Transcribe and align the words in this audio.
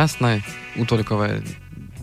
krásne 0.00 0.40
útorkové 0.80 1.44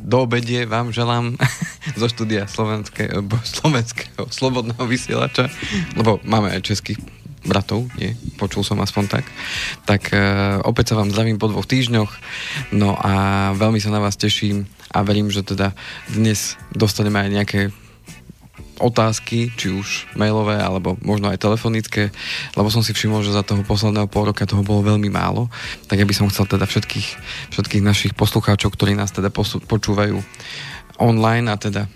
do 0.06 0.30
obedie 0.30 0.70
vám 0.70 0.94
želám 0.94 1.34
zo 1.98 2.06
štúdia 2.06 2.46
slovenského, 2.46 3.26
slovenského 3.42 4.30
slobodného 4.30 4.86
vysielača, 4.86 5.50
lebo 5.98 6.22
máme 6.22 6.54
aj 6.54 6.62
českých 6.62 7.02
bratov, 7.42 7.90
nie? 7.98 8.14
Počul 8.38 8.62
som 8.62 8.78
aspoň 8.86 9.04
tak. 9.10 9.26
Tak 9.90 10.14
e, 10.14 10.22
opäť 10.62 10.94
sa 10.94 11.02
vám 11.02 11.10
zdravím 11.10 11.42
po 11.42 11.50
dvoch 11.50 11.66
týždňoch, 11.66 12.12
no 12.78 12.94
a 12.94 13.50
veľmi 13.58 13.82
sa 13.82 13.90
na 13.90 13.98
vás 13.98 14.14
teším 14.14 14.70
a 14.94 15.02
verím, 15.02 15.34
že 15.34 15.42
teda 15.42 15.74
dnes 16.14 16.54
dostaneme 16.78 17.18
aj 17.18 17.30
nejaké 17.34 17.62
otázky, 18.78 19.50
či 19.58 19.74
už 19.74 20.10
mailové, 20.14 20.58
alebo 20.62 20.98
možno 21.02 21.30
aj 21.30 21.42
telefonické, 21.42 22.14
lebo 22.54 22.70
som 22.70 22.86
si 22.86 22.94
všimol, 22.94 23.26
že 23.26 23.34
za 23.34 23.42
toho 23.42 23.66
posledného 23.66 24.10
pol 24.10 24.30
roka 24.30 24.46
toho 24.46 24.62
bolo 24.62 24.86
veľmi 24.86 25.10
málo, 25.10 25.50
tak 25.90 26.02
ja 26.02 26.06
by 26.06 26.14
som 26.14 26.30
chcel 26.30 26.46
teda 26.46 26.70
všetkých, 26.70 27.08
všetkých 27.54 27.84
našich 27.84 28.14
poslucháčov, 28.14 28.74
ktorí 28.74 28.94
nás 28.94 29.10
teda 29.14 29.34
počúvajú 29.66 30.22
online 30.98 31.50
a 31.50 31.56
teda 31.58 31.86
e, 31.86 31.90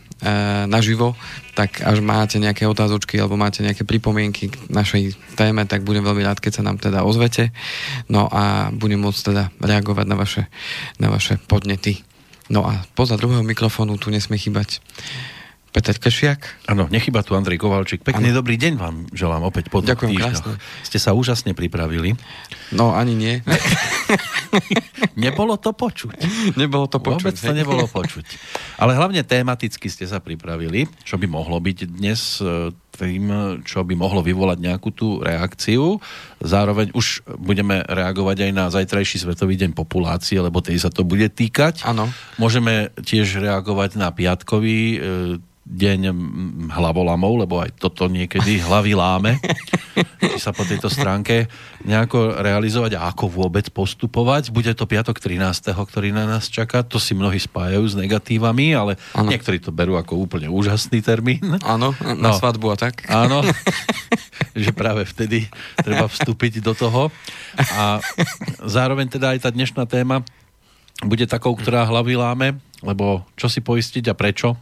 naživo, 0.70 1.18
tak 1.58 1.82
až 1.82 2.02
máte 2.02 2.38
nejaké 2.38 2.66
otázočky 2.70 3.18
alebo 3.18 3.38
máte 3.38 3.66
nejaké 3.66 3.86
pripomienky 3.86 4.50
k 4.50 4.56
našej 4.70 5.18
téme, 5.38 5.66
tak 5.66 5.86
budem 5.86 6.06
veľmi 6.06 6.22
rád, 6.26 6.42
keď 6.42 6.62
sa 6.62 6.66
nám 6.66 6.78
teda 6.78 7.02
ozvete. 7.06 7.50
No 8.10 8.30
a 8.30 8.70
budem 8.74 9.02
môcť 9.02 9.22
teda 9.34 9.44
reagovať 9.62 10.06
na 10.06 10.18
vaše, 10.18 10.44
na 11.02 11.10
vaše 11.10 11.42
podnety. 11.50 12.02
No 12.52 12.68
a 12.68 12.84
poza 12.98 13.16
druhého 13.16 13.48
mikrofónu 13.48 13.96
tu 13.96 14.12
nesmie 14.12 14.36
chýbať 14.36 14.84
Peter 15.72 15.96
Kešiak. 15.96 16.68
Áno, 16.68 16.92
nechyba 16.92 17.24
tu 17.24 17.32
Andrej 17.32 17.56
Kovalčík. 17.56 18.04
Pekný 18.04 18.36
ano. 18.36 18.44
dobrý 18.44 18.60
deň 18.60 18.74
vám 18.76 18.96
želám 19.16 19.48
opäť 19.48 19.72
po 19.72 19.80
Ďakujem 19.80 20.20
krásne. 20.20 20.60
Ste 20.84 21.00
sa 21.00 21.16
úžasne 21.16 21.56
pripravili. 21.56 22.20
No, 22.76 22.92
ani 22.92 23.16
nie. 23.16 23.40
nebolo 25.24 25.56
to 25.56 25.72
počuť. 25.72 26.28
Nebolo 26.60 26.92
to 26.92 27.00
počuť. 27.00 27.24
Vôbec 27.24 27.36
to 27.40 27.56
nebolo 27.56 27.88
počuť. 27.88 28.28
Ale 28.84 29.00
hlavne 29.00 29.24
tematicky 29.24 29.88
ste 29.88 30.04
sa 30.04 30.20
pripravili, 30.20 30.92
čo 31.08 31.16
by 31.16 31.32
mohlo 31.32 31.56
byť 31.64 31.78
dnes 31.88 32.44
e, 32.44 32.76
tým, 33.02 33.24
čo 33.66 33.82
by 33.82 33.98
mohlo 33.98 34.22
vyvolať 34.22 34.62
nejakú 34.62 34.94
tú 34.94 35.18
reakciu. 35.26 35.98
Zároveň 36.38 36.94
už 36.94 37.26
budeme 37.42 37.82
reagovať 37.82 38.46
aj 38.46 38.52
na 38.54 38.70
zajtrajší 38.70 39.26
Svetový 39.26 39.58
deň 39.58 39.74
populácie, 39.74 40.38
lebo 40.38 40.62
tej 40.62 40.78
sa 40.78 40.94
to 40.94 41.02
bude 41.02 41.26
týkať. 41.34 41.82
Áno. 41.82 42.06
Môžeme 42.38 42.94
tiež 43.02 43.42
reagovať 43.42 43.98
na 43.98 44.14
piatkový 44.14 44.82
e, 44.94 44.98
deň 45.72 46.00
hlavolamov, 46.74 47.48
lebo 47.48 47.64
aj 47.64 47.80
toto 47.80 48.12
niekedy 48.12 48.60
hlavy 48.68 48.92
láme, 48.92 49.40
či 50.20 50.38
sa 50.42 50.52
po 50.52 50.68
tejto 50.68 50.92
stránke 50.92 51.48
nejako 51.88 52.44
realizovať 52.44 53.00
a 53.00 53.08
ako 53.08 53.32
vôbec 53.32 53.72
postupovať. 53.72 54.52
Bude 54.52 54.76
to 54.76 54.84
piatok 54.84 55.24
13., 55.24 55.72
ktorý 55.72 56.12
na 56.12 56.28
nás 56.28 56.52
čaká, 56.52 56.84
to 56.84 57.00
si 57.00 57.16
mnohí 57.16 57.40
spájajú 57.40 57.88
s 57.88 57.96
negatívami, 57.96 58.76
ale 58.76 59.00
ano. 59.16 59.32
niektorí 59.32 59.64
to 59.64 59.72
berú 59.72 59.96
ako 59.96 60.20
úplne 60.20 60.52
úžasný 60.52 61.00
termín. 61.00 61.42
Áno, 61.64 61.96
na 62.04 62.36
no, 62.36 62.38
svadbu 62.38 62.74
a 62.74 62.78
tak. 62.78 62.91
Áno, 63.08 63.42
že 64.62 64.72
práve 64.76 65.08
vtedy 65.08 65.48
treba 65.80 66.08
vstúpiť 66.08 66.64
do 66.64 66.74
toho. 66.76 67.10
A 67.76 68.04
zároveň 68.64 69.08
teda 69.08 69.34
aj 69.36 69.48
tá 69.48 69.50
dnešná 69.50 69.88
téma 69.88 70.22
bude 71.02 71.26
takou, 71.26 71.58
ktorá 71.58 71.88
hlavy 71.88 72.14
láme, 72.14 72.48
lebo 72.86 73.26
čo 73.34 73.50
si 73.50 73.62
poistiť 73.62 74.12
a 74.12 74.18
prečo, 74.18 74.54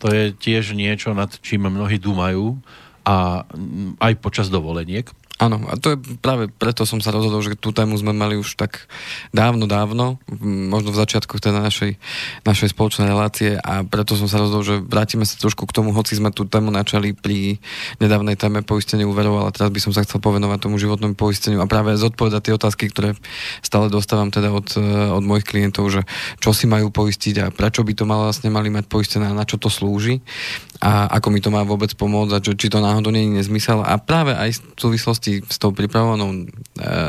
to 0.00 0.08
je 0.08 0.32
tiež 0.32 0.72
niečo, 0.72 1.12
nad 1.12 1.28
čím 1.42 1.68
mnohí 1.68 1.98
dúmajú 1.98 2.56
a 3.04 3.44
aj 3.98 4.12
počas 4.20 4.48
dovoleniek. 4.48 5.08
Áno, 5.38 5.62
a 5.70 5.78
to 5.78 5.94
je 5.94 5.96
práve 6.18 6.50
preto 6.50 6.82
som 6.82 6.98
sa 6.98 7.14
rozhodol, 7.14 7.38
že 7.46 7.54
tú 7.54 7.70
tému 7.70 7.94
sme 7.94 8.10
mali 8.10 8.34
už 8.34 8.58
tak 8.58 8.90
dávno, 9.30 9.70
dávno, 9.70 10.18
možno 10.42 10.90
v 10.90 10.98
začiatkoch 10.98 11.38
teda 11.38 11.62
našej, 11.62 11.94
našej 12.42 12.74
spoločnej 12.74 13.06
relácie 13.06 13.54
a 13.54 13.86
preto 13.86 14.18
som 14.18 14.26
sa 14.26 14.42
rozhodol, 14.42 14.66
že 14.66 14.82
vrátime 14.82 15.22
sa 15.22 15.38
trošku 15.38 15.70
k 15.70 15.74
tomu, 15.78 15.94
hoci 15.94 16.18
sme 16.18 16.34
tú 16.34 16.42
tému 16.42 16.74
načali 16.74 17.14
pri 17.14 17.62
nedávnej 18.02 18.34
téme 18.34 18.66
poistenia 18.66 19.06
úverov, 19.06 19.38
ale 19.38 19.54
teraz 19.54 19.70
by 19.70 19.78
som 19.78 19.94
sa 19.94 20.02
chcel 20.02 20.18
povenovať 20.18 20.58
tomu 20.58 20.74
životnému 20.74 21.14
poisteniu 21.14 21.62
a 21.62 21.70
práve 21.70 21.94
zodpovedať 21.94 22.42
tie 22.42 22.56
otázky, 22.58 22.84
ktoré 22.90 23.14
stále 23.62 23.94
dostávam 23.94 24.34
teda 24.34 24.50
od, 24.50 24.74
od 25.14 25.22
mojich 25.22 25.46
klientov, 25.46 25.94
že 25.94 26.02
čo 26.42 26.50
si 26.50 26.66
majú 26.66 26.90
poistiť 26.90 27.34
a 27.46 27.54
prečo 27.54 27.86
by 27.86 27.94
to 27.94 28.02
mal, 28.02 28.26
vlastne 28.26 28.50
mali 28.50 28.74
mať 28.74 28.90
poistené 28.90 29.30
a 29.30 29.38
na 29.38 29.46
čo 29.46 29.54
to 29.54 29.70
slúži 29.70 30.18
a 30.78 31.10
ako 31.18 31.34
mi 31.34 31.42
to 31.42 31.50
má 31.50 31.66
vôbec 31.66 31.90
pomôcť 31.98 32.32
a 32.34 32.42
čo, 32.42 32.54
či 32.54 32.70
to 32.70 32.78
náhodou 32.78 33.10
nie 33.10 33.26
je 33.26 33.42
nezmysel. 33.42 33.82
A 33.82 33.98
práve 33.98 34.30
aj 34.30 34.62
v 34.62 34.78
súvislosti 34.78 35.42
s 35.42 35.58
tou 35.58 35.74
pripravovanou 35.74 36.30
e, 36.30 36.44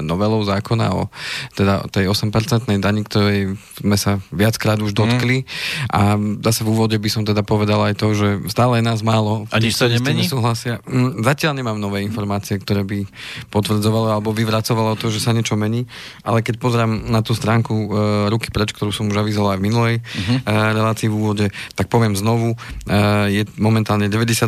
novelou 0.02 0.42
zákona 0.42 0.90
o 0.98 1.14
teda 1.54 1.86
tej 1.94 2.10
8% 2.10 2.66
dani, 2.82 3.02
ktorej 3.06 3.54
sme 3.78 3.94
sa 3.94 4.18
viackrát 4.34 4.82
už 4.82 4.98
dotkli. 4.98 5.46
Mm. 5.46 5.48
A 5.94 6.02
zase 6.50 6.66
v 6.66 6.74
úvode 6.74 6.98
by 6.98 7.10
som 7.14 7.22
teda 7.22 7.46
povedal 7.46 7.86
aj 7.86 7.94
to, 8.02 8.18
že 8.18 8.50
stále 8.50 8.82
je 8.82 8.90
nás 8.90 9.06
málo. 9.06 9.46
A 9.54 9.62
nič 9.62 9.78
sa 9.78 9.86
nemení? 9.86 10.26
Nesúhlasia. 10.26 10.82
Mm, 10.90 11.22
zatiaľ 11.22 11.62
nemám 11.62 11.78
nové 11.78 12.02
informácie, 12.02 12.58
ktoré 12.58 12.82
by 12.82 13.06
potvrdzovalo 13.54 14.18
alebo 14.18 14.34
vyvracovalo 14.34 14.98
to, 14.98 15.14
že 15.14 15.22
sa 15.22 15.30
niečo 15.30 15.54
mení. 15.54 15.86
Ale 16.26 16.42
keď 16.42 16.58
pozrám 16.58 17.06
na 17.06 17.22
tú 17.22 17.38
stránku 17.38 17.74
e, 17.74 17.88
ruky 18.34 18.50
preč, 18.50 18.74
ktorú 18.74 18.90
som 18.90 19.06
už 19.14 19.22
avizoval 19.22 19.54
aj 19.54 19.60
v 19.62 19.66
minulej 19.70 19.96
mm-hmm. 20.02 20.38
e, 20.42 20.54
relácii 20.74 21.06
v 21.06 21.14
úvode, 21.14 21.46
tak 21.78 21.86
poviem 21.86 22.18
znovu, 22.18 22.58
e, 22.90 22.98
je 23.30 23.44
momentálne 23.60 24.08
98 24.08 24.48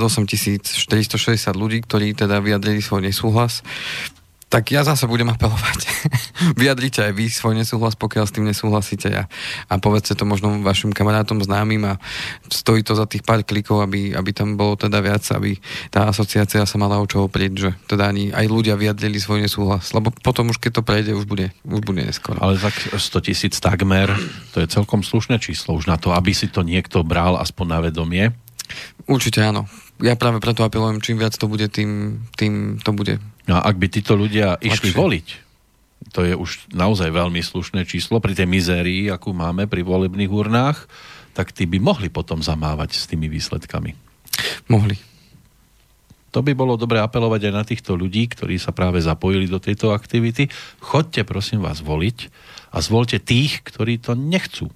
460 0.74 1.38
ľudí, 1.54 1.84
ktorí 1.84 2.16
teda 2.16 2.40
vyjadrili 2.40 2.80
svoj 2.80 3.06
nesúhlas. 3.06 3.62
Tak 4.52 4.68
ja 4.68 4.84
zase 4.84 5.08
budem 5.08 5.32
apelovať. 5.32 5.88
Vyjadrite 6.60 7.08
aj 7.08 7.16
vy 7.16 7.32
svoj 7.32 7.56
nesúhlas, 7.56 7.96
pokiaľ 7.96 8.26
s 8.28 8.36
tým 8.36 8.44
nesúhlasíte 8.44 9.08
a, 9.16 9.24
a 9.72 9.74
povedzte 9.80 10.12
to 10.12 10.28
možno 10.28 10.60
vašim 10.60 10.92
kamarátom, 10.92 11.40
známym 11.40 11.80
a 11.88 11.96
stojí 12.52 12.84
to 12.84 12.92
za 12.92 13.08
tých 13.08 13.24
pár 13.24 13.48
klikov, 13.48 13.80
aby, 13.80 14.12
aby 14.12 14.36
tam 14.36 14.60
bolo 14.60 14.76
teda 14.76 15.00
viac, 15.00 15.24
aby 15.32 15.56
tá 15.88 16.12
asociácia 16.12 16.68
sa 16.68 16.76
mala 16.76 17.00
o 17.00 17.08
čo 17.08 17.32
oprieť, 17.32 17.52
že 17.56 17.70
teda 17.88 18.12
ani 18.12 18.36
aj 18.36 18.46
ľudia 18.52 18.76
vyjadrili 18.76 19.24
svoj 19.24 19.40
nesúhlas, 19.40 19.96
lebo 19.96 20.12
potom 20.20 20.52
už 20.52 20.60
keď 20.60 20.72
to 20.76 20.84
prejde, 20.84 21.12
už 21.16 21.32
bude, 21.32 21.56
už 21.64 21.80
bude 21.88 22.04
neskoro. 22.04 22.36
Ale 22.44 22.60
tak 22.60 22.76
100 22.92 23.00
tisíc 23.24 23.56
takmer, 23.64 24.12
to 24.52 24.60
je 24.60 24.68
celkom 24.68 25.00
slušné 25.00 25.40
číslo 25.40 25.80
už 25.80 25.88
na 25.88 25.96
to, 25.96 26.12
aby 26.12 26.36
si 26.36 26.52
to 26.52 26.60
niekto 26.60 27.08
bral 27.08 27.40
aspoň 27.40 27.66
na 27.72 27.80
vedomie. 27.88 28.36
Určite 29.06 29.42
áno. 29.42 29.68
Ja 30.02 30.18
práve 30.18 30.42
preto 30.42 30.66
apelujem, 30.66 31.04
čím 31.04 31.22
viac 31.22 31.38
to 31.38 31.46
bude, 31.46 31.70
tým, 31.70 32.24
tým 32.36 32.82
to 32.82 32.92
bude. 32.92 33.22
No 33.46 33.60
a 33.60 33.66
ak 33.66 33.78
by 33.78 33.88
títo 33.90 34.18
ľudia 34.18 34.58
išli 34.62 34.94
voliť, 34.94 35.28
to 36.10 36.26
je 36.26 36.34
už 36.34 36.74
naozaj 36.74 37.14
veľmi 37.14 37.40
slušné 37.46 37.86
číslo 37.86 38.18
pri 38.18 38.34
tej 38.34 38.50
mizérii, 38.50 39.14
akú 39.14 39.32
máme 39.32 39.70
pri 39.70 39.86
volebných 39.86 40.32
urnách, 40.34 40.90
tak 41.38 41.54
tí 41.54 41.70
by 41.70 41.78
mohli 41.78 42.10
potom 42.10 42.42
zamávať 42.42 42.98
s 42.98 43.06
tými 43.08 43.30
výsledkami. 43.30 43.94
Mohli. 44.68 44.98
To 46.32 46.40
by 46.40 46.56
bolo 46.56 46.80
dobre 46.80 47.04
apelovať 47.04 47.52
aj 47.52 47.54
na 47.54 47.64
týchto 47.68 47.92
ľudí, 47.94 48.32
ktorí 48.32 48.56
sa 48.56 48.72
práve 48.72 49.04
zapojili 49.04 49.52
do 49.52 49.60
tejto 49.60 49.92
aktivity. 49.92 50.48
Chodte 50.80 51.28
prosím 51.28 51.62
vás 51.62 51.84
voliť 51.84 52.32
a 52.72 52.80
zvolte 52.80 53.20
tých, 53.20 53.60
ktorí 53.68 54.00
to 54.00 54.16
nechcú. 54.16 54.72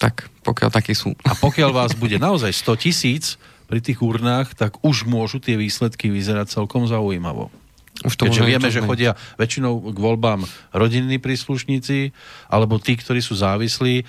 Tak, 0.00 0.32
pokiaľ 0.42 0.70
takí 0.72 0.96
sú. 0.96 1.12
A 1.28 1.36
pokiaľ 1.36 1.70
vás 1.76 1.92
bude 1.92 2.16
naozaj 2.16 2.56
100 2.56 2.84
tisíc 2.88 3.24
pri 3.68 3.84
tých 3.84 4.00
urnách, 4.00 4.56
tak 4.56 4.80
už 4.80 5.04
môžu 5.04 5.38
tie 5.38 5.60
výsledky 5.60 6.08
vyzerať 6.08 6.56
celkom 6.56 6.88
zaujímavo. 6.88 7.52
Už 8.00 8.16
to 8.16 8.32
Keďže 8.32 8.48
vieme, 8.48 8.68
že 8.72 8.80
chodia 8.80 9.12
väčšinou 9.36 9.92
k 9.92 9.98
voľbám 10.00 10.40
rodinní 10.72 11.20
príslušníci 11.20 12.16
alebo 12.48 12.80
tí, 12.80 12.96
ktorí 12.96 13.20
sú 13.20 13.36
závislí 13.36 13.94
e, 14.00 14.04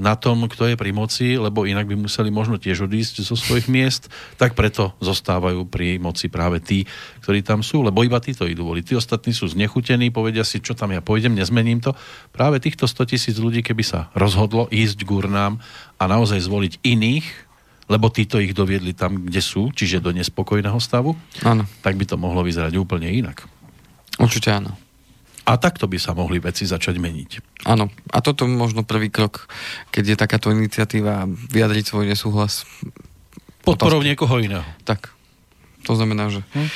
na 0.00 0.16
tom, 0.16 0.48
kto 0.48 0.72
je 0.72 0.76
pri 0.80 0.88
moci, 0.96 1.36
lebo 1.36 1.68
inak 1.68 1.84
by 1.84 2.00
museli 2.00 2.32
možno 2.32 2.56
tiež 2.56 2.88
odísť 2.88 3.20
zo 3.20 3.36
svojich 3.36 3.68
miest, 3.68 4.08
tak 4.40 4.56
preto 4.56 4.96
zostávajú 5.04 5.68
pri 5.68 6.00
moci 6.00 6.32
práve 6.32 6.64
tí, 6.64 6.88
ktorí 7.20 7.44
tam 7.44 7.60
sú, 7.60 7.84
lebo 7.84 8.00
iba 8.00 8.16
títo 8.24 8.48
idú 8.48 8.64
voliť. 8.64 8.84
Tí 8.88 8.94
ostatní 8.96 9.36
sú 9.36 9.52
znechutení, 9.52 10.08
povedia 10.08 10.40
si, 10.40 10.64
čo 10.64 10.72
tam 10.72 10.96
ja 10.96 11.04
pôjdem, 11.04 11.36
nezmením 11.36 11.84
to. 11.84 11.92
Práve 12.32 12.56
týchto 12.56 12.88
100 12.88 13.04
tisíc 13.04 13.36
ľudí, 13.36 13.60
keby 13.60 13.84
sa 13.84 14.08
rozhodlo 14.16 14.64
ísť 14.72 15.04
k 15.04 15.10
urnám 15.12 15.60
a 16.00 16.08
naozaj 16.08 16.40
zvoliť 16.40 16.80
iných, 16.80 17.49
lebo 17.90 18.06
títo 18.14 18.38
ich 18.38 18.54
doviedli 18.54 18.94
tam, 18.94 19.26
kde 19.26 19.42
sú, 19.42 19.74
čiže 19.74 19.98
do 19.98 20.14
nespokojného 20.14 20.78
stavu, 20.78 21.18
ano. 21.42 21.66
tak 21.82 21.98
by 21.98 22.06
to 22.06 22.14
mohlo 22.14 22.46
vyzerať 22.46 22.78
úplne 22.78 23.10
inak. 23.10 23.42
Určite 24.22 24.54
áno. 24.54 24.78
A 25.50 25.58
takto 25.58 25.90
by 25.90 25.98
sa 25.98 26.14
mohli 26.14 26.38
veci 26.38 26.62
začať 26.62 27.02
meniť. 27.02 27.30
Áno. 27.66 27.90
A 28.14 28.22
toto 28.22 28.46
možno 28.46 28.86
prvý 28.86 29.10
krok, 29.10 29.50
keď 29.90 30.14
je 30.14 30.16
takáto 30.22 30.54
iniciatíva 30.54 31.26
vyjadriť 31.26 31.84
svoj 31.90 32.06
nesúhlas. 32.06 32.62
Podporou 33.66 33.98
niekoho 33.98 34.38
iného. 34.38 34.62
Tak. 34.86 35.10
To 35.90 35.98
znamená, 35.98 36.30
že 36.30 36.46
hm? 36.54 36.70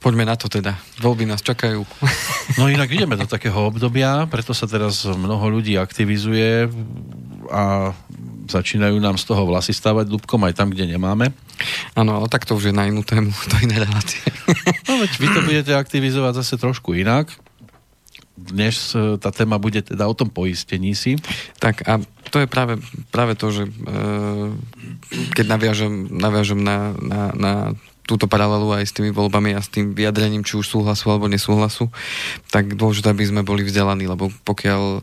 poďme 0.00 0.24
na 0.24 0.38
to 0.38 0.48
teda. 0.48 0.80
Voľby 1.04 1.28
nás 1.28 1.44
čakajú. 1.44 1.84
No 2.56 2.70
inak 2.70 2.88
ideme 2.88 3.18
do 3.18 3.28
takého 3.28 3.68
obdobia, 3.68 4.24
preto 4.30 4.54
sa 4.54 4.70
teraz 4.70 5.04
mnoho 5.04 5.50
ľudí 5.50 5.76
aktivizuje 5.76 6.70
a 7.50 7.92
začínajú 8.46 8.96
nám 9.02 9.18
z 9.18 9.24
toho 9.26 9.44
vlasy 9.44 9.74
stávať 9.74 10.08
ľubkom 10.10 10.40
aj 10.46 10.54
tam, 10.56 10.70
kde 10.70 10.86
nemáme. 10.86 11.34
Áno, 11.98 12.16
ale 12.16 12.26
tak 12.30 12.46
to 12.46 12.54
už 12.54 12.70
je 12.70 12.74
na 12.74 12.86
inú 12.86 13.02
tému, 13.02 13.30
to 13.50 13.56
iné 13.62 13.82
relácie. 13.82 14.22
No 14.86 15.02
veď 15.02 15.12
vy 15.18 15.26
to 15.34 15.40
budete 15.42 15.72
aktivizovať 15.74 16.32
zase 16.40 16.54
trošku 16.56 16.94
inak. 16.94 17.34
dnes 18.36 18.94
e, 18.94 19.16
tá 19.18 19.32
téma 19.32 19.56
bude 19.58 19.82
teda 19.82 20.06
o 20.06 20.14
tom 20.14 20.30
poistení 20.30 20.94
si. 20.94 21.16
Tak 21.58 21.82
a 21.88 21.98
to 22.30 22.44
je 22.44 22.48
práve, 22.48 22.78
práve 23.08 23.34
to, 23.34 23.48
že 23.50 23.64
e, 23.66 23.70
keď 25.34 25.46
naviažem, 25.48 25.92
naviažem 26.12 26.60
na, 26.60 26.92
na, 27.00 27.22
na 27.34 27.52
túto 28.06 28.30
paralelu 28.30 28.70
aj 28.70 28.86
s 28.86 28.94
tými 28.94 29.10
voľbami 29.10 29.58
a 29.58 29.60
s 29.60 29.66
tým 29.66 29.90
vyjadrením, 29.92 30.46
či 30.46 30.54
už 30.54 30.70
súhlasu 30.70 31.10
alebo 31.10 31.26
nesúhlasu, 31.26 31.90
tak 32.54 32.78
dôležité, 32.78 33.10
aby 33.10 33.26
sme 33.26 33.42
boli 33.42 33.66
vzdelaní, 33.66 34.06
lebo 34.06 34.30
pokiaľ 34.46 35.02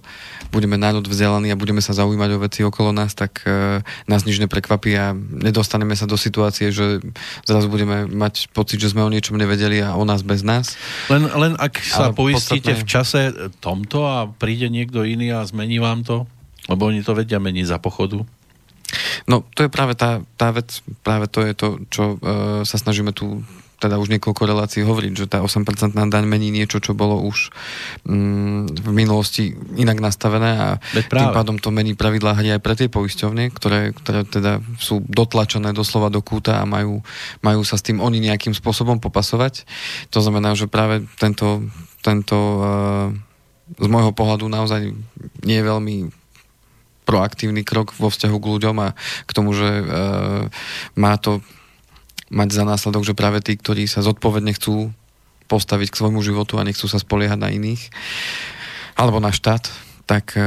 budeme 0.49 0.79
národ 0.79 1.03
vzdelaní 1.03 1.51
a 1.51 1.59
budeme 1.59 1.83
sa 1.83 1.91
zaujímať 1.91 2.29
o 2.33 2.41
veci 2.41 2.63
okolo 2.63 2.95
nás, 2.95 3.11
tak 3.11 3.43
e, 3.43 3.83
nás 4.07 4.23
nič 4.23 4.39
neprekvapí 4.39 4.95
a 4.95 5.11
nedostaneme 5.17 5.99
sa 5.99 6.07
do 6.07 6.15
situácie, 6.15 6.71
že 6.71 7.03
zrazu 7.43 7.67
budeme 7.67 8.07
mať 8.07 8.47
pocit, 8.55 8.79
že 8.79 8.95
sme 8.95 9.03
o 9.03 9.11
niečom 9.11 9.35
nevedeli 9.35 9.83
a 9.83 9.99
o 9.99 10.07
nás 10.07 10.23
bez 10.23 10.41
nás. 10.41 10.79
Len, 11.11 11.27
len 11.27 11.59
ak 11.59 11.83
sa 11.83 12.09
Ale 12.09 12.15
poistíte 12.15 12.71
podstatné... 12.71 12.79
v 12.79 12.83
čase 12.87 13.19
tomto 13.59 14.07
a 14.07 14.31
príde 14.31 14.71
niekto 14.71 15.03
iný 15.03 15.35
a 15.35 15.43
zmení 15.43 15.83
vám 15.83 16.07
to, 16.07 16.23
lebo 16.71 16.87
oni 16.87 17.03
to 17.03 17.11
vedia 17.11 17.43
meniť 17.43 17.65
za 17.67 17.77
pochodu. 17.83 18.23
No, 19.27 19.43
to 19.55 19.63
je 19.63 19.71
práve 19.71 19.95
tá, 19.95 20.19
tá 20.35 20.51
vec, 20.51 20.83
práve 21.03 21.31
to 21.31 21.39
je 21.43 21.53
to, 21.55 21.67
čo 21.87 22.03
uh, 22.19 22.61
sa 22.67 22.77
snažíme 22.79 23.15
tu 23.15 23.43
teda 23.83 23.99
už 23.99 24.07
niekoľko 24.15 24.47
relácií 24.47 24.79
hovoriť, 24.87 25.11
že 25.11 25.27
tá 25.27 25.43
8% 25.43 25.91
daň 25.91 26.23
mení 26.23 26.55
niečo, 26.55 26.79
čo 26.79 26.95
bolo 26.95 27.19
už 27.27 27.51
um, 28.07 28.63
v 28.63 28.91
minulosti 28.95 29.51
inak 29.75 29.99
nastavené 29.99 30.55
a 30.55 30.67
tým 30.95 31.35
pádom 31.35 31.59
to 31.59 31.67
mení 31.67 31.91
pravidlá 31.91 32.39
hry 32.39 32.55
aj 32.55 32.63
pre 32.63 32.79
tie 32.79 32.87
poisťovne, 32.87 33.51
ktoré, 33.51 33.91
ktoré 33.91 34.23
teda 34.23 34.63
sú 34.79 35.03
dotlačené 35.03 35.75
doslova 35.75 36.07
do 36.07 36.23
kúta 36.23 36.63
a 36.63 36.69
majú, 36.69 37.03
majú 37.43 37.61
sa 37.67 37.75
s 37.75 37.83
tým 37.83 37.99
oni 37.99 38.23
nejakým 38.23 38.55
spôsobom 38.55 39.03
popasovať. 39.03 39.67
To 40.15 40.23
znamená, 40.23 40.55
že 40.55 40.71
práve 40.71 41.03
tento, 41.19 41.67
tento 41.99 42.37
uh, 42.39 43.11
z 43.75 43.87
môjho 43.91 44.15
pohľadu 44.15 44.47
naozaj 44.47 44.95
nie 45.43 45.57
je 45.59 45.67
veľmi 45.67 46.22
proaktívny 47.03 47.67
krok 47.67 47.95
vo 47.99 48.07
vzťahu 48.07 48.37
k 48.39 48.49
ľuďom 48.57 48.75
a 48.79 48.95
k 49.27 49.31
tomu, 49.35 49.51
že 49.51 49.69
e, 49.69 49.83
má 50.97 51.13
to 51.19 51.43
mať 52.33 52.49
za 52.49 52.63
následok, 52.65 53.05
že 53.05 53.13
práve 53.13 53.43
tí, 53.45 53.53
ktorí 53.53 53.85
sa 53.85 54.01
zodpovedne 54.01 54.55
chcú 54.57 54.89
postaviť 55.51 55.93
k 55.93 55.99
svojmu 56.01 56.19
životu 56.25 56.57
a 56.57 56.65
nechcú 56.65 56.89
sa 56.89 56.97
spoliehať 56.97 57.37
na 57.37 57.53
iných, 57.53 57.93
alebo 58.97 59.21
na 59.21 59.29
štát, 59.29 59.69
tak 60.09 60.33
e, 60.33 60.41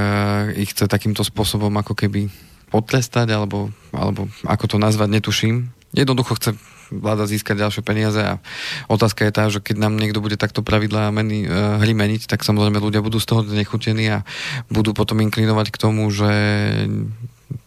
ich 0.59 0.75
chce 0.75 0.91
takýmto 0.91 1.23
spôsobom 1.23 1.71
ako 1.79 1.95
keby 1.95 2.29
potrestať, 2.69 3.31
alebo, 3.31 3.71
alebo 3.95 4.27
ako 4.45 4.65
to 4.67 4.77
nazvať, 4.83 5.09
netuším. 5.21 5.71
Jednoducho 5.95 6.35
chce 6.37 6.59
vláda 6.91 7.27
získať 7.27 7.63
ďalšie 7.67 7.83
peniaze 7.83 8.21
a 8.21 8.39
otázka 8.87 9.27
je 9.27 9.33
tá, 9.33 9.45
že 9.51 9.59
keď 9.63 9.77
nám 9.83 9.99
niekto 9.99 10.23
bude 10.23 10.39
takto 10.39 10.63
pravidlá 10.63 11.11
meni, 11.11 11.47
uh, 11.47 11.79
hry 11.83 11.93
meniť, 11.93 12.31
tak 12.31 12.47
samozrejme 12.47 12.79
ľudia 12.79 13.03
budú 13.03 13.19
z 13.19 13.27
toho 13.29 13.41
nechutení 13.43 14.11
a 14.11 14.19
budú 14.71 14.95
potom 14.95 15.19
inklinovať 15.23 15.75
k 15.75 15.81
tomu, 15.81 16.09
že 16.11 16.31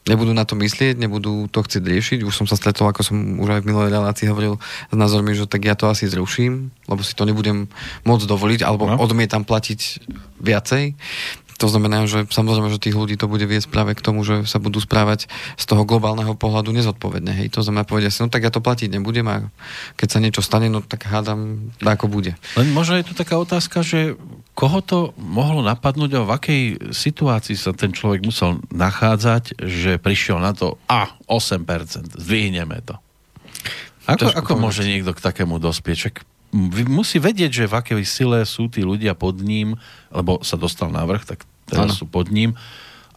nebudú 0.10 0.34
na 0.34 0.44
to 0.44 0.58
myslieť, 0.58 0.98
nebudú 0.98 1.46
to 1.48 1.62
chcieť 1.62 1.84
riešiť. 1.86 2.20
Už 2.26 2.34
som 2.34 2.48
sa 2.50 2.58
stretol, 2.58 2.90
ako 2.90 3.06
som 3.06 3.16
už 3.40 3.60
aj 3.60 3.62
v 3.62 3.68
minulej 3.70 3.94
relácii 3.94 4.28
hovoril 4.28 4.58
s 4.90 4.96
názormi, 4.96 5.38
že 5.38 5.46
tak 5.46 5.70
ja 5.70 5.78
to 5.78 5.88
asi 5.88 6.10
zruším, 6.10 6.74
lebo 6.90 7.02
si 7.06 7.14
to 7.14 7.30
nebudem 7.30 7.70
môcť 8.04 8.26
dovoliť, 8.26 8.62
alebo 8.66 8.90
no. 8.90 8.98
odmietam 8.98 9.46
platiť 9.46 10.10
viacej. 10.42 10.98
To 11.60 11.68
znamená, 11.68 12.08
že 12.08 12.24
samozrejme, 12.32 12.72
že 12.72 12.80
tých 12.80 12.96
ľudí 12.96 13.20
to 13.20 13.28
bude 13.28 13.44
viesť 13.44 13.68
práve 13.68 13.92
k 13.94 14.02
tomu, 14.02 14.24
že 14.24 14.48
sa 14.48 14.64
budú 14.64 14.80
správať 14.80 15.28
z 15.60 15.64
toho 15.68 15.84
globálneho 15.84 16.32
pohľadu 16.40 16.72
nezodpovedne. 16.72 17.36
Hej. 17.36 17.60
To 17.60 17.62
znamená, 17.62 17.84
povedia 17.84 18.08
si, 18.08 18.24
no 18.24 18.32
tak 18.32 18.48
ja 18.48 18.52
to 18.52 18.64
platiť 18.64 18.88
nebudem 18.96 19.28
a 19.28 19.52
keď 20.00 20.08
sa 20.08 20.24
niečo 20.24 20.40
stane, 20.40 20.72
no 20.72 20.80
tak 20.80 21.04
hádam, 21.04 21.70
ako 21.84 22.08
bude. 22.08 22.40
Len 22.56 22.72
možno 22.72 22.96
je 22.96 23.12
tu 23.12 23.14
taká 23.14 23.36
otázka, 23.36 23.84
že 23.84 24.16
koho 24.56 24.80
to 24.80 25.12
mohlo 25.20 25.60
napadnúť 25.60 26.12
a 26.16 26.28
v 26.28 26.32
akej 26.32 26.62
situácii 26.96 27.60
sa 27.60 27.76
ten 27.76 27.92
človek 27.92 28.24
musel 28.24 28.64
nachádzať, 28.72 29.60
že 29.60 30.00
prišiel 30.00 30.40
na 30.40 30.56
to, 30.56 30.80
a 30.88 31.12
8%, 31.28 31.64
zdvihneme 32.16 32.80
to. 32.88 32.96
Ako, 34.08 34.32
ako 34.32 34.52
môže 34.58 34.88
niekto 34.88 35.14
k 35.14 35.22
takému 35.22 35.62
dospieť? 35.62 36.24
Musí 36.90 37.22
vedieť, 37.22 37.52
že 37.64 37.70
v 37.70 37.78
akej 37.78 38.04
sile 38.06 38.42
sú 38.44 38.68
tí 38.68 38.82
ľudia 38.82 39.14
pod 39.14 39.38
ním, 39.40 39.78
lebo 40.10 40.42
sa 40.42 40.58
dostal 40.58 40.90
návrh, 40.90 41.24
tak 41.26 41.46
teraz 41.70 41.94
ano. 41.94 41.98
sú 41.98 42.06
pod 42.10 42.34
ním 42.34 42.58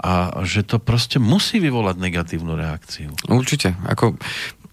a 0.03 0.43
že 0.43 0.67
to 0.67 0.83
proste 0.83 1.23
musí 1.23 1.63
vyvolať 1.63 1.97
negatívnu 1.99 2.59
reakciu. 2.59 3.15
Určite. 3.31 3.79
Ako, 3.87 4.19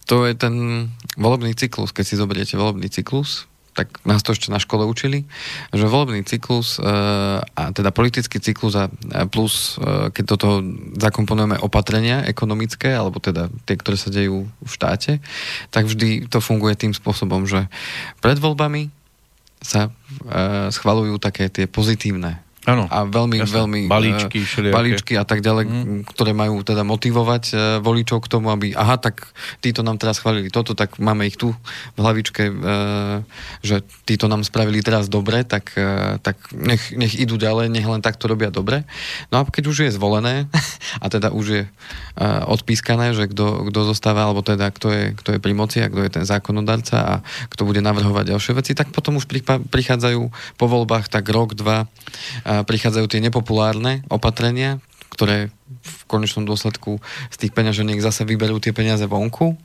to 0.10 0.26
je 0.26 0.34
ten 0.34 0.90
volebný 1.22 1.54
cyklus. 1.54 1.94
Keď 1.94 2.06
si 2.06 2.16
zoberiete 2.18 2.58
volebný 2.58 2.90
cyklus, 2.90 3.49
tak 3.74 4.01
nás 4.04 4.19
to 4.25 4.36
ešte 4.36 4.51
na 4.51 4.60
škole 4.60 4.83
učili, 4.83 5.24
že 5.71 5.88
volebný 5.88 6.25
cyklus 6.25 6.77
e, 6.77 6.83
a 7.44 7.63
teda 7.71 7.94
politický 7.95 8.42
cyklus 8.42 8.75
a 8.75 8.92
plus, 9.30 9.77
e, 9.80 10.12
keď 10.12 10.24
do 10.25 10.36
toho 10.36 10.56
zakomponujeme 11.00 11.56
opatrenia 11.62 12.25
ekonomické, 12.27 12.92
alebo 12.92 13.21
teda 13.24 13.48
tie, 13.63 13.75
ktoré 13.77 13.95
sa 13.95 14.12
dejú 14.12 14.50
v 14.50 14.71
štáte, 14.71 15.24
tak 15.71 15.88
vždy 15.88 16.27
to 16.27 16.44
funguje 16.44 16.75
tým 16.75 16.92
spôsobom, 16.92 17.45
že 17.45 17.69
pred 18.19 18.42
voľbami 18.42 18.92
sa 19.60 19.88
e, 19.88 19.92
schvalujú 20.71 21.19
také 21.19 21.51
tie 21.51 21.68
pozitívne 21.68 22.49
Ano, 22.69 22.86
a 22.86 23.10
veľmi, 23.10 23.42
jasne. 23.42 23.56
veľmi 23.57 23.80
balíčky, 23.89 24.39
uh, 24.45 24.69
balíčky 24.69 25.13
a 25.18 25.25
tak 25.25 25.42
ďalej, 25.42 25.66
mm. 25.66 26.01
ktoré 26.06 26.38
majú 26.38 26.62
teda 26.62 26.86
motivovať 26.86 27.44
uh, 27.51 27.60
voličov 27.81 28.21
k 28.21 28.27
tomu, 28.30 28.54
aby 28.54 28.77
aha, 28.77 29.01
tak 29.01 29.25
títo 29.57 29.81
nám 29.81 29.98
teraz 29.98 30.21
chválili 30.21 30.54
toto, 30.54 30.77
tak 30.77 31.01
máme 31.01 31.25
ich 31.25 31.36
tu 31.36 31.50
v 31.95 31.98
hlavičke, 31.98 32.44
uh, 32.54 33.25
že 33.66 33.81
títo 34.06 34.30
nám 34.30 34.45
spravili 34.45 34.86
teraz 34.86 35.10
dobre, 35.10 35.42
tak, 35.42 35.74
tak 36.21 36.38
nech, 36.54 36.94
nech 36.94 37.18
idú 37.18 37.42
ďalej, 37.42 37.74
nech 37.74 37.86
len 37.86 38.01
takto 38.06 38.30
robia 38.30 38.54
dobre. 38.54 38.86
No 39.33 39.42
a 39.42 39.44
keď 39.48 39.63
už 39.69 39.77
je 39.89 39.95
zvolené 39.95 40.45
a 41.04 41.06
teda 41.10 41.33
už 41.33 41.45
je 41.50 41.63
odpískané, 42.45 43.16
že 43.16 43.31
kto, 43.31 43.71
kto 43.71 43.80
zostáva, 43.88 44.28
alebo 44.28 44.44
teda 44.44 44.69
kto 44.76 44.88
je, 44.92 45.04
kto 45.16 45.30
je 45.35 45.40
pri 45.40 45.54
moci 45.56 45.80
a 45.80 45.88
kto 45.88 46.02
je 46.04 46.11
ten 46.11 46.26
zákonodarca 46.28 46.97
a 46.99 47.14
kto 47.47 47.64
bude 47.64 47.80
navrhovať 47.80 48.35
ďalšie 48.35 48.54
veci, 48.59 48.71
tak 48.76 48.92
potom 48.92 49.18
už 49.18 49.26
prichádzajú 49.71 50.21
po 50.59 50.66
voľbách 50.68 51.07
tak 51.07 51.26
rok, 51.31 51.56
dva 51.56 51.88
prichádzajú 52.63 53.06
tie 53.09 53.23
nepopulárne 53.23 54.04
opatrenia, 54.07 54.80
ktoré 55.09 55.51
v 55.83 56.01
konečnom 56.07 56.47
dôsledku 56.47 57.01
z 57.33 57.35
tých 57.35 57.51
peňaženiek 57.51 57.99
zase 57.99 58.23
vyberú 58.23 58.61
tie 58.61 58.71
peniaze 58.71 59.04
vonku. 59.04 59.57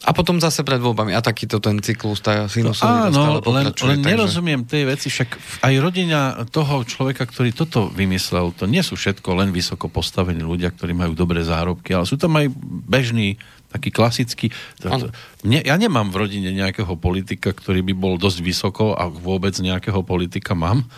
A 0.00 0.16
potom 0.16 0.40
zase 0.40 0.64
pred 0.64 0.80
voľbami. 0.80 1.12
A 1.12 1.20
takýto 1.20 1.60
ten 1.60 1.76
cyklus, 1.84 2.24
tá 2.24 2.48
sinusoida 2.48 3.12
no, 3.12 3.36
áno, 3.36 3.52
len, 3.52 3.68
len 3.68 4.00
takže... 4.00 4.00
nerozumiem 4.00 4.64
tej 4.64 4.88
veci, 4.88 5.12
však 5.12 5.60
aj 5.60 5.74
rodina 5.76 6.40
toho 6.48 6.88
človeka, 6.88 7.28
ktorý 7.28 7.52
toto 7.52 7.92
vymyslel, 7.92 8.56
to 8.56 8.64
nie 8.64 8.80
sú 8.80 8.96
všetko 8.96 9.36
len 9.36 9.52
vysoko 9.52 9.92
postavení 9.92 10.40
ľudia, 10.40 10.72
ktorí 10.72 10.96
majú 10.96 11.12
dobré 11.12 11.44
zárobky, 11.44 11.92
ale 11.92 12.08
sú 12.08 12.16
tam 12.16 12.32
aj 12.40 12.48
bežní, 12.88 13.36
taký 13.68 13.92
klasický. 13.92 14.48
To, 14.80 15.12
mne, 15.44 15.60
ja 15.68 15.76
nemám 15.76 16.08
v 16.08 16.26
rodine 16.26 16.48
nejakého 16.48 16.96
politika, 16.96 17.52
ktorý 17.52 17.84
by 17.84 17.92
bol 17.92 18.14
dosť 18.16 18.40
vysoko 18.40 18.96
a 18.96 19.04
vôbec 19.04 19.52
nejakého 19.60 20.00
politika 20.00 20.56
mám. 20.56 20.88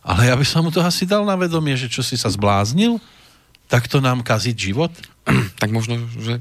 Ale 0.00 0.32
ja 0.32 0.34
by 0.34 0.46
som 0.48 0.64
mu 0.64 0.70
to 0.72 0.80
asi 0.80 1.04
dal 1.04 1.28
na 1.28 1.36
vedomie, 1.36 1.76
že 1.76 1.92
čo 1.92 2.00
si 2.00 2.16
sa 2.16 2.32
zbláznil, 2.32 2.96
tak 3.68 3.86
to 3.86 4.00
nám 4.00 4.24
kaziť 4.24 4.56
život. 4.56 4.92
tak 5.60 5.70
možno, 5.70 6.00
že 6.18 6.40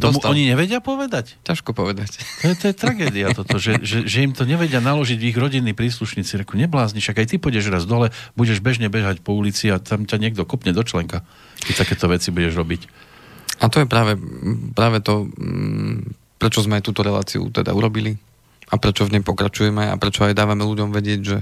Tomu 0.00 0.16
dostal. 0.16 0.32
oni 0.32 0.48
nevedia 0.48 0.80
povedať? 0.80 1.36
Ťažko 1.44 1.76
povedať. 1.76 2.16
To 2.40 2.48
je, 2.48 2.54
to 2.56 2.66
je 2.72 2.74
tragédia 2.74 3.28
toto, 3.36 3.60
že, 3.60 3.84
že, 3.84 4.08
že 4.08 4.24
im 4.24 4.32
to 4.32 4.48
nevedia 4.48 4.80
naložiť 4.80 5.20
ich 5.20 5.36
rodinní 5.36 5.76
príslušníci. 5.76 6.40
Reku, 6.40 6.56
neblázni, 6.56 7.04
však 7.04 7.20
aj 7.20 7.26
ty 7.28 7.36
pôjdeš 7.36 7.68
raz 7.68 7.84
dole, 7.84 8.08
budeš 8.32 8.64
bežne 8.64 8.88
bežať 8.88 9.20
po 9.20 9.36
ulici 9.36 9.68
a 9.68 9.76
tam 9.76 10.08
ťa 10.08 10.16
niekto 10.16 10.48
kopne 10.48 10.72
do 10.72 10.80
členka, 10.80 11.20
keď 11.68 11.84
takéto 11.84 12.08
veci 12.08 12.32
budeš 12.32 12.56
robiť. 12.56 12.80
A 13.60 13.68
to 13.68 13.84
je 13.84 13.86
práve, 13.86 14.16
práve 14.72 15.04
to, 15.04 15.28
mm, 15.36 16.16
prečo 16.40 16.64
sme 16.64 16.80
aj 16.80 16.84
túto 16.88 17.04
reláciu 17.04 17.52
teda 17.52 17.76
urobili, 17.76 18.16
a 18.70 18.74
prečo 18.78 19.06
v 19.06 19.18
nej 19.18 19.22
pokračujeme 19.26 19.90
a 19.90 19.98
prečo 19.98 20.24
aj 20.24 20.38
dávame 20.38 20.62
ľuďom 20.62 20.94
vedieť, 20.94 21.20
že, 21.20 21.38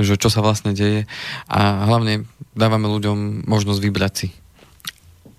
že 0.00 0.14
čo 0.16 0.32
sa 0.32 0.40
vlastne 0.40 0.72
deje 0.72 1.04
a 1.46 1.86
hlavne 1.86 2.24
dávame 2.56 2.88
ľuďom 2.88 3.44
možnosť 3.44 3.80
vybrať 3.80 4.12
si 4.16 4.28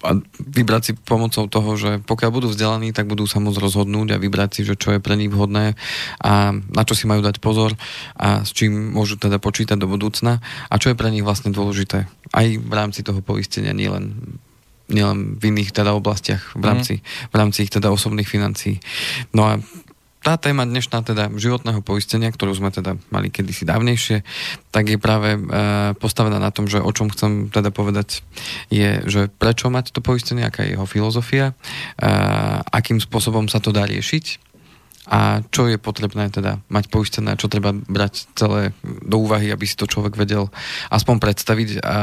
a 0.04 0.20
vybrať 0.36 0.82
si 0.84 0.92
pomocou 1.00 1.48
toho, 1.48 1.72
že 1.80 1.92
pokiaľ 2.04 2.30
budú 2.30 2.48
vzdelaní, 2.52 2.92
tak 2.92 3.08
budú 3.08 3.24
sa 3.24 3.40
môcť 3.40 3.64
rozhodnúť 3.64 4.14
a 4.14 4.22
vybrať 4.22 4.50
si, 4.60 4.62
že 4.68 4.76
čo 4.76 4.92
je 4.92 5.00
pre 5.00 5.16
nich 5.16 5.32
vhodné 5.32 5.80
a 6.20 6.52
na 6.52 6.84
čo 6.84 6.94
si 6.94 7.08
majú 7.08 7.24
dať 7.24 7.40
pozor 7.40 7.72
a 8.20 8.44
s 8.44 8.52
čím 8.52 8.92
môžu 8.92 9.16
teda 9.16 9.40
počítať 9.40 9.80
do 9.80 9.88
budúcna 9.88 10.44
a 10.68 10.76
čo 10.76 10.92
je 10.92 11.00
pre 11.00 11.08
nich 11.08 11.24
vlastne 11.24 11.56
dôležité. 11.56 12.12
Aj 12.36 12.48
v 12.52 12.74
rámci 12.76 13.02
toho 13.02 13.24
poistenia, 13.24 13.72
nielen 13.72 14.38
nielen 14.92 15.40
v 15.40 15.56
iných 15.56 15.72
teda 15.72 15.96
oblastiach, 15.96 16.60
v 16.60 16.64
rámci, 16.68 16.94
mm. 17.00 17.32
v 17.32 17.36
rámci 17.40 17.58
ich 17.64 17.72
teda 17.72 17.88
osobných 17.88 18.28
financií. 18.28 18.84
No 19.32 19.48
a 19.48 19.64
tá 20.24 20.40
téma 20.40 20.64
dnešná 20.64 21.04
teda 21.04 21.28
životného 21.36 21.84
poistenia, 21.84 22.32
ktorú 22.32 22.56
sme 22.56 22.72
teda 22.72 22.96
mali 23.12 23.28
kedysi 23.28 23.68
dávnejšie, 23.68 24.24
tak 24.72 24.88
je 24.88 24.98
práve 24.98 25.36
e, 25.36 25.40
postavená 26.00 26.40
na 26.40 26.50
tom, 26.50 26.72
že 26.72 26.80
o 26.80 26.92
čom 26.96 27.12
chcem 27.12 27.52
teda 27.52 27.76
povedať 27.76 28.24
je, 28.72 29.04
že 29.04 29.28
prečo 29.28 29.68
mať 29.68 29.92
to 29.92 30.00
poistenie, 30.00 30.48
aká 30.48 30.64
je 30.64 30.80
jeho 30.80 30.88
filozofia, 30.88 31.52
e, 31.52 32.10
akým 32.72 33.04
spôsobom 33.04 33.52
sa 33.52 33.60
to 33.60 33.76
dá 33.76 33.84
riešiť 33.84 34.43
a 35.04 35.44
čo 35.52 35.68
je 35.68 35.76
potrebné 35.76 36.32
teda 36.32 36.64
mať 36.72 36.88
poistené, 36.88 37.36
čo 37.36 37.52
treba 37.52 37.76
brať 37.76 38.32
celé 38.40 38.72
do 38.84 39.20
úvahy, 39.20 39.52
aby 39.52 39.68
si 39.68 39.76
to 39.76 39.84
človek 39.84 40.16
vedel 40.16 40.48
aspoň 40.88 41.20
predstaviť 41.20 41.70
a 41.84 41.98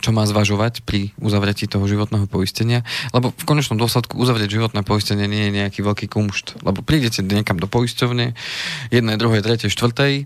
čo 0.00 0.10
má 0.16 0.24
zvažovať 0.24 0.80
pri 0.88 1.12
uzavretí 1.20 1.68
toho 1.68 1.84
životného 1.84 2.24
poistenia. 2.24 2.80
Lebo 3.12 3.36
v 3.36 3.44
konečnom 3.44 3.76
dôsledku 3.76 4.16
uzavrieť 4.16 4.56
životné 4.56 4.80
poistenie 4.88 5.28
nie 5.28 5.48
je 5.48 5.56
nejaký 5.60 5.84
veľký 5.84 6.06
kumšt. 6.08 6.64
Lebo 6.64 6.80
prídete 6.80 7.20
niekam 7.20 7.60
do 7.60 7.68
poisťovne, 7.68 8.32
jednej, 8.88 9.16
druhej, 9.20 9.44
tretej, 9.44 9.68
štvrtej, 9.68 10.24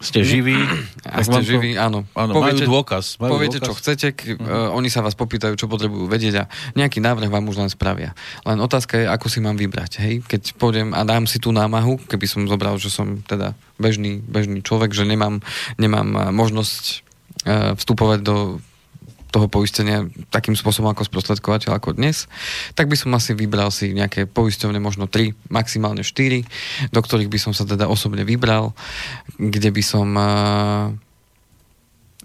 ste 0.00 0.24
živí. 0.24 0.56
A 1.06 1.20
ste 1.20 1.44
živí, 1.44 1.76
áno. 1.76 2.08
áno 2.16 2.32
poviete, 2.32 2.64
majú 2.64 2.80
dôkaz. 2.80 3.20
Majú 3.20 3.36
poviete, 3.36 3.60
dôkaz. 3.60 3.68
čo 3.68 3.72
chcete, 3.76 4.06
k, 4.16 4.20
uh, 4.40 4.72
oni 4.72 4.88
sa 4.88 5.04
vás 5.04 5.12
popýtajú, 5.12 5.54
čo 5.60 5.68
potrebujú 5.68 6.08
vedieť 6.08 6.34
a 6.40 6.44
nejaký 6.76 7.04
návrh 7.04 7.28
vám 7.28 7.44
už 7.46 7.60
len 7.60 7.70
spravia. 7.70 8.16
Len 8.48 8.58
otázka 8.58 8.96
je, 8.96 9.06
ako 9.06 9.26
si 9.28 9.38
mám 9.44 9.60
vybrať. 9.60 10.00
Hej? 10.00 10.24
Keď 10.24 10.56
pôjdem 10.56 10.96
a 10.96 11.04
dám 11.04 11.28
si 11.28 11.36
tú 11.36 11.52
námahu, 11.52 12.00
keby 12.08 12.26
som 12.26 12.48
zobral, 12.48 12.80
že 12.80 12.88
som 12.88 13.20
teda 13.28 13.52
bežný, 13.76 14.24
bežný 14.24 14.64
človek, 14.64 14.96
že 14.96 15.04
nemám, 15.04 15.44
nemám 15.76 16.08
eh, 16.16 16.20
možnosť 16.32 16.82
uh, 17.44 17.72
vstupovať 17.76 18.18
do 18.24 18.36
toho 19.30 19.46
poistenia 19.46 20.06
takým 20.28 20.58
spôsobom 20.58 20.90
ako 20.90 21.06
sprostredkovateľ 21.06 21.78
ako 21.78 21.96
dnes, 21.96 22.26
tak 22.74 22.90
by 22.90 22.98
som 22.98 23.14
asi 23.14 23.32
vybral 23.32 23.70
si 23.70 23.94
nejaké 23.94 24.26
poisťovne, 24.26 24.82
možno 24.82 25.06
3, 25.06 25.50
maximálne 25.50 26.02
4, 26.02 26.90
do 26.90 27.00
ktorých 27.00 27.30
by 27.30 27.38
som 27.38 27.52
sa 27.54 27.64
teda 27.64 27.86
osobne 27.86 28.26
vybral, 28.26 28.74
kde 29.38 29.70
by 29.70 29.82
som 29.82 30.08
uh, 30.18 30.90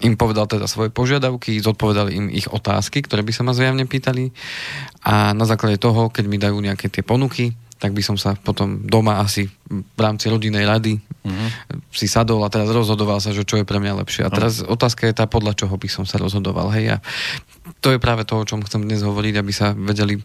im 0.03 0.19
povedal 0.19 0.43
teda 0.43 0.67
svoje 0.67 0.91
požiadavky, 0.91 1.55
zodpovedali 1.63 2.12
im 2.19 2.27
ich 2.27 2.51
otázky, 2.51 3.00
ktoré 3.00 3.24
by 3.24 3.31
sa 3.31 3.47
ma 3.47 3.55
zjavne 3.55 3.88
pýtali. 3.88 4.35
A 5.07 5.31
na 5.31 5.47
základe 5.47 5.79
toho, 5.79 6.12
keď 6.12 6.25
mi 6.27 6.35
dajú 6.35 6.59
nejaké 6.59 6.91
tie 6.91 7.00
ponuky, 7.00 7.55
tak 7.75 7.91
by 7.91 8.00
som 8.00 8.15
sa 8.15 8.39
potom 8.39 8.88
doma 8.88 9.20
asi 9.20 9.51
v 9.70 10.00
rámci 10.00 10.32
rodinej 10.32 10.63
rady 10.63 10.96
uh-huh. 10.96 11.50
si 11.91 12.08
sadol 12.08 12.39
a 12.46 12.50
teraz 12.50 12.72
rozhodoval 12.72 13.20
sa, 13.20 13.36
že 13.36 13.44
čo 13.44 13.60
je 13.60 13.67
pre 13.67 13.84
mňa 13.84 14.00
lepšie. 14.05 14.24
A 14.24 14.32
teraz 14.32 14.63
uh-huh. 14.63 14.72
otázka 14.72 15.12
je 15.12 15.13
tá, 15.13 15.27
podľa 15.27 15.60
čoho 15.60 15.75
by 15.75 15.89
som 15.91 16.08
sa 16.08 16.15
rozhodoval. 16.15 16.72
Hej, 16.72 16.96
a 16.96 16.98
to 17.84 17.91
je 17.91 18.00
práve 18.00 18.24
to, 18.24 18.39
o 18.39 18.48
čom 18.48 18.63
chcem 18.63 18.86
dnes 18.86 19.03
hovoriť, 19.03 19.34
aby 19.36 19.51
sa 19.51 19.75
vedeli, 19.75 20.22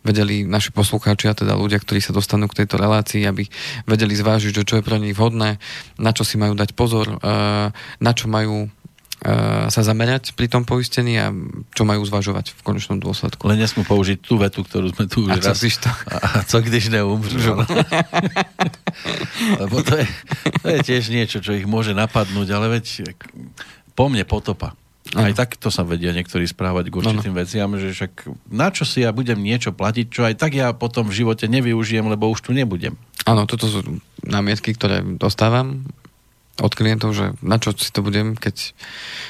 vedeli 0.00 0.48
naši 0.48 0.72
poslucháči 0.72 1.28
a 1.28 1.36
teda 1.36 1.52
ľudia, 1.58 1.82
ktorí 1.82 2.00
sa 2.00 2.16
dostanú 2.16 2.48
k 2.48 2.64
tejto 2.64 2.80
relácii, 2.80 3.28
aby 3.28 3.44
vedeli 3.84 4.16
zvážiť, 4.16 4.64
že 4.64 4.66
čo 4.66 4.80
je 4.80 4.86
pre 4.86 4.96
nich 4.96 5.12
vhodné, 5.12 5.60
na 6.00 6.10
čo 6.16 6.24
si 6.24 6.40
majú 6.40 6.56
dať 6.56 6.72
pozor, 6.72 7.20
eh, 7.20 7.68
na 8.00 8.12
čo 8.16 8.32
majú 8.32 8.72
sa 9.72 9.80
zamerať 9.80 10.36
pri 10.36 10.52
tom 10.52 10.68
poistení 10.68 11.16
a 11.16 11.32
čo 11.72 11.88
majú 11.88 12.04
zvažovať 12.04 12.52
v 12.52 12.60
konečnom 12.60 13.00
dôsledku. 13.00 13.48
Len 13.48 13.56
nesmú 13.56 13.80
použiť 13.80 14.20
tú 14.20 14.36
vetu, 14.36 14.60
ktorú 14.60 14.92
sme 14.92 15.08
tu 15.08 15.24
už 15.24 15.40
a 15.40 15.42
raz... 15.52 15.60
To? 15.60 15.90
A 16.12 16.44
co 16.44 16.60
když 16.60 16.92
neumřu? 16.92 17.40
Lebo 19.64 19.80
to 19.80 19.96
je, 19.96 20.06
to 20.60 20.66
je 20.68 20.78
tiež 20.84 21.08
niečo, 21.08 21.40
čo 21.40 21.56
ich 21.56 21.64
môže 21.64 21.96
napadnúť, 21.96 22.48
ale 22.52 22.78
veď 22.78 23.16
po 23.96 24.12
mne 24.12 24.28
potopa. 24.28 24.76
Aj 25.14 25.30
ano. 25.30 25.36
takto 25.36 25.68
sa 25.68 25.84
vedia 25.84 26.16
niektorí 26.16 26.48
správať 26.48 26.90
k 26.90 26.96
určitým 26.96 27.36
ano. 27.36 27.40
veciam, 27.44 27.70
že 27.76 27.92
však 27.92 28.12
na 28.50 28.72
čo 28.72 28.88
si 28.88 29.04
ja 29.04 29.12
budem 29.12 29.36
niečo 29.36 29.70
platiť, 29.70 30.06
čo 30.08 30.24
aj 30.24 30.34
tak 30.40 30.56
ja 30.56 30.72
potom 30.72 31.06
v 31.06 31.22
živote 31.22 31.44
nevyužijem, 31.44 32.08
lebo 32.08 32.32
už 32.32 32.44
tu 32.44 32.50
nebudem. 32.56 32.96
Áno, 33.24 33.48
toto 33.48 33.68
sú 33.68 33.80
námietky, 34.24 34.76
ktoré 34.76 35.04
dostávam 35.04 35.84
od 36.62 36.72
klientov, 36.74 37.18
že 37.18 37.34
na 37.42 37.58
čo 37.58 37.74
si 37.74 37.90
to 37.90 37.98
budem, 37.98 38.38
keď 38.38 38.76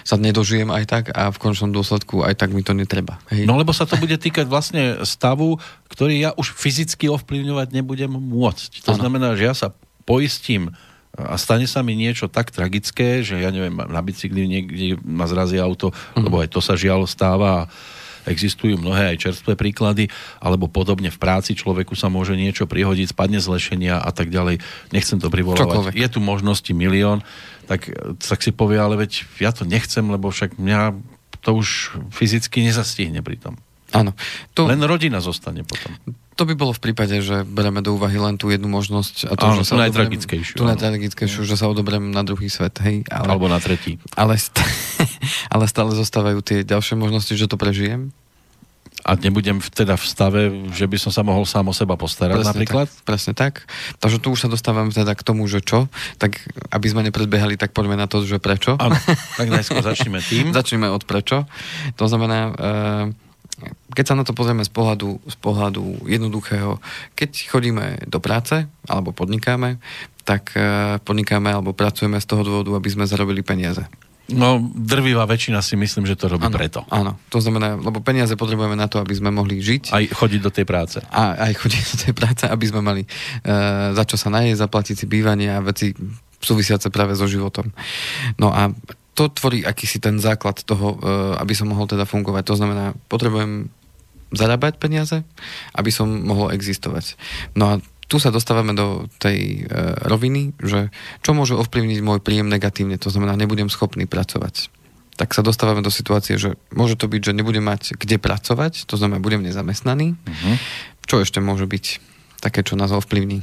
sa 0.04 0.21
nedožijem 0.21 0.69
aj 0.69 0.85
tak 0.85 1.04
a 1.16 1.33
v 1.33 1.40
končnom 1.40 1.73
dôsledku 1.73 2.21
aj 2.21 2.37
tak 2.37 2.52
mi 2.52 2.61
to 2.61 2.76
netreba. 2.76 3.16
Hej. 3.33 3.49
No 3.49 3.57
lebo 3.57 3.73
sa 3.73 3.88
to 3.88 3.97
bude 3.97 4.12
týkať 4.21 4.45
vlastne 4.45 5.00
stavu, 5.09 5.57
ktorý 5.88 6.21
ja 6.21 6.31
už 6.37 6.52
fyzicky 6.52 7.09
ovplyvňovať 7.09 7.69
nebudem 7.73 8.12
môcť. 8.12 8.85
To 8.85 8.93
ano. 8.93 9.00
znamená, 9.00 9.28
že 9.40 9.49
ja 9.49 9.54
sa 9.57 9.73
poistím 10.04 10.76
a 11.14 11.38
stane 11.38 11.64
sa 11.71 11.81
mi 11.81 11.95
niečo 11.95 12.26
tak 12.26 12.50
tragické, 12.50 13.23
že 13.23 13.38
ja 13.38 13.54
neviem, 13.54 13.73
na 13.73 14.02
bicykli 14.02 14.50
niekde 14.50 14.99
ma 15.07 15.31
zrazí 15.31 15.62
auto, 15.62 15.95
mm. 16.19 16.26
lebo 16.26 16.43
aj 16.43 16.50
to 16.50 16.61
sa 16.61 16.75
žiaľ 16.75 17.07
stáva 17.07 17.71
existujú 18.28 18.76
mnohé 18.76 19.14
aj 19.14 19.23
čerstvé 19.25 19.57
príklady, 19.57 20.12
alebo 20.40 20.69
podobne 20.69 21.09
v 21.09 21.19
práci 21.21 21.57
človeku 21.57 21.97
sa 21.97 22.12
môže 22.12 22.37
niečo 22.37 22.69
prihodiť, 22.69 23.12
spadne 23.12 23.40
z 23.40 23.49
lešenia 23.49 23.97
a 24.00 24.11
tak 24.12 24.28
ďalej. 24.28 24.61
Nechcem 24.93 25.16
to 25.16 25.33
privolávať. 25.33 25.97
Je 25.97 26.09
tu 26.12 26.21
možnosti 26.21 26.69
milión, 26.76 27.25
tak, 27.64 27.88
tak 28.21 28.40
si 28.45 28.52
povie, 28.52 28.76
ale 28.76 29.00
veď 29.00 29.25
ja 29.40 29.50
to 29.52 29.64
nechcem, 29.64 30.04
lebo 30.04 30.28
však 30.28 30.61
mňa 30.61 30.93
to 31.45 31.50
už 31.61 31.97
fyzicky 32.12 32.64
nezastihne 32.64 33.21
pri 33.21 33.37
tom. 33.40 33.54
Áno. 33.94 34.12
To... 34.58 34.66
Len 34.66 34.82
rodina 34.82 35.22
zostane 35.22 35.62
potom. 35.62 35.94
To 36.34 36.42
by 36.42 36.58
bolo 36.58 36.74
v 36.74 36.82
prípade, 36.82 37.14
že 37.22 37.46
bereme 37.46 37.78
do 37.78 37.94
úvahy 37.94 38.18
len 38.18 38.34
tú 38.34 38.50
jednu 38.50 38.66
možnosť. 38.66 39.30
A 39.30 39.38
to, 39.38 39.44
áno, 39.46 39.62
že 39.62 39.70
sa 39.70 39.78
najtragickejšiu. 39.86 40.58
Tú 40.58 40.66
najtragickejšiu, 40.66 41.46
že 41.46 41.54
sa 41.54 41.70
odoberiem 41.70 42.10
na 42.10 42.26
druhý 42.26 42.50
svet. 42.50 42.74
Hej, 42.82 43.06
ale, 43.06 43.26
Alebo 43.30 43.46
na 43.46 43.62
tretí. 43.62 44.02
Ale, 44.18 44.34
st- 44.34 44.58
ale 45.54 45.70
stále 45.70 45.94
zostávajú 45.94 46.42
tie 46.42 46.66
ďalšie 46.66 46.98
možnosti, 46.98 47.30
že 47.38 47.46
to 47.46 47.54
prežijem. 47.54 48.10
A 49.04 49.20
nebudem 49.20 49.60
teda 49.60 50.00
v 50.00 50.04
stave, 50.08 50.42
že 50.72 50.88
by 50.88 50.96
som 50.96 51.12
sa 51.12 51.20
mohol 51.20 51.44
sám 51.44 51.68
o 51.68 51.74
seba 51.76 51.92
postarať 51.92 52.40
presne 52.40 52.50
napríklad? 52.56 52.88
Tak, 52.88 53.04
presne 53.04 53.32
tak. 53.36 53.68
Takže 54.00 54.16
tu 54.16 54.32
už 54.32 54.40
sa 54.40 54.48
dostávame 54.48 54.96
teda 54.96 55.12
k 55.12 55.20
tomu, 55.20 55.44
že 55.44 55.60
čo. 55.60 55.92
Tak 56.16 56.40
aby 56.72 56.86
sme 56.88 57.04
nepredbiehali, 57.04 57.60
tak 57.60 57.76
poďme 57.76 58.00
na 58.00 58.08
to, 58.08 58.24
že 58.24 58.40
prečo. 58.40 58.80
Áno, 58.80 58.96
tak 59.38 59.52
najskôr 59.52 59.84
začneme 59.84 60.24
tým. 60.24 60.56
Začneme 60.56 60.88
od 60.88 61.04
prečo. 61.04 61.44
To 62.00 62.04
znamená, 62.08 62.40
uh, 62.48 63.24
keď 63.94 64.04
sa 64.04 64.18
na 64.18 64.26
to 64.26 64.34
pozrieme 64.34 64.66
z 64.66 64.73
pohľadu, 64.73 65.23
z 65.30 65.37
pohľadu 65.38 66.11
jednoduchého, 66.11 66.82
keď 67.14 67.30
chodíme 67.49 68.06
do 68.11 68.18
práce 68.18 68.66
alebo 68.90 69.14
podnikáme, 69.14 69.78
tak 70.26 70.56
e, 70.58 70.99
podnikáme 71.04 71.52
alebo 71.52 71.76
pracujeme 71.76 72.18
z 72.18 72.26
toho 72.26 72.42
dôvodu, 72.42 72.75
aby 72.75 72.88
sme 72.90 73.04
zarobili 73.06 73.44
peniaze. 73.44 73.87
No, 74.25 74.56
drvivá 74.73 75.28
väčšina 75.28 75.61
si 75.61 75.76
myslím, 75.76 76.08
že 76.08 76.16
to 76.16 76.32
robí 76.32 76.49
ano, 76.49 76.56
preto. 76.56 76.80
Áno, 76.88 77.20
to 77.28 77.44
znamená, 77.44 77.76
lebo 77.76 78.00
peniaze 78.00 78.32
potrebujeme 78.40 78.73
na 78.73 78.88
to, 78.88 78.96
aby 78.96 79.12
sme 79.12 79.28
mohli 79.28 79.61
žiť. 79.61 79.92
Aj 79.92 80.00
chodiť 80.00 80.40
do 80.40 80.49
tej 80.49 80.64
práce. 80.64 80.96
A 81.12 81.37
aj 81.52 81.52
chodiť 81.61 81.82
do 81.92 81.96
tej 82.08 82.12
práce, 82.16 82.44
aby 82.49 82.64
sme 82.64 82.80
mali 82.80 83.04
uh, 83.04 83.92
za 83.92 84.08
čo 84.08 84.16
sa 84.16 84.32
najeť, 84.32 84.64
zaplatiť 84.64 85.04
si 85.04 85.04
bývanie 85.04 85.52
a 85.52 85.61
veci 85.61 85.92
súvisiace 86.40 86.88
práve 86.88 87.12
so 87.20 87.28
životom. 87.28 87.68
No 88.40 88.49
a 88.49 88.73
to 89.14 89.30
tvorí 89.30 89.62
akýsi 89.62 90.02
ten 90.02 90.18
základ 90.18 90.61
toho, 90.66 90.99
uh, 90.99 91.38
aby 91.38 91.54
som 91.54 91.71
mohol 91.71 91.87
teda 91.87 92.02
fungovať. 92.04 92.42
To 92.50 92.59
znamená, 92.59 92.99
potrebujem 93.06 93.71
zarábať 94.35 94.83
peniaze, 94.83 95.23
aby 95.78 95.90
som 95.94 96.11
mohol 96.11 96.50
existovať. 96.50 97.14
No 97.54 97.64
a 97.71 97.75
tu 98.11 98.21
sa 98.21 98.28
dostávame 98.28 98.76
do 98.76 99.09
tej 99.16 99.64
e, 99.64 99.71
roviny, 100.04 100.52
že 100.61 100.92
čo 101.25 101.33
môže 101.33 101.56
ovplyvniť 101.56 101.99
môj 102.04 102.21
príjem 102.21 102.52
negatívne, 102.52 103.00
to 103.00 103.09
znamená, 103.09 103.33
nebudem 103.38 103.73
schopný 103.73 104.04
pracovať. 104.04 104.68
Tak 105.14 105.33
sa 105.33 105.47
dostávame 105.47 105.80
do 105.80 105.94
situácie, 105.94 106.37
že 106.37 106.59
môže 106.75 106.99
to 106.99 107.06
byť, 107.09 107.33
že 107.33 107.37
nebudem 107.37 107.64
mať 107.64 107.97
kde 107.97 108.18
pracovať, 108.21 108.85
to 108.85 108.99
znamená, 108.99 109.23
budem 109.23 109.47
nezamestnaný. 109.47 110.18
Uh-huh. 110.18 110.54
Čo 111.06 111.23
ešte 111.23 111.38
môže 111.38 111.64
byť 111.64 111.85
také, 112.42 112.66
čo 112.66 112.76
nás 112.76 112.92
ovplyvní? 112.92 113.40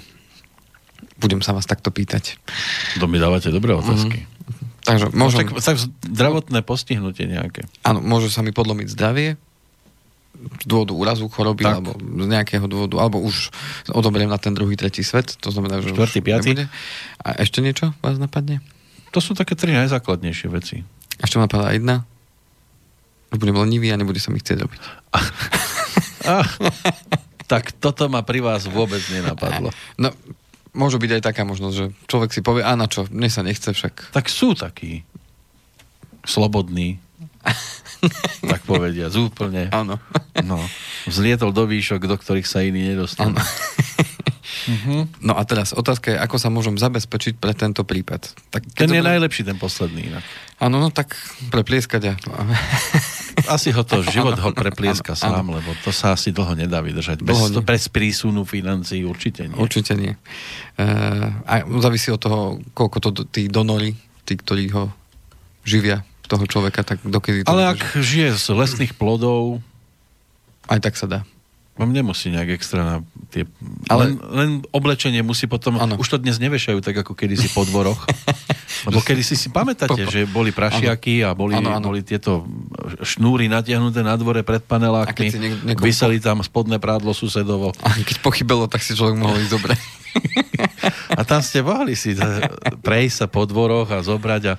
Budem 1.18 1.42
sa 1.42 1.56
vás 1.56 1.66
takto 1.66 1.90
pýtať. 1.90 2.38
To 3.01 3.08
mi 3.08 3.18
dávate 3.18 3.50
dobré 3.50 3.74
otázky. 3.74 4.24
Uh-huh. 4.24 4.31
Takže 4.82 5.14
môžem... 5.14 5.46
No, 5.46 5.62
tak, 5.62 5.78
tak 5.78 5.78
zdravotné 6.10 6.60
postihnutie 6.66 7.30
nejaké. 7.30 7.70
Áno, 7.86 8.02
môže 8.02 8.34
sa 8.34 8.42
mi 8.42 8.50
podlomiť 8.50 8.88
zdravie, 8.90 9.38
z 10.42 10.66
dôvodu 10.66 10.94
úrazu, 10.96 11.30
choroby, 11.30 11.64
tak. 11.68 11.74
alebo 11.78 11.92
z 12.00 12.28
nejakého 12.28 12.66
dôvodu, 12.66 12.96
alebo 12.98 13.22
už 13.22 13.54
odoberiem 13.94 14.32
na 14.32 14.42
ten 14.42 14.56
druhý, 14.56 14.74
tretí 14.74 15.06
svet, 15.06 15.38
to 15.38 15.54
znamená, 15.54 15.84
že 15.84 15.94
Štvrtý, 15.94 16.20
už 16.24 16.26
piatý. 16.26 16.50
nebude. 16.56 16.66
A 17.22 17.30
ešte 17.46 17.62
niečo 17.62 17.94
vás 18.02 18.18
napadne? 18.18 18.64
To 19.12 19.20
sú 19.20 19.38
také 19.38 19.54
tri 19.54 19.76
najzákladnejšie 19.76 20.48
veci. 20.50 20.82
Ešte 21.22 21.38
ma 21.38 21.46
napadá 21.46 21.76
jedna. 21.76 22.08
Budem 23.32 23.56
lenivý 23.56 23.92
a 23.94 24.00
nebude 24.00 24.20
sa 24.20 24.34
mi 24.34 24.42
chcieť 24.42 24.58
robiť. 24.66 24.82
ah, 26.32 26.48
tak 27.52 27.76
toto 27.78 28.08
ma 28.08 28.24
pri 28.24 28.42
vás 28.42 28.66
vôbec 28.66 29.04
nenapadlo. 29.12 29.70
No, 30.00 30.10
môže 30.72 30.98
byť 31.00 31.12
aj 31.20 31.22
taká 31.24 31.44
možnosť, 31.44 31.75
že 31.75 31.86
človek 32.08 32.32
si 32.32 32.42
povie, 32.44 32.63
a 32.63 32.75
na 32.75 32.88
čo, 32.88 33.08
mne 33.12 33.28
sa 33.28 33.44
nechce 33.44 33.72
však. 33.72 34.16
Tak 34.16 34.32
sú 34.32 34.56
takí 34.56 35.04
slobodní. 36.24 37.01
tak 38.51 38.62
povedia, 38.65 39.08
úplne. 39.13 39.70
Áno. 39.72 39.98
No, 40.41 40.58
vzlietol 41.05 41.53
do 41.53 41.70
výšok, 41.70 42.08
do 42.08 42.17
ktorých 42.17 42.48
sa 42.50 42.65
iní 42.65 42.96
nedostanú. 42.96 43.38
Uh-huh. 44.62 45.10
No 45.22 45.34
a 45.34 45.41
teraz 45.48 45.74
otázka 45.74 46.13
je, 46.13 46.17
ako 46.17 46.38
sa 46.38 46.50
môžem 46.53 46.77
zabezpečiť 46.77 47.38
pre 47.38 47.53
tento 47.58 47.81
prípad. 47.81 48.31
Tak, 48.53 48.62
ten 48.74 48.89
je 48.89 49.01
to... 49.01 49.10
najlepší, 49.10 49.41
ten 49.46 49.58
posledný 49.58 50.13
inak. 50.13 50.24
Áno, 50.62 50.77
no 50.77 50.93
tak 50.93 51.17
preplieskať. 51.50 52.13
A... 52.13 52.41
Asi 53.55 53.74
ho 53.74 53.81
to, 53.81 54.05
život 54.05 54.38
ano, 54.38 54.50
ho 54.50 54.51
preplieska 54.53 55.17
ano, 55.17 55.22
sám, 55.22 55.46
ano. 55.50 55.58
lebo 55.58 55.74
to 55.81 55.89
sa 55.89 56.13
asi 56.13 56.29
dlho 56.29 56.53
nedá 56.53 56.77
vydržať. 56.84 57.25
Dlho 57.25 57.48
bez, 57.48 57.58
nie. 57.58 57.63
bez 57.63 57.84
prísunu 57.89 58.46
financií 58.46 59.01
určite 59.01 59.50
nie. 59.50 59.58
Určite 59.58 59.98
nie. 59.98 60.13
E, 60.77 60.86
a 61.41 61.53
závisí 61.81 62.13
od 62.13 62.22
toho, 62.22 62.62
koľko 62.77 62.98
to 63.01 63.10
tí 63.25 63.50
donory, 63.50 63.98
tí, 64.27 64.38
ktorí 64.38 64.70
ho 64.77 64.93
živia, 65.65 66.05
toho 66.32 66.46
človeka, 66.48 66.88
tak 66.88 67.04
dokedy 67.04 67.44
to 67.44 67.52
Ale 67.52 67.76
ak 67.76 68.00
žije 68.00 68.40
z 68.40 68.46
lesných 68.56 68.96
plodov... 68.96 69.60
Aj 70.72 70.80
tak 70.80 70.96
sa 70.96 71.08
dá. 71.12 71.20
Vám 71.76 71.92
nemusí 71.92 72.32
nejak 72.32 72.56
extra 72.56 72.84
na 72.84 72.96
tie... 73.32 73.44
Ale... 73.92 74.12
Len, 74.12 74.14
len 74.32 74.50
oblečenie 74.72 75.20
musí 75.24 75.48
potom... 75.52 75.76
Ano. 75.76 76.00
Už 76.00 76.16
to 76.16 76.18
dnes 76.20 76.40
nevešajú 76.40 76.80
tak 76.80 77.04
ako 77.04 77.16
kedysi 77.16 77.52
po 77.52 77.68
dvoroch. 77.68 78.00
Lebo 78.88 79.00
kedysi 79.04 79.36
si 79.40 79.50
pamätáte, 79.52 80.08
že 80.08 80.30
boli 80.30 80.56
prašiaky 80.56 81.26
a 81.28 81.36
boli, 81.36 81.58
ano, 81.58 81.76
ano. 81.76 81.92
boli 81.92 82.06
tieto 82.06 82.48
šnúry 83.02 83.48
natiahnuté 83.52 84.04
na 84.04 84.16
dvore 84.16 84.44
pred 84.44 84.64
panelákmi. 84.64 85.28
Si 85.32 85.40
niek- 85.40 85.64
niekoho... 85.64 85.86
Vyseli 85.86 86.18
tam 86.20 86.44
spodné 86.44 86.78
prádlo 86.78 87.16
susedovo. 87.16 87.76
A 87.84 87.94
keď 87.98 88.20
pochybelo, 88.24 88.70
tak 88.72 88.84
si 88.84 88.96
človek 88.96 89.18
mohol 89.20 89.40
ísť 89.42 89.54
dobre. 89.54 89.74
a 91.20 91.22
tam 91.24 91.40
ste 91.40 91.64
mohli 91.64 91.96
si 91.96 92.14
prejsť 92.88 93.16
sa 93.16 93.26
po 93.32 93.48
dvoroch 93.48 93.90
a 93.92 94.04
zobrať 94.04 94.44
a 94.50 94.54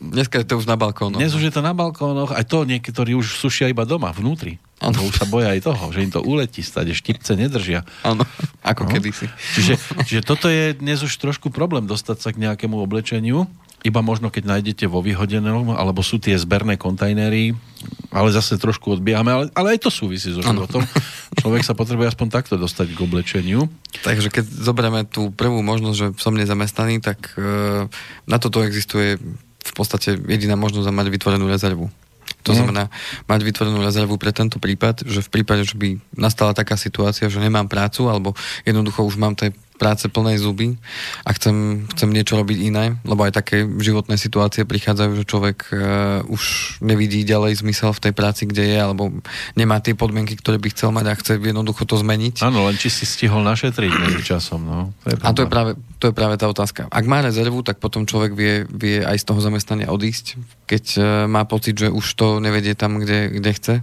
Dneska 0.00 0.40
je 0.40 0.46
to 0.48 0.56
už 0.56 0.66
na 0.66 0.80
balkónoch. 0.80 1.20
Dnes 1.20 1.36
už 1.36 1.44
je 1.48 1.52
to 1.52 1.60
na 1.60 1.76
balkónoch, 1.76 2.32
aj 2.32 2.44
to 2.48 2.64
niektorí 2.64 3.12
už 3.12 3.36
sušia 3.36 3.68
iba 3.68 3.84
doma, 3.84 4.08
vnútri. 4.16 4.56
Ano. 4.78 5.02
Už 5.04 5.18
sa 5.18 5.26
boja 5.26 5.52
aj 5.52 5.66
toho, 5.66 5.90
že 5.90 6.06
im 6.06 6.12
to 6.14 6.22
uletí 6.22 6.62
stade, 6.62 6.94
štipce 6.94 7.34
nedržia. 7.34 7.82
Áno, 8.06 8.24
ako 8.62 8.86
no. 8.86 8.90
kedysi. 8.94 9.26
Čiže, 9.58 9.74
čiže 10.06 10.22
toto 10.22 10.46
je 10.46 10.72
dnes 10.78 11.02
už 11.02 11.10
trošku 11.18 11.50
problém 11.50 11.84
dostať 11.84 12.16
sa 12.22 12.30
k 12.30 12.40
nejakému 12.46 12.78
oblečeniu, 12.78 13.50
iba 13.86 14.02
možno 14.02 14.26
keď 14.26 14.58
nájdete 14.58 14.90
vo 14.90 14.98
vyhodenom, 14.98 15.70
alebo 15.70 16.02
sú 16.02 16.18
tie 16.18 16.34
zberné 16.34 16.74
kontajnery, 16.74 17.54
ale 18.10 18.28
zase 18.34 18.58
trošku 18.58 18.98
odbiehame, 18.98 19.30
ale, 19.30 19.44
ale 19.54 19.78
aj 19.78 19.86
to 19.86 19.90
súvisí 19.90 20.34
so 20.34 20.42
životom. 20.42 20.82
Ano. 20.82 20.90
Človek 21.38 21.62
sa 21.62 21.78
potrebuje 21.78 22.10
aspoň 22.10 22.26
takto 22.34 22.58
dostať 22.58 22.90
k 22.90 22.98
oblečeniu. 22.98 23.70
Takže 24.02 24.34
keď 24.34 24.44
zoberieme 24.50 25.06
tú 25.06 25.30
prvú 25.30 25.62
možnosť, 25.62 25.96
že 25.96 26.06
som 26.18 26.34
nezamestnaný, 26.34 26.98
tak 26.98 27.38
e, 27.38 27.86
na 28.26 28.36
toto 28.42 28.66
existuje 28.66 29.22
v 29.68 29.74
podstate 29.76 30.16
jediná 30.16 30.56
možnosť 30.56 30.88
mať 30.88 31.08
vytvorenú 31.12 31.46
rezervu. 31.46 31.92
To 32.44 32.50
mm. 32.52 32.56
znamená 32.56 32.84
mať 33.28 33.40
vytvorenú 33.44 33.80
rezervu 33.84 34.16
pre 34.16 34.32
tento 34.32 34.56
prípad, 34.56 35.04
že 35.04 35.20
v 35.24 35.28
prípade, 35.28 35.68
že 35.68 35.76
by 35.76 36.00
nastala 36.16 36.56
taká 36.56 36.80
situácia, 36.80 37.28
že 37.28 37.40
nemám 37.40 37.68
prácu, 37.68 38.08
alebo 38.08 38.32
jednoducho 38.64 39.04
už 39.04 39.20
mám 39.20 39.36
tej 39.36 39.52
práce 39.78 40.10
plnej 40.10 40.42
zuby 40.42 40.74
a 41.22 41.30
chcem, 41.32 41.86
chcem 41.94 42.10
niečo 42.10 42.34
robiť 42.34 42.58
iné, 42.58 42.98
lebo 43.06 43.22
aj 43.22 43.38
také 43.38 43.62
životné 43.62 44.18
situácie 44.18 44.66
prichádzajú, 44.66 45.12
že 45.14 45.24
človek 45.24 45.58
uh, 45.70 45.78
už 46.26 46.76
nevidí 46.82 47.22
ďalej 47.22 47.62
zmysel 47.62 47.94
v 47.94 48.10
tej 48.10 48.12
práci, 48.12 48.50
kde 48.50 48.74
je, 48.74 48.78
alebo 48.82 49.14
nemá 49.54 49.78
tie 49.78 49.94
podmienky, 49.94 50.34
ktoré 50.34 50.58
by 50.58 50.74
chcel 50.74 50.90
mať 50.90 51.06
a 51.06 51.14
chce 51.14 51.32
jednoducho 51.38 51.86
to 51.86 51.94
zmeniť. 51.94 52.42
Áno, 52.42 52.66
len 52.66 52.74
či 52.74 52.90
si 52.90 53.06
stihol 53.06 53.46
našetriť 53.46 53.92
medzi 53.94 54.20
časom. 54.26 54.60
No. 54.66 54.90
To 55.06 55.14
a 55.22 55.30
to 55.30 55.46
je, 55.46 55.48
práve, 55.48 55.70
to 56.02 56.10
je 56.10 56.14
práve 56.14 56.34
tá 56.34 56.50
otázka. 56.50 56.90
Ak 56.90 57.04
má 57.06 57.22
rezervu, 57.22 57.62
tak 57.62 57.78
potom 57.78 58.02
človek 58.02 58.34
vie, 58.34 58.66
vie 58.66 59.06
aj 59.06 59.22
z 59.22 59.24
toho 59.30 59.38
zamestnania 59.38 59.94
odísť, 59.94 60.34
keď 60.66 60.84
uh, 60.98 61.02
má 61.30 61.46
pocit, 61.46 61.78
že 61.78 61.88
už 61.88 62.06
to 62.18 62.42
nevedie 62.42 62.74
tam, 62.74 62.98
kde, 62.98 63.38
kde 63.38 63.50
chce. 63.54 63.74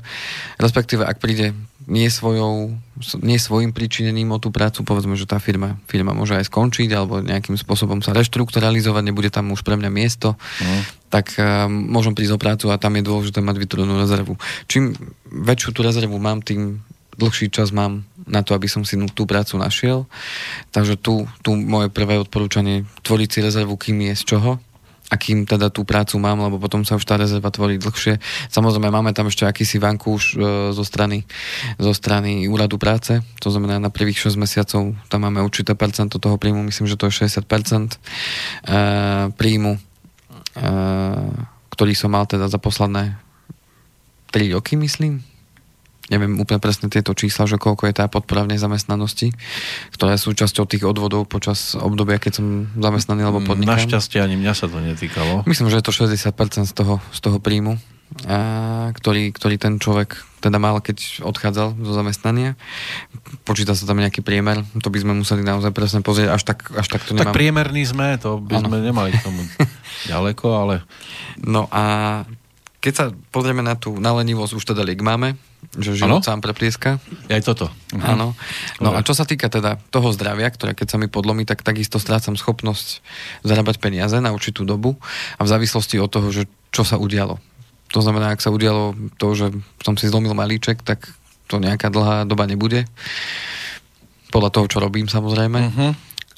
Respektíve, 0.60 1.08
ak 1.08 1.24
príde 1.24 1.56
nie, 1.86 2.10
svojou, 2.10 2.74
nie 3.22 3.38
svojim 3.38 3.70
príčinením 3.70 4.34
o 4.34 4.42
tú 4.42 4.50
prácu, 4.50 4.82
povedzme, 4.82 5.14
že 5.14 5.30
tá 5.30 5.38
firma, 5.38 5.78
firma 5.86 6.18
môže 6.18 6.34
aj 6.34 6.50
skončiť 6.50 6.90
alebo 6.94 7.22
nejakým 7.22 7.58
spôsobom 7.58 8.02
sa 8.02 8.14
reštrukturalizovať, 8.18 9.04
nebude 9.06 9.30
tam 9.30 9.54
už 9.54 9.62
pre 9.62 9.78
mňa 9.78 9.90
miesto, 9.94 10.34
mm. 10.38 10.82
tak 11.14 11.38
uh, 11.38 11.70
môžem 11.70 12.18
prísť 12.18 12.36
o 12.36 12.42
prácu 12.42 12.66
a 12.74 12.82
tam 12.82 12.98
je 12.98 13.06
dôležité 13.06 13.40
mať 13.40 13.56
vytvorenú 13.62 14.02
rezervu. 14.02 14.34
Čím 14.66 14.98
väčšiu 15.30 15.70
tú 15.78 15.82
rezervu 15.86 16.18
mám, 16.18 16.42
tým 16.42 16.82
dlhší 17.16 17.48
čas 17.48 17.72
mám 17.72 18.04
na 18.28 18.44
to, 18.44 18.52
aby 18.58 18.68
som 18.68 18.84
si 18.84 19.00
tú 19.16 19.24
prácu 19.24 19.56
našiel. 19.56 20.04
Takže 20.76 21.00
tu, 21.00 21.24
tu 21.42 21.56
moje 21.56 21.88
prvé 21.88 22.20
odporúčanie, 22.20 22.84
tvoriť 23.08 23.30
si 23.32 23.40
rezervu, 23.40 23.80
kým 23.80 24.12
je 24.12 24.14
z 24.20 24.24
čoho, 24.36 24.60
akým 25.14 25.46
teda 25.46 25.70
tú 25.70 25.86
prácu 25.86 26.18
mám, 26.18 26.42
lebo 26.42 26.58
potom 26.58 26.82
sa 26.82 26.98
už 26.98 27.06
tá 27.06 27.14
rezerva 27.18 27.54
tvorí 27.54 27.78
dlhšie. 27.78 28.18
Samozrejme, 28.50 28.90
máme 28.90 29.14
tam 29.14 29.30
ešte 29.30 29.46
akýsi 29.46 29.78
vankúš 29.78 30.34
e, 30.34 30.74
zo 30.74 30.84
strany, 30.86 31.30
zo 31.78 31.94
strany 31.94 32.50
úradu 32.50 32.82
práce, 32.82 33.22
to 33.38 33.50
znamená 33.54 33.78
na 33.78 33.94
prvých 33.94 34.30
6 34.30 34.42
mesiacov 34.42 34.98
tam 35.08 35.20
máme 35.22 35.46
určité 35.46 35.78
percento 35.78 36.18
toho 36.18 36.42
príjmu, 36.42 36.66
myslím, 36.66 36.90
že 36.90 36.98
to 36.98 37.08
je 37.10 37.30
60% 37.30 37.46
e, 37.46 37.98
príjmu, 39.38 39.78
e, 39.78 39.80
ktorý 41.70 41.94
som 41.94 42.10
mal 42.10 42.26
teda 42.26 42.50
za 42.50 42.58
posledné 42.58 43.22
3 44.34 44.56
roky, 44.58 44.74
myslím, 44.76 45.22
neviem 46.10 46.38
úplne 46.38 46.62
presne 46.62 46.88
tieto 46.92 47.18
čísla, 47.18 47.50
že 47.50 47.58
koľko 47.58 47.90
je 47.90 47.94
tá 47.98 48.06
podpora 48.06 48.46
v 48.46 48.58
nezamestnanosti, 48.58 49.34
ktorá 49.94 50.14
je 50.14 50.22
súčasťou 50.22 50.66
tých 50.70 50.86
odvodov 50.86 51.26
počas 51.26 51.74
obdobia, 51.74 52.22
keď 52.22 52.42
som 52.42 52.70
zamestnaný 52.78 53.26
alebo 53.26 53.42
mm, 53.42 53.48
podnikám. 53.48 53.78
Našťastie 53.82 54.22
ani 54.22 54.38
mňa 54.38 54.54
sa 54.54 54.70
to 54.70 54.78
netýkalo. 54.78 55.42
Myslím, 55.50 55.74
že 55.74 55.82
je 55.82 55.86
to 55.86 55.94
60% 55.94 56.70
z 56.70 56.74
toho, 56.74 57.02
z 57.10 57.20
toho 57.26 57.38
príjmu, 57.42 57.82
a, 58.30 58.38
ktorý, 58.94 59.34
ktorý 59.34 59.56
ten 59.58 59.82
človek 59.82 60.22
teda 60.46 60.62
mal, 60.62 60.78
keď 60.78 61.26
odchádzal 61.26 61.74
zo 61.82 61.94
zamestnania. 61.98 62.54
Počíta 63.50 63.74
sa 63.74 63.90
tam 63.90 63.98
nejaký 63.98 64.22
priemer, 64.22 64.62
to 64.78 64.94
by 64.94 65.02
sme 65.02 65.18
museli 65.18 65.42
naozaj 65.42 65.74
presne 65.74 66.06
pozrieť, 66.06 66.38
až 66.38 66.44
tak, 66.46 66.70
až 66.78 66.86
tak 66.86 67.02
to 67.02 67.18
nemám. 67.18 67.34
Tak 67.34 67.38
priemerný 67.42 67.82
sme, 67.90 68.22
to 68.22 68.38
by 68.38 68.62
ano. 68.62 68.70
sme 68.70 68.78
nemali 68.86 69.10
k 69.10 69.26
tomu 69.26 69.42
ďaleko, 70.14 70.48
ale... 70.54 70.86
No 71.42 71.66
a 71.74 71.84
keď 72.78 72.94
sa 72.94 73.06
pozrieme 73.34 73.66
na 73.66 73.74
tú 73.74 73.98
nalenivosť, 73.98 74.54
už 74.54 74.70
teda 74.70 74.86
liek 74.86 75.02
máme, 75.02 75.34
že 75.78 75.96
život 75.96 76.22
ano? 76.22 76.28
sám 76.28 76.40
preplieska. 76.40 76.98
Aj 77.28 77.42
toto. 77.44 77.72
Mhm. 77.92 78.06
Áno. 78.06 78.28
No 78.80 78.96
a 78.96 79.00
čo 79.04 79.12
sa 79.16 79.28
týka 79.28 79.52
teda 79.52 79.78
toho 79.92 80.12
zdravia, 80.16 80.48
ktoré 80.52 80.74
keď 80.74 80.96
sa 80.96 80.98
mi 80.98 81.12
podlomí, 81.12 81.44
tak 81.44 81.62
takisto 81.62 82.00
strácam 82.00 82.40
schopnosť 82.40 83.04
zarábať 83.44 83.80
peniaze 83.80 84.18
na 84.20 84.32
určitú 84.32 84.64
dobu 84.64 84.96
a 85.40 85.42
v 85.44 85.52
závislosti 85.52 86.00
od 86.00 86.10
toho, 86.12 86.28
že 86.32 86.48
čo 86.72 86.84
sa 86.84 87.00
udialo. 87.00 87.40
To 87.94 88.00
znamená, 88.04 88.36
ak 88.36 88.44
sa 88.44 88.52
udialo 88.52 88.98
to, 89.16 89.28
že 89.38 89.48
som 89.80 89.96
si 89.96 90.10
zlomil 90.12 90.36
malíček, 90.36 90.84
tak 90.84 91.08
to 91.46 91.62
nejaká 91.62 91.94
dlhá 91.94 92.26
doba 92.26 92.50
nebude. 92.50 92.90
Podľa 94.34 94.50
toho, 94.52 94.66
čo 94.68 94.78
robím 94.82 95.08
samozrejme. 95.08 95.60
Uh-huh 95.62 95.94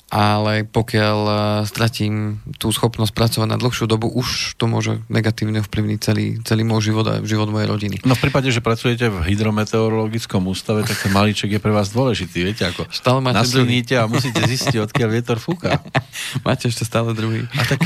ale 0.08 0.64
pokiaľ 0.64 1.20
e, 1.28 1.34
stratím 1.68 2.40
tú 2.64 2.72
schopnosť 2.72 3.12
pracovať 3.12 3.48
na 3.52 3.60
dlhšiu 3.60 3.92
dobu, 3.92 4.08
už 4.08 4.56
to 4.56 4.64
môže 4.64 5.04
negatívne 5.12 5.60
vplyvniť 5.60 6.00
celý, 6.00 6.40
celý 6.48 6.64
môj 6.64 6.92
život 6.92 7.06
a 7.12 7.20
život 7.28 7.52
mojej 7.52 7.68
rodiny. 7.68 7.96
No 8.08 8.16
v 8.16 8.24
prípade, 8.24 8.48
že 8.48 8.64
pracujete 8.64 9.12
v 9.12 9.20
hydrometeorologickom 9.28 10.48
ústave, 10.48 10.88
tak 10.88 10.96
ten 10.96 11.12
malíček 11.12 11.52
je 11.52 11.60
pre 11.60 11.76
vás 11.76 11.92
dôležitý, 11.92 12.40
viete, 12.40 12.64
ako 12.64 12.88
stále 12.88 13.20
máte 13.20 13.44
nasilníte 13.44 14.00
a 14.00 14.08
musíte 14.08 14.40
zistiť, 14.48 14.80
odkiaľ 14.88 15.10
vietor 15.12 15.44
fúka. 15.44 15.84
máte 16.48 16.72
ešte 16.72 16.88
stále 16.88 17.12
druhý. 17.12 17.44
A 17.52 17.64
tak... 17.68 17.80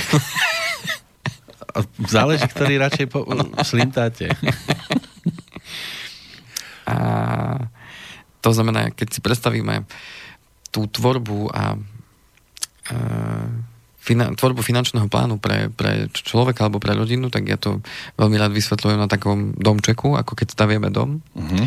A 1.72 1.88
záleží, 2.06 2.46
ktorý 2.52 2.84
radšej 2.84 3.08
po... 3.10 3.24
slintáte. 3.64 4.30
A 6.84 6.96
to 8.44 8.50
znamená, 8.52 8.92
keď 8.92 9.08
si 9.08 9.20
predstavíme 9.24 9.88
tú 10.68 10.84
tvorbu 10.92 11.48
a 11.48 11.80
finan- 14.02 14.34
tvorbu 14.34 14.66
finančného 14.66 15.06
plánu 15.06 15.38
pre, 15.38 15.70
pre 15.70 16.10
človeka 16.12 16.66
alebo 16.66 16.82
pre 16.82 16.98
rodinu, 16.98 17.30
tak 17.30 17.46
ja 17.46 17.56
to 17.56 17.80
veľmi 18.18 18.36
rád 18.36 18.52
vysvetľujem 18.52 19.00
na 19.00 19.06
takom 19.06 19.54
domčeku, 19.56 20.18
ako 20.18 20.34
keď 20.34 20.48
stavieme 20.58 20.90
dom. 20.90 21.22
Uh-huh. 21.38 21.66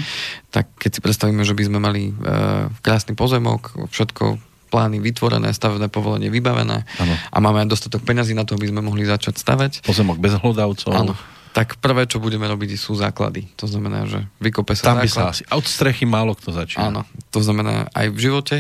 Tak 0.51 0.75
keď 0.77 0.91
si 0.99 1.01
predstavíme, 1.01 1.47
že 1.47 1.55
by 1.55 1.65
sme 1.71 1.79
mali 1.79 2.11
uh, 2.11 2.69
krásny 2.83 3.15
pozemok, 3.15 3.89
všetko 3.89 4.43
plány 4.75 4.99
vytvorené, 4.99 5.55
stavebné 5.55 5.87
povolenie 5.87 6.35
vybavené 6.35 6.83
ano. 6.83 7.15
a 7.31 7.37
máme 7.39 7.63
aj 7.63 7.71
dostatok 7.71 8.03
peňazí 8.03 8.35
na 8.35 8.43
to, 8.43 8.59
aby 8.59 8.75
sme 8.75 8.83
mohli 8.83 9.07
začať 9.07 9.39
stavať. 9.39 9.87
Pozemok 9.87 10.19
bez 10.19 10.35
hlodavcov. 10.35 10.91
Áno 10.91 11.15
tak 11.55 11.79
prvé, 11.79 12.11
čo 12.11 12.19
budeme 12.19 12.51
robiť, 12.51 12.75
sú 12.75 12.99
základy. 12.99 13.47
To 13.63 13.71
znamená, 13.71 14.11
že 14.11 14.27
vykope 14.43 14.75
sa 14.75 14.91
Tam 14.91 14.99
základ. 14.99 15.07
by 15.07 15.11
sa 15.15 15.23
asi 15.31 15.43
od 15.55 15.63
strechy 15.63 16.03
málo 16.03 16.35
kto 16.35 16.51
začína. 16.51 16.91
Áno, 16.91 17.01
to 17.31 17.39
znamená, 17.39 17.87
aj 17.95 18.11
v 18.11 18.19
živote 18.19 18.57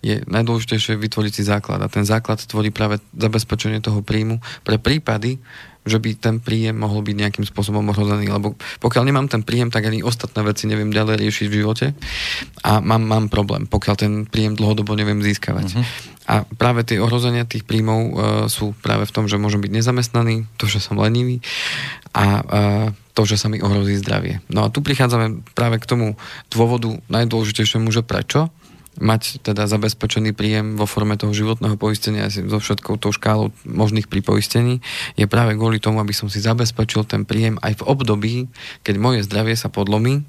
je 0.00 0.24
najdôležitejšie 0.24 0.96
vytvoriť 0.96 1.32
si 1.36 1.42
základ. 1.44 1.84
A 1.84 1.92
ten 1.92 2.08
základ 2.08 2.40
tvorí 2.40 2.72
práve 2.72 2.96
zabezpečenie 3.12 3.84
toho 3.84 4.00
príjmu 4.00 4.40
pre 4.64 4.80
prípady, 4.80 5.36
že 5.90 5.98
by 5.98 6.10
ten 6.14 6.36
príjem 6.38 6.78
mohol 6.78 7.02
byť 7.02 7.16
nejakým 7.18 7.44
spôsobom 7.44 7.82
ohrozený, 7.90 8.30
lebo 8.30 8.54
pokiaľ 8.78 9.02
nemám 9.10 9.26
ten 9.26 9.42
príjem, 9.42 9.74
tak 9.74 9.90
ani 9.90 10.06
ostatné 10.06 10.46
veci 10.46 10.70
neviem 10.70 10.94
ďalej 10.94 11.18
riešiť 11.18 11.46
v 11.50 11.58
živote 11.58 11.86
a 12.62 12.78
mám, 12.78 13.02
mám 13.02 13.26
problém, 13.26 13.66
pokiaľ 13.66 13.94
ten 13.98 14.12
príjem 14.30 14.54
dlhodobo 14.54 14.94
neviem 14.94 15.18
získavať. 15.18 15.66
Uh-huh. 15.74 15.84
A 16.30 16.34
práve 16.46 16.86
tie 16.86 17.02
ohrozenia 17.02 17.42
tých 17.42 17.66
príjmov 17.66 18.00
uh, 18.00 18.12
sú 18.46 18.70
práve 18.78 19.02
v 19.02 19.14
tom, 19.14 19.26
že 19.26 19.34
môžem 19.34 19.58
byť 19.58 19.72
nezamestnaný, 19.82 20.46
to, 20.54 20.70
že 20.70 20.78
som 20.78 20.94
lenivý 20.94 21.42
a 22.14 22.24
uh, 22.38 22.86
to, 23.18 23.26
že 23.26 23.42
sa 23.42 23.50
mi 23.50 23.58
ohrozí 23.58 23.98
zdravie. 23.98 24.38
No 24.46 24.64
a 24.64 24.70
tu 24.70 24.78
prichádzame 24.80 25.42
práve 25.58 25.82
k 25.82 25.88
tomu 25.90 26.14
dôvodu 26.48 26.94
najdôležitejšiemu, 27.10 27.90
že 27.90 28.06
prečo 28.06 28.54
mať 28.98 29.46
teda 29.46 29.70
zabezpečený 29.70 30.34
príjem 30.34 30.74
vo 30.74 30.82
forme 30.82 31.14
toho 31.14 31.30
životného 31.30 31.78
poistenia 31.78 32.26
so 32.26 32.58
všetkou 32.58 32.98
tou 32.98 33.14
škálou 33.14 33.54
možných 33.62 34.10
pripoistení 34.10 34.82
je 35.14 35.30
práve 35.30 35.54
kvôli 35.54 35.78
tomu, 35.78 36.02
aby 36.02 36.10
som 36.10 36.26
si 36.26 36.42
zabezpečil 36.42 37.06
ten 37.06 37.22
príjem 37.22 37.54
aj 37.62 37.80
v 37.80 37.86
období, 37.86 38.34
keď 38.82 38.94
moje 38.98 39.20
zdravie 39.22 39.54
sa 39.54 39.70
podlomí, 39.70 40.26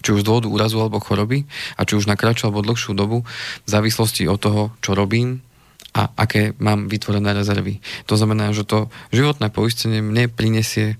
či 0.00 0.14
už 0.14 0.22
z 0.22 0.26
dôvodu 0.26 0.48
úrazu 0.48 0.78
alebo 0.78 1.02
choroby 1.02 1.44
a 1.76 1.82
či 1.82 1.98
už 1.98 2.06
na 2.06 2.14
kratšiu 2.14 2.48
alebo 2.48 2.64
dlhšiu 2.64 2.94
dobu 2.94 3.26
v 3.66 3.68
závislosti 3.68 4.30
od 4.30 4.38
toho, 4.38 4.62
čo 4.80 4.94
robím 4.94 5.42
a 5.90 6.14
aké 6.14 6.54
mám 6.62 6.86
vytvorené 6.86 7.34
rezervy. 7.34 7.82
To 8.06 8.14
znamená, 8.14 8.54
že 8.54 8.62
to 8.62 8.86
životné 9.10 9.50
poistenie 9.50 9.98
mne 9.98 10.30
prinesie 10.30 10.96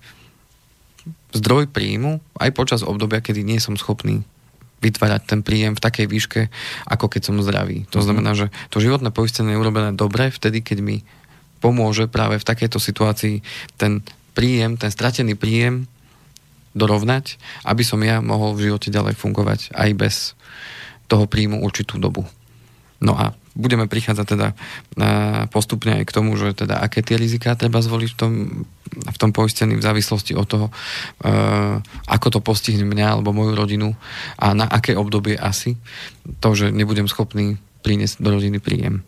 zdroj 1.30 1.70
príjmu 1.70 2.18
aj 2.42 2.50
počas 2.50 2.80
obdobia, 2.82 3.22
kedy 3.22 3.46
nie 3.46 3.62
som 3.62 3.78
schopný 3.78 4.26
vytvárať 4.80 5.22
ten 5.28 5.40
príjem 5.44 5.76
v 5.76 5.84
takej 5.84 6.06
výške, 6.08 6.40
ako 6.88 7.06
keď 7.12 7.30
som 7.30 7.44
zdravý. 7.44 7.84
To 7.92 8.00
mhm. 8.00 8.04
znamená, 8.04 8.30
že 8.36 8.52
to 8.72 8.82
životné 8.82 9.12
poistenie 9.12 9.54
je 9.54 9.60
urobené 9.60 9.92
dobre 9.92 10.32
vtedy, 10.32 10.64
keď 10.64 10.78
mi 10.80 10.96
pomôže 11.60 12.08
práve 12.08 12.40
v 12.40 12.48
takejto 12.48 12.80
situácii 12.80 13.44
ten 13.76 14.00
príjem, 14.32 14.80
ten 14.80 14.88
stratený 14.88 15.36
príjem 15.36 15.84
dorovnať, 16.72 17.36
aby 17.66 17.82
som 17.84 18.00
ja 18.00 18.24
mohol 18.24 18.56
v 18.56 18.70
živote 18.70 18.88
ďalej 18.88 19.18
fungovať 19.18 19.74
aj 19.74 19.90
bez 19.98 20.14
toho 21.10 21.26
príjmu 21.26 21.60
určitú 21.60 21.98
dobu. 21.98 22.24
No 23.02 23.18
a 23.18 23.34
budeme 23.58 23.90
prichádzať 23.90 24.26
teda 24.28 24.48
postupne 25.50 25.98
aj 26.00 26.04
k 26.06 26.14
tomu, 26.14 26.38
že 26.38 26.54
teda 26.54 26.78
aké 26.78 27.02
tie 27.02 27.18
riziká 27.18 27.58
treba 27.58 27.82
zvoliť 27.82 28.10
v 28.14 28.18
tom, 28.18 28.32
v 28.90 29.18
tom 29.18 29.30
poistení 29.30 29.78
v 29.78 29.86
závislosti 29.86 30.34
od 30.34 30.46
toho, 30.50 30.66
ako 32.06 32.26
to 32.30 32.40
postihne 32.42 32.82
mňa 32.82 33.18
alebo 33.18 33.30
moju 33.30 33.54
rodinu 33.54 33.94
a 34.36 34.50
na 34.54 34.66
aké 34.66 34.98
obdobie 34.98 35.38
asi 35.38 35.78
to, 36.42 36.54
že 36.58 36.74
nebudem 36.74 37.06
schopný 37.06 37.56
priniesť 37.86 38.20
do 38.20 38.34
rodiny 38.34 38.58
príjem. 38.58 39.06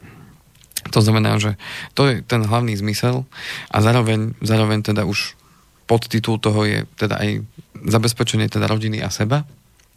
To 0.91 0.99
znamená, 0.99 1.39
že 1.39 1.55
to 1.95 2.11
je 2.11 2.27
ten 2.27 2.43
hlavný 2.43 2.75
zmysel 2.75 3.23
a 3.71 3.77
zároveň, 3.79 4.35
zároveň 4.43 4.83
teda 4.83 5.07
už 5.07 5.39
podtitul 5.87 6.43
toho 6.43 6.67
je 6.67 6.87
teda 6.99 7.19
aj 7.19 7.47
zabezpečenie 7.87 8.47
teda 8.51 8.67
rodiny 8.67 9.03
a 9.03 9.11
seba, 9.11 9.47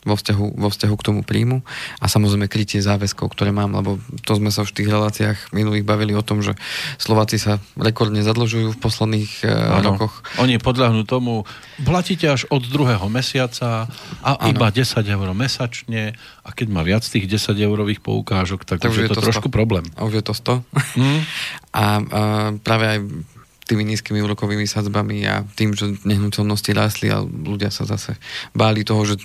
vo 0.05 0.13
vzťahu, 0.13 0.45
vo 0.61 0.69
vzťahu 0.69 0.95
k 0.95 1.05
tomu 1.05 1.21
príjmu 1.25 1.65
a 1.97 2.05
samozrejme 2.05 2.45
krytie 2.45 2.79
záväzkov, 2.79 3.33
ktoré 3.33 3.49
mám, 3.49 3.73
lebo 3.73 3.97
to 4.21 4.37
sme 4.37 4.53
sa 4.53 4.61
už 4.61 4.71
v 4.71 4.85
tých 4.85 4.89
reláciách 4.93 5.37
minulých 5.51 5.81
bavili 5.81 6.13
o 6.13 6.21
tom, 6.21 6.45
že 6.45 6.53
Slováci 7.01 7.41
sa 7.41 7.57
rekordne 7.73 8.21
zadlžujú 8.21 8.77
v 8.77 8.79
posledných 8.79 9.31
ano. 9.49 9.97
rokoch. 9.97 10.21
Oni 10.37 10.61
podľahnú 10.61 11.03
tomu, 11.09 11.43
platíte 11.81 12.29
až 12.29 12.45
od 12.53 12.61
druhého 12.69 13.09
mesiaca 13.09 13.89
a 14.21 14.31
ano. 14.37 14.53
iba 14.53 14.69
10 14.69 15.01
eur 15.01 15.27
mesačne 15.33 16.13
a 16.45 16.49
keď 16.53 16.67
má 16.69 16.85
viac 16.85 17.01
tých 17.01 17.25
10 17.25 17.57
eurových 17.57 17.99
poukážok, 18.05 18.63
tak, 18.63 18.85
tak 18.85 18.93
už 18.93 19.09
je 19.09 19.09
to, 19.09 19.17
to 19.17 19.25
trošku 19.25 19.49
100. 19.49 19.57
problém. 19.57 19.85
A 19.97 20.05
už 20.05 20.21
je 20.21 20.23
to 20.23 20.37
100. 20.37 20.61
Mm. 21.01 21.19
a, 21.81 21.81
a 21.81 21.85
práve 22.61 22.85
aj 22.85 22.99
tými 23.65 23.82
nízkymi 23.82 24.21
úrokovými 24.21 24.69
sadzbami 24.69 25.25
a 25.25 25.41
tým, 25.58 25.73
že 25.73 25.97
nehnuteľnosti 26.06 26.71
rástli 26.78 27.10
a 27.10 27.25
ľudia 27.25 27.73
sa 27.73 27.89
zase 27.89 28.13
báli 28.54 28.86
toho, 28.86 29.01
že 29.10 29.17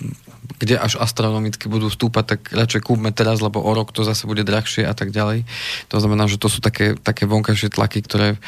kde 0.57 0.81
až 0.81 0.97
astronomicky 0.97 1.69
budú 1.69 1.87
stúpať, 1.87 2.37
tak 2.37 2.39
radšej 2.49 2.81
kúpme 2.81 3.13
teraz, 3.13 3.39
lebo 3.39 3.61
o 3.61 3.71
rok 3.71 3.93
to 3.93 4.01
zase 4.01 4.25
bude 4.25 4.41
drahšie 4.41 4.83
a 4.83 4.97
tak 4.97 5.13
ďalej. 5.13 5.45
To 5.93 5.97
znamená, 6.01 6.25
že 6.25 6.41
to 6.41 6.49
sú 6.49 6.59
také, 6.59 6.97
také 6.97 7.29
vonkajšie 7.29 7.69
tlaky, 7.69 8.01
ktoré 8.01 8.41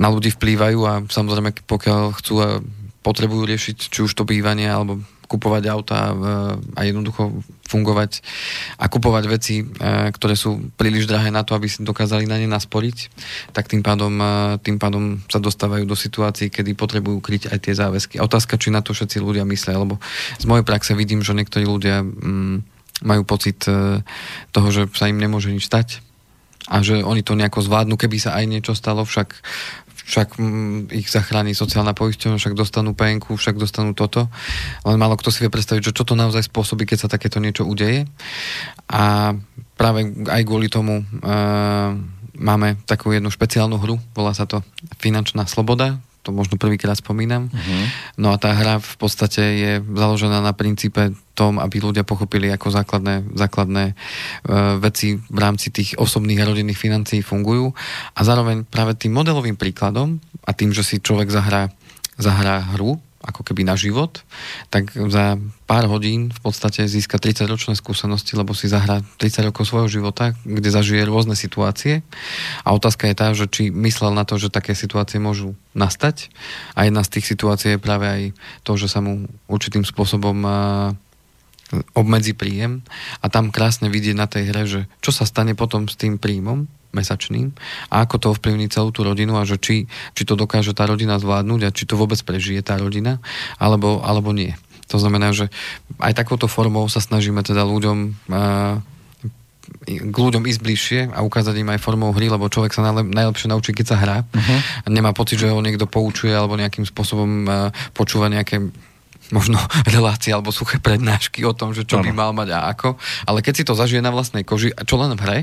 na 0.00 0.08
ľudí 0.08 0.32
vplývajú 0.32 0.80
a 0.88 0.92
samozrejme, 1.06 1.52
pokiaľ 1.68 2.00
chcú 2.16 2.34
a 2.40 2.48
potrebujú 3.04 3.44
riešiť 3.44 3.76
či 3.92 3.98
už 4.00 4.16
to 4.16 4.24
bývanie 4.24 4.64
alebo 4.64 5.04
kupovať 5.34 5.64
auta 5.66 6.14
a 6.78 6.80
jednoducho 6.86 7.42
fungovať 7.66 8.22
a 8.78 8.86
kupovať 8.86 9.24
veci, 9.26 9.54
e, 9.60 9.64
ktoré 10.14 10.38
sú 10.38 10.70
príliš 10.78 11.10
drahé 11.10 11.34
na 11.34 11.42
to, 11.42 11.58
aby 11.58 11.66
si 11.66 11.82
dokázali 11.82 12.28
na 12.28 12.38
ne 12.38 12.46
nasporiť, 12.46 13.10
tak 13.50 13.66
tým 13.66 13.82
pádom, 13.82 14.14
e, 14.14 14.30
tým 14.62 14.78
pádom 14.78 15.18
sa 15.26 15.42
dostávajú 15.42 15.82
do 15.88 15.98
situácií, 15.98 16.52
kedy 16.52 16.78
potrebujú 16.78 17.18
kryť 17.18 17.50
aj 17.50 17.58
tie 17.58 17.74
záväzky. 17.74 18.14
Otázka, 18.22 18.60
či 18.60 18.70
na 18.70 18.84
to 18.84 18.94
všetci 18.94 19.18
ľudia 19.18 19.42
myslia, 19.48 19.80
lebo 19.80 19.98
z 20.38 20.44
mojej 20.46 20.62
praxe 20.62 20.94
vidím, 20.94 21.24
že 21.24 21.34
niektorí 21.34 21.66
ľudia 21.66 22.04
mm, 22.04 22.56
majú 23.02 23.22
pocit 23.26 23.64
e, 23.66 24.04
toho, 24.54 24.68
že 24.70 24.86
sa 24.94 25.10
im 25.10 25.18
nemôže 25.18 25.50
nič 25.50 25.66
stať 25.66 26.04
a 26.64 26.80
že 26.80 27.04
oni 27.04 27.20
to 27.20 27.36
nejako 27.36 27.60
zvládnu, 27.60 28.00
keby 28.00 28.16
sa 28.16 28.40
aj 28.40 28.44
niečo 28.48 28.72
stalo, 28.72 29.04
však 29.04 29.36
však 30.04 30.36
mm, 30.36 30.92
ich 30.92 31.08
zachráni 31.08 31.56
sociálna 31.56 31.96
poisťovňa, 31.96 32.36
však 32.36 32.54
dostanú 32.54 32.92
penku, 32.92 33.34
však 33.34 33.56
dostanú 33.56 33.96
toto. 33.96 34.28
Len 34.84 35.00
málo 35.00 35.16
kto 35.16 35.32
si 35.32 35.40
vie 35.40 35.50
predstaviť, 35.50 35.90
že 35.90 35.96
čo 35.96 36.04
to 36.04 36.14
naozaj 36.14 36.44
spôsobí, 36.44 36.84
keď 36.84 37.08
sa 37.08 37.12
takéto 37.12 37.40
niečo 37.40 37.64
udeje. 37.64 38.04
A 38.92 39.32
práve 39.74 40.06
aj 40.28 40.42
kvôli 40.44 40.68
tomu 40.68 41.02
uh, 41.02 41.90
máme 42.36 42.76
takú 42.84 43.10
jednu 43.16 43.32
špeciálnu 43.32 43.80
hru, 43.80 43.96
volá 44.12 44.36
sa 44.36 44.44
to 44.44 44.60
Finančná 45.00 45.48
sloboda, 45.48 45.98
to 46.24 46.32
možno 46.32 46.56
prvýkrát 46.56 46.96
spomínam. 46.96 47.52
Uh-huh. 47.52 47.84
No 48.16 48.32
a 48.32 48.40
tá 48.40 48.56
hra 48.56 48.80
v 48.80 48.94
podstate 48.96 49.42
je 49.44 49.72
založená 49.84 50.40
na 50.40 50.56
princípe 50.56 51.12
tom, 51.36 51.60
aby 51.60 51.84
ľudia 51.84 52.08
pochopili, 52.08 52.48
ako 52.48 52.72
základné, 52.72 53.36
základné 53.36 53.92
e, 53.92 53.94
veci 54.80 55.20
v 55.20 55.38
rámci 55.38 55.68
tých 55.68 56.00
osobných 56.00 56.40
a 56.40 56.48
rodinných 56.48 56.80
financií 56.80 57.20
fungujú. 57.20 57.76
A 58.16 58.20
zároveň 58.24 58.64
práve 58.64 58.96
tým 58.96 59.12
modelovým 59.12 59.60
príkladom 59.60 60.16
a 60.48 60.50
tým, 60.56 60.72
že 60.72 60.80
si 60.80 60.96
človek 61.04 61.28
zahrá, 61.28 61.68
zahrá 62.16 62.64
hru, 62.72 63.03
ako 63.24 63.40
keby 63.40 63.64
na 63.64 63.72
život, 63.74 64.20
tak 64.68 64.92
za 64.92 65.40
pár 65.64 65.88
hodín 65.88 66.28
v 66.28 66.40
podstate 66.44 66.84
získa 66.84 67.16
30 67.16 67.48
ročné 67.48 67.72
skúsenosti, 67.72 68.36
lebo 68.36 68.52
si 68.52 68.68
zahrá 68.68 69.00
30 69.16 69.48
rokov 69.48 69.64
svojho 69.64 69.88
života, 69.88 70.36
kde 70.44 70.68
zažije 70.68 71.08
rôzne 71.08 71.32
situácie. 71.32 72.04
A 72.68 72.76
otázka 72.76 73.08
je 73.08 73.16
tá, 73.16 73.32
že 73.32 73.48
či 73.48 73.72
myslel 73.72 74.12
na 74.12 74.28
to, 74.28 74.36
že 74.36 74.52
také 74.52 74.76
situácie 74.76 75.16
môžu 75.16 75.56
nastať. 75.72 76.28
A 76.76 76.84
jedna 76.84 77.00
z 77.00 77.18
tých 77.18 77.32
situácií 77.32 77.74
je 77.74 77.82
práve 77.82 78.06
aj 78.06 78.22
to, 78.60 78.76
že 78.76 78.92
sa 78.92 79.00
mu 79.00 79.24
určitým 79.48 79.88
spôsobom 79.88 80.36
obmedzi 81.96 82.36
príjem 82.36 82.84
a 83.24 83.26
tam 83.32 83.48
krásne 83.50 83.88
vidieť 83.88 84.16
na 84.16 84.26
tej 84.28 84.42
hre, 84.50 84.62
že 84.68 84.80
čo 85.00 85.10
sa 85.10 85.24
stane 85.24 85.56
potom 85.56 85.88
s 85.88 85.96
tým 85.96 86.20
príjmom, 86.20 86.68
mesačným 86.94 87.50
a 87.90 88.06
ako 88.06 88.16
to 88.22 88.26
ovplyvní 88.30 88.70
celú 88.70 88.94
tú 88.94 89.02
rodinu 89.02 89.34
a 89.34 89.42
že 89.42 89.58
či, 89.58 89.90
či 90.14 90.22
to 90.22 90.38
dokáže 90.38 90.70
tá 90.78 90.86
rodina 90.86 91.18
zvládnuť 91.18 91.60
a 91.66 91.74
či 91.74 91.84
to 91.90 91.98
vôbec 91.98 92.22
prežije 92.22 92.62
tá 92.62 92.78
rodina, 92.78 93.18
alebo, 93.58 93.98
alebo 94.06 94.30
nie. 94.30 94.54
To 94.94 95.02
znamená, 95.02 95.34
že 95.34 95.50
aj 95.98 96.14
takouto 96.14 96.46
formou 96.46 96.86
sa 96.86 97.02
snažíme 97.02 97.42
teda 97.42 97.66
ľuďom 97.66 98.14
k 99.84 100.16
ľuďom 100.16 100.44
ísť 100.44 100.60
bližšie 100.60 101.00
a 101.12 101.24
ukázať 101.24 101.64
im 101.64 101.72
aj 101.72 101.80
formou 101.80 102.12
hry, 102.12 102.28
lebo 102.28 102.52
človek 102.52 102.76
sa 102.76 102.84
najlep, 102.84 103.08
najlepšie 103.08 103.48
naučí, 103.48 103.72
keď 103.72 103.86
sa 103.88 103.96
hrá. 103.96 104.18
Uh-huh. 104.20 104.60
Nemá 104.92 105.16
pocit, 105.16 105.40
že 105.40 105.48
ho 105.48 105.60
niekto 105.64 105.88
poučuje 105.88 106.32
alebo 106.36 106.60
nejakým 106.60 106.84
spôsobom 106.84 107.30
uh, 107.48 107.72
počúva 107.96 108.28
nejaké 108.28 108.60
možno 109.34 109.58
relácie 109.94 110.30
alebo 110.30 110.54
suché 110.54 110.78
prednášky 110.78 111.42
o 111.42 111.50
tom, 111.50 111.74
že 111.74 111.82
čo 111.82 111.98
ano. 111.98 112.06
by 112.06 112.12
mal 112.14 112.30
mať 112.30 112.54
a 112.54 112.70
ako. 112.70 112.94
Ale 113.26 113.42
keď 113.42 113.54
si 113.58 113.64
to 113.66 113.74
zažije 113.74 113.98
na 113.98 114.14
vlastnej 114.14 114.46
koži, 114.46 114.70
a 114.70 114.86
čo 114.86 114.94
len 114.94 115.18
v 115.18 115.20
hre, 115.26 115.38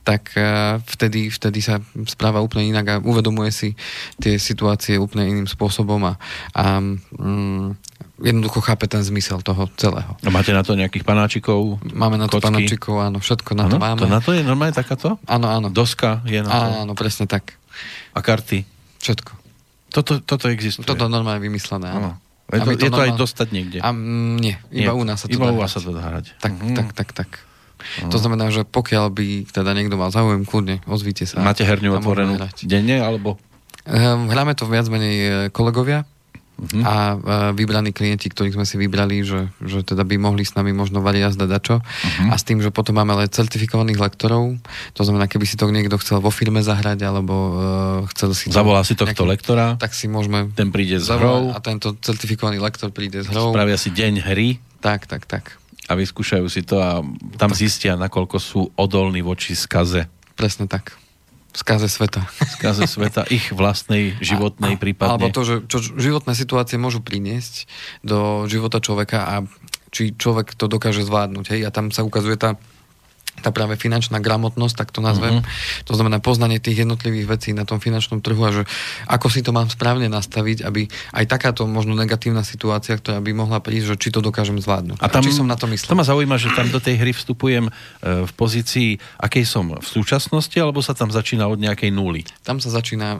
tak 0.00 0.32
uh, 0.32 0.80
vtedy, 0.88 1.28
vtedy 1.28 1.60
sa 1.60 1.84
správa 2.08 2.40
úplne 2.40 2.72
inak 2.72 2.86
a 2.88 2.94
uvedomuje 3.04 3.52
si 3.52 3.68
tie 4.16 4.40
situácie 4.40 4.96
úplne 4.96 5.28
iným 5.28 5.48
spôsobom 5.48 6.00
a, 6.08 6.16
a 6.56 6.80
um, 6.80 7.76
jednoducho 8.16 8.64
chápe 8.64 8.88
ten 8.88 9.04
zmysel 9.04 9.44
toho 9.44 9.68
celého. 9.76 10.16
A 10.24 10.28
máte 10.32 10.56
na 10.56 10.64
to 10.64 10.72
nejakých 10.72 11.04
panáčikov? 11.04 11.76
Máme 11.92 12.16
na 12.16 12.32
to 12.32 12.40
kocky? 12.40 12.48
panáčikov, 12.48 12.96
áno, 13.04 13.20
všetko 13.20 13.50
na 13.52 13.68
ano? 13.68 13.76
to 13.76 13.78
máme. 13.80 14.00
To 14.00 14.08
na 14.08 14.20
to 14.24 14.32
je 14.32 14.40
normálne 14.40 14.72
takáto? 14.72 15.20
Áno, 15.28 15.46
áno. 15.52 15.68
Doska 15.68 16.24
je 16.24 16.40
na 16.40 16.48
to? 16.48 16.64
Áno, 16.88 16.92
presne 16.96 17.28
tak. 17.28 17.60
A 18.16 18.24
karty? 18.24 18.64
Všetko. 19.04 19.32
Toto, 19.92 20.20
toto 20.24 20.48
existuje? 20.48 20.88
Toto 20.88 21.08
normálne 21.12 21.40
vymyslené, 21.44 21.92
áno. 21.92 22.16
Je 22.46 22.62
to, 22.62 22.70
je 22.78 22.92
to 22.94 23.02
aj 23.02 23.12
dostať 23.18 23.48
niekde? 23.50 23.78
A, 23.82 23.90
mm, 23.90 24.38
nie, 24.38 24.54
iba 24.70 24.94
nie, 24.94 25.00
u 25.02 25.02
nás 25.02 25.18
sa 25.18 25.26
to 25.26 25.34
iba 25.34 25.50
dá 25.50 25.54
u 25.54 25.58
vás 25.58 25.74
sa 25.74 25.82
to 25.82 25.90
dá 25.90 25.98
hrať. 25.98 26.38
Tak, 26.38 26.52
mm. 26.54 26.76
tak, 26.78 26.88
tak, 26.94 27.08
tak. 27.10 27.28
Uh-huh. 27.76 28.10
To 28.10 28.16
znamená, 28.22 28.54
že 28.54 28.62
pokiaľ 28.62 29.10
by 29.10 29.50
teda 29.50 29.74
niekto 29.74 29.98
mal 29.98 30.14
záujem, 30.14 30.46
kľudne, 30.46 30.78
ozvíte 30.86 31.26
sa. 31.26 31.42
Máte 31.42 31.66
herňu 31.66 31.98
otvorenú 31.98 32.38
denne, 32.62 33.02
alebo? 33.02 33.34
Ehm, 33.86 34.30
hráme 34.30 34.54
to 34.58 34.66
viac 34.66 34.86
menej 34.90 35.16
e, 35.18 35.30
kolegovia, 35.54 36.06
uh-huh. 36.56 36.82
a 36.82 36.94
uh, 37.14 37.16
vybraní 37.52 37.92
klienti, 37.92 38.32
ktorých 38.32 38.56
sme 38.56 38.66
si 38.66 38.80
vybrali, 38.80 39.22
že, 39.22 39.52
že 39.60 39.84
teda 39.84 40.02
by 40.02 40.16
mohli 40.16 40.42
s 40.42 40.56
nami 40.56 40.72
možno 40.72 41.04
variť 41.04 41.32
jazda 41.32 41.46
dačo 41.46 41.76
uh-huh. 41.80 42.32
a 42.32 42.34
s 42.34 42.42
tým, 42.42 42.64
že 42.64 42.72
potom 42.72 42.96
máme 42.96 43.12
ale 43.12 43.28
certifikovaných 43.28 44.00
lektorov, 44.00 44.56
to 44.96 45.02
znamená, 45.04 45.28
keby 45.28 45.44
si 45.44 45.60
to 45.60 45.68
niekto 45.68 46.00
chcel 46.00 46.24
vo 46.24 46.32
firme 46.32 46.64
zahrať, 46.64 47.04
alebo 47.04 47.34
uh, 47.34 47.56
chcel 48.16 48.32
si... 48.32 48.48
Zavolá 48.48 48.82
si 48.82 48.96
tohto 48.96 49.24
nejaký, 49.24 49.32
lektora, 49.36 49.66
tak 49.76 49.92
si 49.92 50.08
môžeme... 50.08 50.48
Ten 50.56 50.72
príde 50.72 50.96
s 50.96 51.12
hrou. 51.12 51.52
A 51.52 51.60
tento 51.60 51.94
certifikovaný 52.00 52.58
lektor 52.58 52.88
príde 52.90 53.22
s 53.22 53.28
hrou. 53.28 53.52
Spravia 53.52 53.76
si 53.76 53.92
deň 53.92 54.24
hry. 54.24 54.58
Tak, 54.80 55.06
tak, 55.06 55.28
tak. 55.28 55.60
A 55.86 55.94
vyskúšajú 55.94 56.46
si 56.50 56.66
to 56.66 56.82
a 56.82 56.98
tam 57.38 57.52
tak. 57.54 57.58
zistia, 57.58 57.94
nakoľko 57.94 58.36
sú 58.42 58.60
odolní 58.74 59.22
voči 59.22 59.54
skaze. 59.54 60.10
Presne 60.34 60.66
tak 60.66 61.05
skaze 61.56 61.88
sveta. 61.88 62.28
Skaze 62.60 62.84
sveta, 62.84 63.24
ich 63.32 63.50
vlastnej 63.50 64.12
životnej 64.20 64.76
prípadne. 64.76 65.16
Alebo 65.16 65.32
to, 65.32 65.42
že 65.42 65.54
čo 65.66 65.80
životné 65.80 66.36
situácie 66.36 66.76
môžu 66.76 67.00
priniesť 67.00 67.64
do 68.04 68.44
života 68.46 68.78
človeka 68.78 69.24
a 69.24 69.34
či 69.88 70.12
človek 70.12 70.52
to 70.52 70.68
dokáže 70.68 71.00
zvládnuť. 71.00 71.56
Hej? 71.56 71.60
A 71.64 71.72
tam 71.72 71.88
sa 71.88 72.04
ukazuje 72.04 72.36
tá 72.36 72.60
tá 73.40 73.52
práve 73.52 73.76
finančná 73.76 74.18
gramotnosť, 74.18 74.74
tak 74.74 74.88
to 74.92 75.04
nazvem. 75.04 75.40
Uh-huh. 75.40 75.86
To 75.88 75.92
znamená 75.94 76.18
poznanie 76.18 76.58
tých 76.58 76.84
jednotlivých 76.84 77.26
vecí 77.28 77.50
na 77.52 77.68
tom 77.68 77.78
finančnom 77.78 78.24
trhu 78.24 78.40
a 78.42 78.50
že 78.52 78.62
ako 79.06 79.26
si 79.28 79.40
to 79.44 79.52
mám 79.52 79.68
správne 79.68 80.08
nastaviť, 80.08 80.64
aby 80.64 80.88
aj 81.12 81.24
takáto 81.28 81.68
možno 81.68 81.92
negatívna 81.92 82.42
situácia, 82.42 82.96
ktorá 82.96 83.20
by 83.20 83.32
mohla 83.36 83.60
prísť, 83.60 83.94
že 83.94 83.96
či 83.96 84.08
to 84.12 84.24
dokážem 84.24 84.56
zvládnuť. 84.58 84.98
A 85.00 85.08
tam, 85.12 85.22
či 85.24 85.32
som 85.36 85.44
na 85.44 85.58
to 85.58 85.68
myslel. 85.68 85.92
To 85.92 85.98
ma 85.98 86.06
zaujíma, 86.06 86.36
že 86.40 86.52
tam 86.56 86.68
do 86.72 86.80
tej 86.80 86.96
hry 87.00 87.12
vstupujem 87.12 87.68
e, 87.68 87.72
v 88.24 88.32
pozícii, 88.34 88.96
akej 89.20 89.44
som 89.44 89.76
v 89.76 89.86
súčasnosti, 89.86 90.56
alebo 90.56 90.80
sa 90.80 90.96
tam 90.96 91.12
začína 91.12 91.46
od 91.46 91.60
nejakej 91.60 91.92
nuly? 91.92 92.24
Tam 92.42 92.58
sa 92.62 92.72
začína, 92.72 93.08
e, 93.16 93.18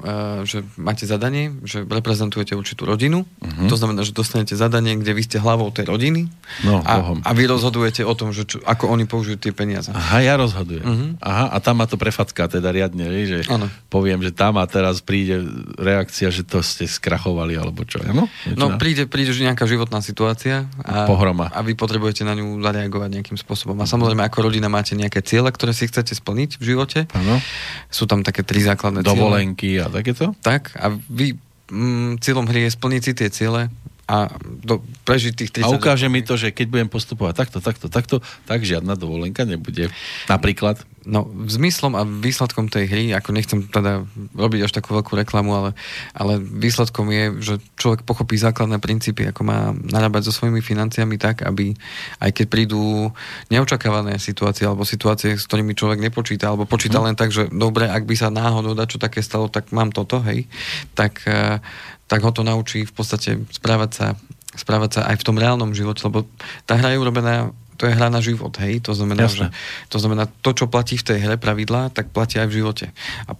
že 0.48 0.64
máte 0.80 1.04
zadanie, 1.04 1.52
že 1.62 1.84
reprezentujete 1.84 2.56
určitú 2.56 2.88
rodinu, 2.88 3.26
uh-huh. 3.26 3.68
to 3.68 3.76
znamená, 3.76 4.02
že 4.02 4.16
dostanete 4.16 4.56
zadanie, 4.56 4.96
kde 4.96 5.12
vy 5.12 5.22
ste 5.26 5.38
hlavou 5.42 5.68
tej 5.74 5.90
rodiny 5.90 6.32
no, 6.64 6.80
a, 6.82 7.18
a 7.20 7.30
vy 7.34 7.44
rozhodujete 7.50 8.06
o 8.06 8.14
tom, 8.14 8.30
že 8.30 8.46
čo, 8.46 8.62
ako 8.62 8.88
oni 8.88 9.04
použijú 9.04 9.36
tie 9.36 9.52
peniaze. 9.52 9.90
Aha. 9.90 10.05
Aha, 10.06 10.22
ja 10.22 10.38
rozhodujem. 10.38 10.86
Uh-huh. 10.86 11.10
Aha, 11.18 11.50
a 11.50 11.58
tam 11.58 11.82
ma 11.82 11.90
to 11.90 11.98
prefacká 11.98 12.46
teda 12.46 12.70
riadne, 12.70 13.10
že 13.26 13.42
ano. 13.50 13.66
poviem, 13.90 14.22
že 14.22 14.30
tam 14.30 14.54
a 14.54 14.64
teraz 14.70 15.02
príde 15.02 15.42
reakcia, 15.74 16.30
že 16.30 16.46
to 16.46 16.62
ste 16.62 16.86
skrachovali, 16.86 17.58
alebo 17.58 17.82
čo. 17.82 17.98
Ano? 18.06 18.30
No, 18.54 18.78
príde, 18.78 19.10
príde 19.10 19.34
že 19.34 19.42
nejaká 19.42 19.66
životná 19.66 19.98
situácia 19.98 20.70
a, 20.86 21.10
Pohroma. 21.10 21.50
a 21.50 21.58
vy 21.66 21.74
potrebujete 21.74 22.22
na 22.22 22.38
ňu 22.38 22.62
zareagovať 22.62 23.18
nejakým 23.18 23.34
spôsobom. 23.34 23.74
A 23.82 23.90
samozrejme, 23.90 24.22
ako 24.22 24.46
rodina 24.46 24.70
máte 24.70 24.94
nejaké 24.94 25.26
ciele, 25.26 25.50
ktoré 25.50 25.74
si 25.74 25.90
chcete 25.90 26.14
splniť 26.14 26.62
v 26.62 26.64
živote. 26.70 27.10
Ano. 27.10 27.42
Sú 27.90 28.06
tam 28.06 28.22
také 28.22 28.46
tri 28.46 28.62
základné 28.62 29.02
Dovolenky 29.02 29.82
ciele. 29.82 29.90
a 29.90 29.90
takéto? 29.90 30.38
Tak, 30.38 30.70
a 30.78 30.94
vy 31.10 31.34
mm, 31.66 32.22
cieľom 32.22 32.46
hry 32.46 32.70
je 32.70 32.78
splniť 32.78 33.02
si 33.02 33.12
tie 33.18 33.28
ciele 33.34 33.66
a 34.06 34.30
do, 34.40 34.78
prežiť 35.02 35.32
tých 35.34 35.50
30 35.50 35.66
A 35.66 35.74
ukáže 35.74 36.06
mi 36.06 36.22
to, 36.22 36.38
že 36.38 36.54
keď 36.54 36.66
budem 36.70 36.88
postupovať 36.90 37.34
takto, 37.34 37.58
takto, 37.58 37.86
takto, 37.90 38.16
tak 38.46 38.62
žiadna 38.62 38.94
dovolenka 38.94 39.42
nebude. 39.42 39.90
Napríklad? 40.30 40.78
No, 41.06 41.30
zmyslom 41.46 41.94
a 41.94 42.02
výsledkom 42.02 42.66
tej 42.66 42.90
hry, 42.90 43.04
ako 43.14 43.30
nechcem 43.30 43.62
teda 43.70 44.02
robiť 44.34 44.66
až 44.66 44.72
takú 44.74 44.98
veľkú 44.98 45.14
reklamu, 45.14 45.54
ale, 45.54 45.70
ale 46.10 46.42
výsledkom 46.42 47.06
je, 47.14 47.24
že 47.38 47.54
človek 47.78 48.02
pochopí 48.02 48.34
základné 48.34 48.82
princípy, 48.82 49.30
ako 49.30 49.46
má 49.46 49.70
narábať 49.70 50.26
so 50.26 50.34
svojimi 50.34 50.58
financiami 50.58 51.14
tak, 51.14 51.46
aby 51.46 51.78
aj 52.18 52.30
keď 52.34 52.46
prídu 52.50 53.14
neočakávané 53.54 54.18
situácie 54.18 54.66
alebo 54.66 54.82
situácie, 54.82 55.38
s 55.38 55.46
ktorými 55.46 55.78
človek 55.78 56.02
nepočíta, 56.02 56.50
alebo 56.50 56.66
počíta 56.66 56.98
hmm. 56.98 57.06
len 57.06 57.14
tak, 57.14 57.30
že 57.30 57.46
dobre, 57.54 57.86
ak 57.86 58.02
by 58.02 58.14
sa 58.18 58.28
náhodou 58.34 58.74
čo 58.86 58.98
také 58.98 59.22
stalo, 59.22 59.46
tak 59.46 59.70
mám 59.70 59.94
toto, 59.94 60.18
hej, 60.26 60.50
tak 60.98 61.22
uh, 61.30 61.62
tak 62.06 62.22
ho 62.22 62.30
to 62.30 62.46
naučí 62.46 62.86
v 62.86 62.94
podstate 62.94 63.30
správať 63.50 63.90
sa, 63.90 64.06
správať 64.54 64.90
sa 64.98 65.00
aj 65.10 65.16
v 65.18 65.26
tom 65.26 65.36
reálnom 65.36 65.74
živote, 65.74 66.06
lebo 66.06 66.26
tá 66.64 66.78
hra 66.78 66.94
je 66.94 67.02
urobená 67.02 67.50
to 67.76 67.86
je 67.86 67.92
hra 67.92 68.08
na 68.08 68.24
život, 68.24 68.52
hej, 68.58 68.80
to 68.80 68.96
znamená, 68.96 69.28
že, 69.28 69.52
to 69.92 70.00
znamená, 70.00 70.26
to, 70.42 70.50
čo 70.56 70.66
platí 70.66 70.96
v 70.96 71.06
tej 71.06 71.18
hre 71.22 71.36
pravidlá, 71.36 71.92
tak 71.92 72.10
platí 72.10 72.40
aj 72.40 72.48
v 72.48 72.56
živote. 72.64 72.86
A 73.28 73.36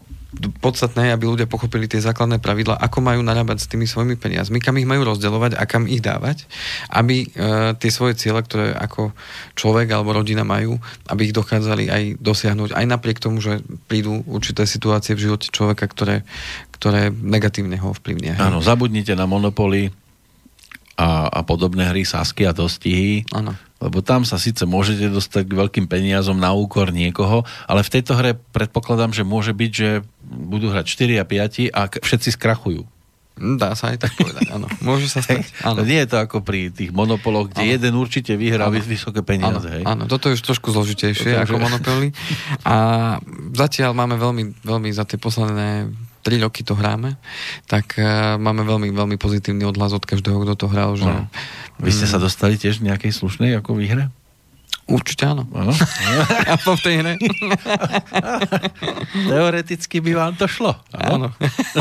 podstatné 0.60 1.08
je, 1.10 1.14
aby 1.16 1.24
ľudia 1.24 1.48
pochopili 1.48 1.88
tie 1.88 2.02
základné 2.02 2.42
pravidlá, 2.42 2.76
ako 2.76 2.98
majú 3.00 3.20
narábať 3.24 3.64
s 3.64 3.70
tými 3.70 3.88
svojimi 3.88 4.20
peniazmi, 4.20 4.60
kam 4.60 4.76
ich 4.76 4.88
majú 4.88 5.08
rozdeľovať 5.08 5.56
a 5.56 5.62
kam 5.64 5.88
ich 5.88 6.04
dávať, 6.04 6.44
aby 6.92 7.24
e, 7.24 7.26
tie 7.80 7.90
svoje 7.90 8.20
ciele, 8.20 8.42
ktoré 8.44 8.76
ako 8.76 9.16
človek 9.56 9.88
alebo 9.96 10.12
rodina 10.12 10.44
majú, 10.44 10.76
aby 11.08 11.30
ich 11.30 11.36
dochádzali 11.36 11.84
aj 11.88 12.02
dosiahnuť, 12.20 12.76
aj 12.76 12.84
napriek 12.84 13.18
tomu, 13.22 13.40
že 13.40 13.64
prídu 13.88 14.20
určité 14.28 14.68
situácie 14.68 15.16
v 15.16 15.30
živote 15.30 15.48
človeka, 15.48 15.88
ktoré, 15.88 16.26
ktoré 16.76 17.08
negatívne 17.08 17.80
ho 17.80 17.96
ovplyvnia. 17.96 18.36
Áno, 18.36 18.60
zabudnite 18.60 19.16
na 19.16 19.24
monopoly 19.24 19.88
a, 21.00 21.28
a 21.32 21.40
podobné 21.44 21.88
hry, 21.92 22.04
sásky 22.04 22.44
a 22.44 22.52
dostihy. 22.52 23.24
Áno 23.32 23.65
lebo 23.76 24.00
tam 24.00 24.24
sa 24.24 24.40
síce 24.40 24.64
môžete 24.64 25.12
dostať 25.12 25.44
k 25.48 25.58
veľkým 25.58 25.86
peniazom 25.86 26.40
na 26.40 26.56
úkor 26.56 26.88
niekoho, 26.88 27.44
ale 27.68 27.84
v 27.84 27.92
tejto 27.92 28.16
hre 28.16 28.40
predpokladám, 28.56 29.12
že 29.12 29.26
môže 29.26 29.52
byť, 29.52 29.72
že 29.72 29.90
budú 30.24 30.72
hrať 30.72 30.86
4 30.88 31.22
a 31.22 31.24
5 31.28 31.76
a 31.76 31.80
všetci 31.92 32.28
skrachujú. 32.40 32.88
Hm, 33.36 33.60
dá 33.60 33.76
sa 33.76 33.92
aj 33.92 34.00
tak 34.00 34.16
povedať, 34.16 34.48
áno. 34.48 34.64
Môže 34.80 35.12
sa 35.12 35.20
stať. 35.24 35.44
Áno. 35.60 35.84
Nie 35.84 36.08
je 36.08 36.16
to 36.16 36.24
ako 36.24 36.40
pri 36.40 36.72
tých 36.72 36.88
monopoloch, 36.88 37.52
kde 37.52 37.68
áno. 37.68 37.72
jeden 37.76 37.92
určite 38.00 38.32
vyhrá 38.32 38.72
áno. 38.72 38.80
vysoké 38.80 39.20
peniaze. 39.20 39.68
Áno. 39.68 39.76
Hej? 39.76 39.82
áno, 39.84 40.02
toto 40.08 40.32
je 40.32 40.40
už 40.40 40.42
trošku 40.42 40.72
zložitejšie 40.72 41.36
toto, 41.36 41.42
ako 41.44 41.56
že... 41.60 41.62
monopoly. 41.68 42.08
A 42.64 42.76
zatiaľ 43.52 43.92
máme 43.92 44.16
veľmi, 44.16 44.64
veľmi 44.64 44.88
za 44.88 45.04
tie 45.04 45.20
posledné 45.20 45.92
3 46.26 46.42
roky 46.42 46.66
to 46.66 46.74
hráme, 46.74 47.14
tak 47.70 47.94
uh, 48.02 48.34
máme 48.34 48.66
veľmi, 48.66 48.90
veľmi 48.90 49.14
pozitívny 49.14 49.62
odhlas 49.62 49.94
od 49.94 50.02
každého, 50.02 50.42
kto 50.42 50.58
to 50.58 50.66
hral. 50.66 50.98
Že, 50.98 51.06
no. 51.06 51.30
Vy 51.78 51.94
ste 51.94 52.10
sa 52.10 52.18
dostali 52.18 52.58
tiež 52.58 52.82
v 52.82 52.90
nejakej 52.90 53.14
slušnej 53.14 53.54
ako 53.62 53.78
výhre? 53.78 54.10
Určite 54.86 55.26
áno. 55.26 55.42
A 56.50 56.54
po 56.62 56.78
tej 56.78 57.02
hre. 57.02 57.18
Teoreticky 59.34 59.98
by 59.98 60.12
vám 60.14 60.32
to 60.38 60.46
šlo. 60.46 60.78
Áno. 60.94 61.34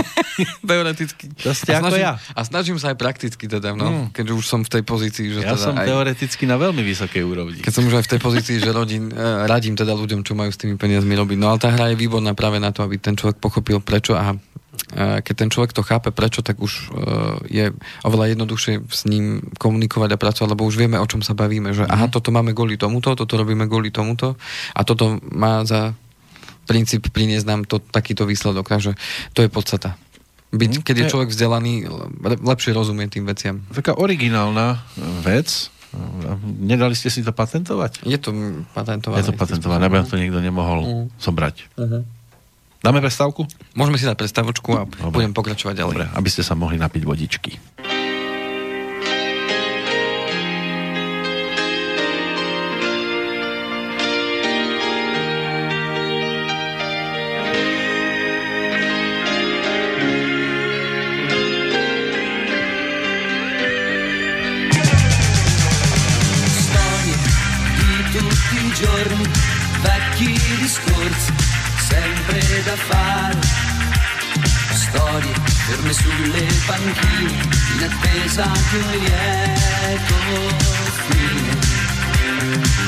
Teoreticky. 0.69 1.29
To 1.45 1.53
ste 1.53 1.77
a 1.77 1.85
ako 1.85 1.93
snažím, 1.93 2.01
ja. 2.01 2.13
A 2.33 2.41
snažím 2.41 2.77
sa 2.81 2.89
aj 2.89 2.97
prakticky 2.97 3.45
teda, 3.45 3.77
no, 3.77 3.85
mm. 3.85 4.05
keďže 4.09 4.33
už 4.33 4.45
som 4.49 4.65
v 4.65 4.69
tej 4.73 4.83
pozícii, 4.89 5.37
že 5.37 5.45
ja 5.45 5.53
teda 5.53 5.65
som 5.69 5.73
aj, 5.77 5.85
teoreticky 5.85 6.49
na 6.49 6.57
veľmi 6.57 6.81
vysokej 6.81 7.21
úrovni. 7.21 7.61
Keď 7.61 7.73
som 7.77 7.85
už 7.85 8.01
aj 8.01 8.05
v 8.09 8.11
tej 8.17 8.21
pozícii, 8.25 8.57
že 8.57 8.73
rodín, 8.73 9.13
uh, 9.13 9.45
radím 9.45 9.77
teda 9.77 9.93
ľuďom, 9.93 10.25
čo 10.25 10.33
majú 10.33 10.49
s 10.49 10.57
tými 10.57 10.73
peniazmi 10.73 11.13
robiť. 11.13 11.37
No 11.37 11.53
ale 11.53 11.61
tá 11.61 11.69
hra 11.69 11.93
je 11.93 12.01
výborná 12.01 12.33
práve 12.33 12.57
na 12.57 12.73
to, 12.73 12.81
aby 12.81 12.97
ten 12.97 13.13
človek 13.13 13.37
pochopil 13.37 13.85
prečo 13.85 14.17
a 14.17 14.33
keď 14.95 15.35
ten 15.35 15.49
človek 15.51 15.71
to 15.75 15.83
chápe 15.83 16.09
prečo, 16.11 16.39
tak 16.45 16.61
už 16.61 16.71
e, 16.71 16.83
je 17.51 17.65
oveľa 18.05 18.35
jednoduchšie 18.35 18.73
s 18.87 19.01
ním 19.09 19.43
komunikovať 19.59 20.15
a 20.15 20.21
pracovať, 20.21 20.49
lebo 20.55 20.67
už 20.67 20.79
vieme, 20.79 21.01
o 21.01 21.07
čom 21.09 21.19
sa 21.19 21.35
bavíme, 21.35 21.75
že 21.75 21.83
aha, 21.83 22.07
mhm. 22.07 22.13
toto 22.13 22.29
máme 22.31 22.55
kvôli 22.55 22.79
tomuto, 22.79 23.13
toto 23.13 23.33
robíme 23.35 23.67
kvôli 23.67 23.89
tomuto 23.89 24.39
a 24.73 24.81
toto 24.87 25.19
má 25.33 25.63
za 25.67 25.95
princíp 26.65 27.13
priniesť 27.13 27.45
nám 27.45 27.61
to, 27.69 27.77
takýto 27.77 28.25
výsledok, 28.25 28.65
takže 28.65 28.97
to 29.37 29.45
je 29.45 29.49
podstata. 29.49 29.99
Byť, 30.55 30.71
mhm. 30.79 30.83
keď 30.85 30.95
je 30.95 31.05
človek 31.11 31.29
vzdelaný, 31.29 31.73
lepšie 32.23 32.71
rozumie 32.71 33.11
tým 33.11 33.27
veciam. 33.27 33.61
Taká 33.73 33.97
originálna 33.99 34.81
vec, 35.21 35.75
Nedali 36.43 36.91
ste 36.91 37.07
si 37.07 37.23
to 37.23 37.31
patentovať? 37.31 38.03
Je 38.03 38.19
to 38.19 38.35
patentované. 38.75 39.23
Je 39.23 39.31
to 39.31 39.35
patentované, 39.37 39.87
aby 39.87 40.03
to 40.03 40.19
niekto 40.19 40.43
nemohol 40.43 40.79
uh-huh. 40.83 41.05
zobrať. 41.23 41.55
Uh-huh. 41.79 42.03
Dáme 42.85 43.01
prestávku? 43.01 43.49
Môžeme 43.73 43.97
si 43.97 44.05
dať 44.05 44.13
prestávku 44.13 44.77
a 44.77 44.85
Dobre. 44.85 45.09
budem 45.09 45.33
pokračovať 45.33 45.73
ďalej. 45.73 45.95
Dobre, 45.97 46.05
aby 46.21 46.29
ste 46.29 46.45
sa 46.45 46.53
mohli 46.53 46.77
napiť 46.77 47.01
vodičky. 47.01 47.51
sempre 72.25 72.63
da 72.63 72.75
fare. 72.75 73.39
Storie 74.73 75.33
ferme 75.65 75.93
sulle 75.93 76.47
panchine, 76.65 77.37
in 77.75 77.83
attesa 77.83 78.51
di 78.69 78.77
un 78.77 78.89
lieto 78.91 80.15
fine. 81.07 81.53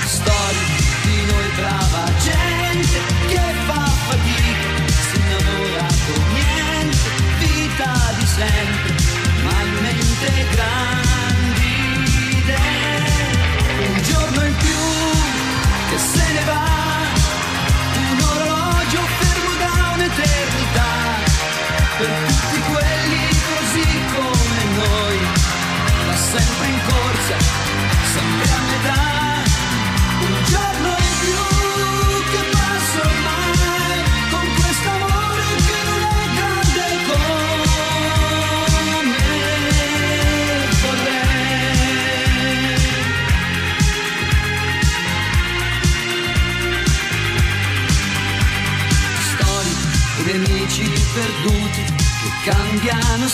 Storie 0.05 0.65
di 1.03 1.25
noi 1.25 1.49
brava 1.55 2.03
gente 2.23 2.99
che 3.27 3.53
fa 3.65 3.85
fatica, 4.07 4.69
si 5.09 5.17
innamora 5.17 5.87
con 6.05 6.23
niente, 6.33 6.97
vita 7.39 7.91
di 8.17 8.25
sempre, 8.25 8.95
ma 9.43 9.61
in 9.61 9.73
mente 9.81 10.47
grandi 10.51 11.73
idee. 12.37 13.05
Un 13.87 14.01
giorno 14.03 14.45
in 14.45 14.55
più 14.55 14.81
che 15.89 15.97
se 15.97 16.33
ne 16.33 16.43
va. 16.45 16.86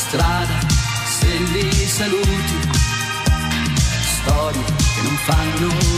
strada 0.07 0.59
se 1.05 1.37
li 1.53 1.69
saluti, 1.87 2.57
storie 4.15 4.63
che 4.95 5.01
non 5.01 5.17
fanno 5.25 5.92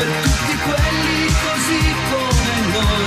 per 0.00 0.08
tutti 0.22 0.56
quelli 0.56 1.26
così 1.26 1.94
come 2.10 2.54
noi, 2.72 3.06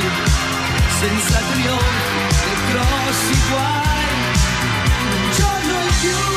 senza 1.00 1.40
trionfi 1.52 2.20
e 2.40 2.72
grossi 2.72 3.36
guai. 3.50 4.06
Un 5.10 5.32
giorno 5.32 5.82
in 5.82 5.94
più. 6.02 6.33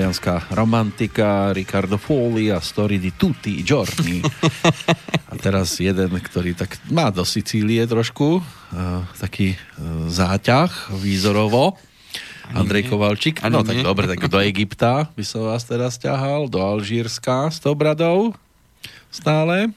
Talianská 0.00 0.48
romantika 0.56 1.52
Riccardo 1.52 2.00
Foli 2.00 2.48
a 2.48 2.56
Story 2.56 2.96
di 2.96 3.12
tutti 3.12 3.60
i 3.60 3.62
giorni. 3.62 4.24
A 5.28 5.36
teraz 5.36 5.76
jeden, 5.76 6.08
ktorý 6.08 6.56
tak 6.56 6.80
má 6.88 7.12
do 7.12 7.20
Sicílie 7.20 7.84
trošku, 7.84 8.40
uh, 8.40 9.04
taký 9.20 9.60
uh, 9.60 10.08
záťah 10.08 10.96
výzorovo. 10.96 11.76
Andrej 12.56 12.88
Kovalčík. 12.88 13.44
No 13.44 13.60
tak 13.60 13.84
dobre, 13.84 14.08
tak 14.08 14.24
do 14.24 14.40
Egypta 14.40 15.12
by 15.12 15.20
som 15.20 15.52
vás 15.52 15.68
teraz 15.68 16.00
ťahal, 16.00 16.48
do 16.48 16.64
Alžírska 16.64 17.52
s 17.52 17.60
tou 17.60 17.76
bradou 17.76 18.32
stále. 19.12 19.68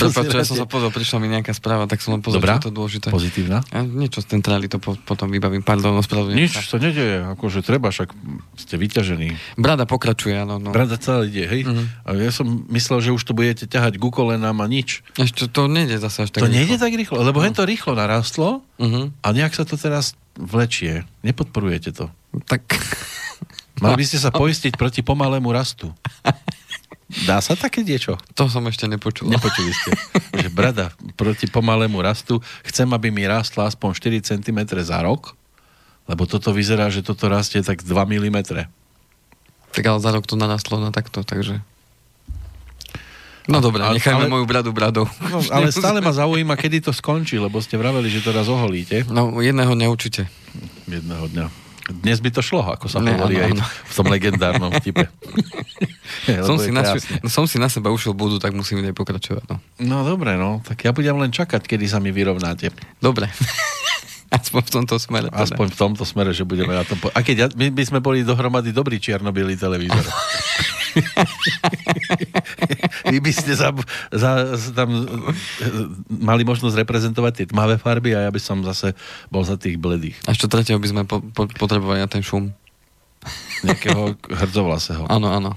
Prepač, 0.00 0.32
ja 0.32 0.46
som 0.48 0.56
sa 0.56 0.64
pozrel, 0.64 0.88
prišla 0.88 1.16
mi 1.20 1.28
nejaká 1.28 1.52
správa, 1.52 1.84
tak 1.84 2.00
som 2.00 2.16
len 2.16 2.24
pozrel, 2.24 2.40
Dobrá? 2.40 2.56
čo 2.56 2.70
to 2.70 2.72
dôležité. 2.72 3.12
Pozitívna? 3.12 3.60
A 3.68 3.84
niečo 3.84 4.24
z 4.24 4.32
centrály 4.32 4.72
to 4.72 4.80
po, 4.80 4.96
potom 4.96 5.28
vybavím. 5.28 5.60
Pardon, 5.60 5.92
ospravedlňujem. 6.00 6.40
Nič 6.40 6.66
to 6.72 6.80
nedeje, 6.80 7.20
akože 7.36 7.60
treba, 7.60 7.92
však 7.92 8.10
ste 8.56 8.74
vyťažení. 8.80 9.36
Brada 9.60 9.84
pokračuje, 9.84 10.32
áno. 10.40 10.56
No. 10.56 10.72
Brada 10.72 10.96
celé 10.96 11.28
ide, 11.28 11.44
hej? 11.44 11.60
Uh-huh. 11.68 11.84
A 12.08 12.16
ja 12.16 12.32
som 12.32 12.64
myslel, 12.72 13.04
že 13.04 13.10
už 13.12 13.22
to 13.22 13.36
budete 13.36 13.68
ťahať 13.68 14.00
ku 14.00 14.08
kolenám 14.08 14.56
a 14.64 14.66
nič. 14.66 15.04
Ešte 15.20 15.52
to 15.52 15.68
nejde 15.68 16.00
zase 16.00 16.24
až 16.24 16.30
tak 16.32 16.42
To 16.42 16.48
rýchlo. 16.48 16.56
nejde 16.56 16.76
tak 16.80 16.92
rýchlo, 16.96 17.18
lebo 17.20 17.38
uh-huh. 17.44 17.52
to 17.52 17.68
rýchlo 17.68 17.92
narastlo 17.92 18.64
uh-huh. 18.80 19.12
a 19.20 19.26
nejak 19.36 19.52
sa 19.52 19.68
to 19.68 19.76
teraz 19.76 20.16
vlečie. 20.40 21.04
Nepodporujete 21.20 21.92
to. 21.92 22.08
Tak... 22.48 22.64
Mali 23.80 24.04
by 24.04 24.04
ste 24.04 24.20
sa 24.20 24.28
poistiť 24.28 24.76
proti 24.76 25.00
pomalému 25.00 25.48
rastu. 25.56 25.88
Dá 27.26 27.42
sa 27.42 27.58
také 27.58 27.82
niečo? 27.82 28.14
To 28.38 28.46
som 28.46 28.62
ešte 28.70 28.86
nepočul. 28.86 29.26
Nepočuli 29.26 29.74
ste. 29.74 29.90
že 30.46 30.48
brada 30.48 30.94
proti 31.18 31.50
pomalému 31.50 31.98
rastu, 31.98 32.38
chcem, 32.62 32.86
aby 32.86 33.10
mi 33.10 33.26
rástla 33.26 33.66
aspoň 33.66 33.98
4 34.22 34.28
cm 34.30 34.58
za 34.86 35.02
rok, 35.02 35.34
lebo 36.06 36.26
toto 36.30 36.54
vyzerá, 36.54 36.86
že 36.86 37.02
toto 37.02 37.26
rastie 37.26 37.66
tak 37.66 37.82
2 37.82 37.90
mm. 37.90 38.38
Tak 39.70 39.82
ale 39.86 39.98
za 39.98 40.10
rok 40.14 40.26
to 40.26 40.38
narastlo 40.38 40.78
na 40.78 40.94
takto, 40.94 41.26
takže... 41.26 41.58
No 43.50 43.58
dobre, 43.58 43.82
nechajme 43.82 44.28
ale, 44.28 44.30
moju 44.30 44.46
bradu 44.46 44.70
bradou. 44.70 45.10
No, 45.26 45.42
ale 45.50 45.72
stále 45.74 45.98
ma 45.98 46.14
zaujíma, 46.14 46.54
kedy 46.54 46.86
to 46.86 46.92
skončí, 46.94 47.34
lebo 47.34 47.58
ste 47.58 47.74
vraveli, 47.74 48.06
že 48.06 48.22
to 48.22 48.30
raz 48.30 48.46
oholíte. 48.46 49.10
No, 49.10 49.42
jedného 49.42 49.74
dňa 49.74 49.86
určite. 49.90 50.30
Jedného 50.86 51.26
dňa. 51.26 51.69
Dnes 51.90 52.22
by 52.22 52.30
to 52.30 52.40
šlo, 52.40 52.62
ako 52.62 52.86
sa 52.86 53.02
ne, 53.02 53.18
hovorí 53.18 53.42
aj 53.42 53.52
v 53.58 53.92
tom 53.92 54.06
legendárnom 54.06 54.70
vtipe. 54.78 55.10
som, 56.48 56.56
si 56.58 56.70
na, 56.70 56.82
no, 57.22 57.28
som 57.28 57.44
si 57.46 57.56
na 57.58 57.68
seba 57.70 57.90
ušiel 57.90 58.14
budu, 58.14 58.38
tak 58.38 58.54
musím 58.54 58.82
aj 58.84 58.94
pokračovať. 58.96 59.44
No. 59.50 59.56
no 59.82 59.96
dobre, 60.06 60.36
no. 60.36 60.62
Tak 60.64 60.86
ja 60.86 60.90
budem 60.94 61.16
len 61.18 61.30
čakať, 61.32 61.64
kedy 61.66 61.86
sa 61.86 61.98
mi 62.02 62.10
vyrovnáte. 62.14 62.70
Dobre. 62.98 63.30
Aspoň 64.30 64.62
v 64.62 64.70
tomto 64.70 64.94
smere. 65.02 65.26
Teda. 65.26 65.42
Aspoň 65.42 65.66
v 65.74 65.76
tomto 65.76 66.04
smere, 66.06 66.30
že 66.30 66.46
budeme 66.46 66.70
na 66.70 66.86
tom... 66.86 67.02
Po... 67.02 67.10
A 67.10 67.18
keď 67.18 67.36
ja, 67.36 67.46
my 67.50 67.74
by 67.74 67.82
sme 67.82 67.98
boli 67.98 68.22
dohromady 68.22 68.70
dobrý 68.70 69.02
čierno 69.02 69.34
televízor. 69.34 70.06
Vy 73.10 73.18
by 73.18 73.32
ste 73.34 73.52
za, 73.58 73.74
za, 74.14 74.30
tam 74.70 74.88
e, 74.94 75.04
mali 76.08 76.46
možnosť 76.46 76.78
reprezentovať 76.86 77.32
tie 77.34 77.46
tmavé 77.50 77.76
farby 77.76 78.14
a 78.14 78.26
ja 78.26 78.30
by 78.30 78.40
som 78.40 78.62
zase 78.62 78.94
bol 79.28 79.42
za 79.42 79.58
tých 79.58 79.76
bledých. 79.76 80.16
A 80.30 80.32
čo 80.32 80.46
tretieho 80.46 80.78
by 80.78 80.88
sme 80.88 81.02
po, 81.04 81.18
po, 81.20 81.50
potrebovali 81.50 81.98
na 81.98 82.08
ten 82.08 82.22
šum? 82.22 82.54
Nejakého 83.60 84.16
hrdzovlaseho. 84.32 85.04
Áno, 85.12 85.28
áno. 85.28 85.50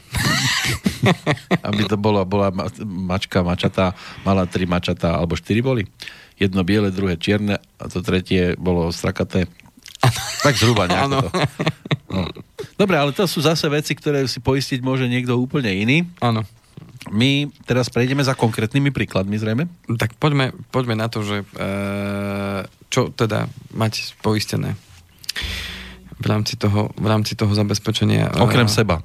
Aby 1.67 1.87
to 1.87 1.95
bola, 1.95 2.27
bola 2.27 2.51
mačka, 2.83 3.39
mačatá, 3.39 3.95
mala 4.27 4.43
tri 4.43 4.67
mačatá, 4.67 5.15
alebo 5.15 5.39
štyri 5.39 5.63
boli. 5.63 5.87
Jedno 6.35 6.65
biele, 6.67 6.91
druhé 6.91 7.15
čierne 7.15 7.61
a 7.79 7.83
to 7.87 8.03
tretie 8.03 8.59
bolo 8.59 8.91
strakaté. 8.91 9.47
Tak 10.43 10.59
zhruba 10.59 10.91
nejako 10.91 11.23
to. 11.23 11.29
No. 12.11 12.27
Dobre, 12.75 12.99
ale 12.99 13.15
to 13.15 13.23
sú 13.23 13.39
zase 13.39 13.65
veci, 13.71 13.95
ktoré 13.95 14.27
si 14.27 14.43
poistiť 14.43 14.83
môže 14.83 15.07
niekto 15.07 15.39
úplne 15.39 15.71
iný. 15.71 16.03
Áno. 16.19 16.43
My 17.11 17.51
teraz 17.67 17.91
prejdeme 17.91 18.23
za 18.23 18.37
konkrétnymi 18.37 18.95
príkladmi 18.95 19.35
zrejme. 19.35 19.67
Tak 19.99 20.15
poďme, 20.15 20.55
poďme 20.71 20.95
na 20.95 21.11
to, 21.11 21.25
že 21.25 21.43
e, 21.43 21.45
čo 22.87 23.11
teda 23.11 23.51
mať 23.75 24.15
poistené 24.23 24.79
v 26.21 26.25
rámci 26.25 26.55
toho, 26.55 26.95
v 26.95 27.07
rámci 27.07 27.35
toho 27.35 27.51
zabezpečenia. 27.51 28.31
E, 28.31 28.39
Okrem 28.39 28.71
seba. 28.71 29.03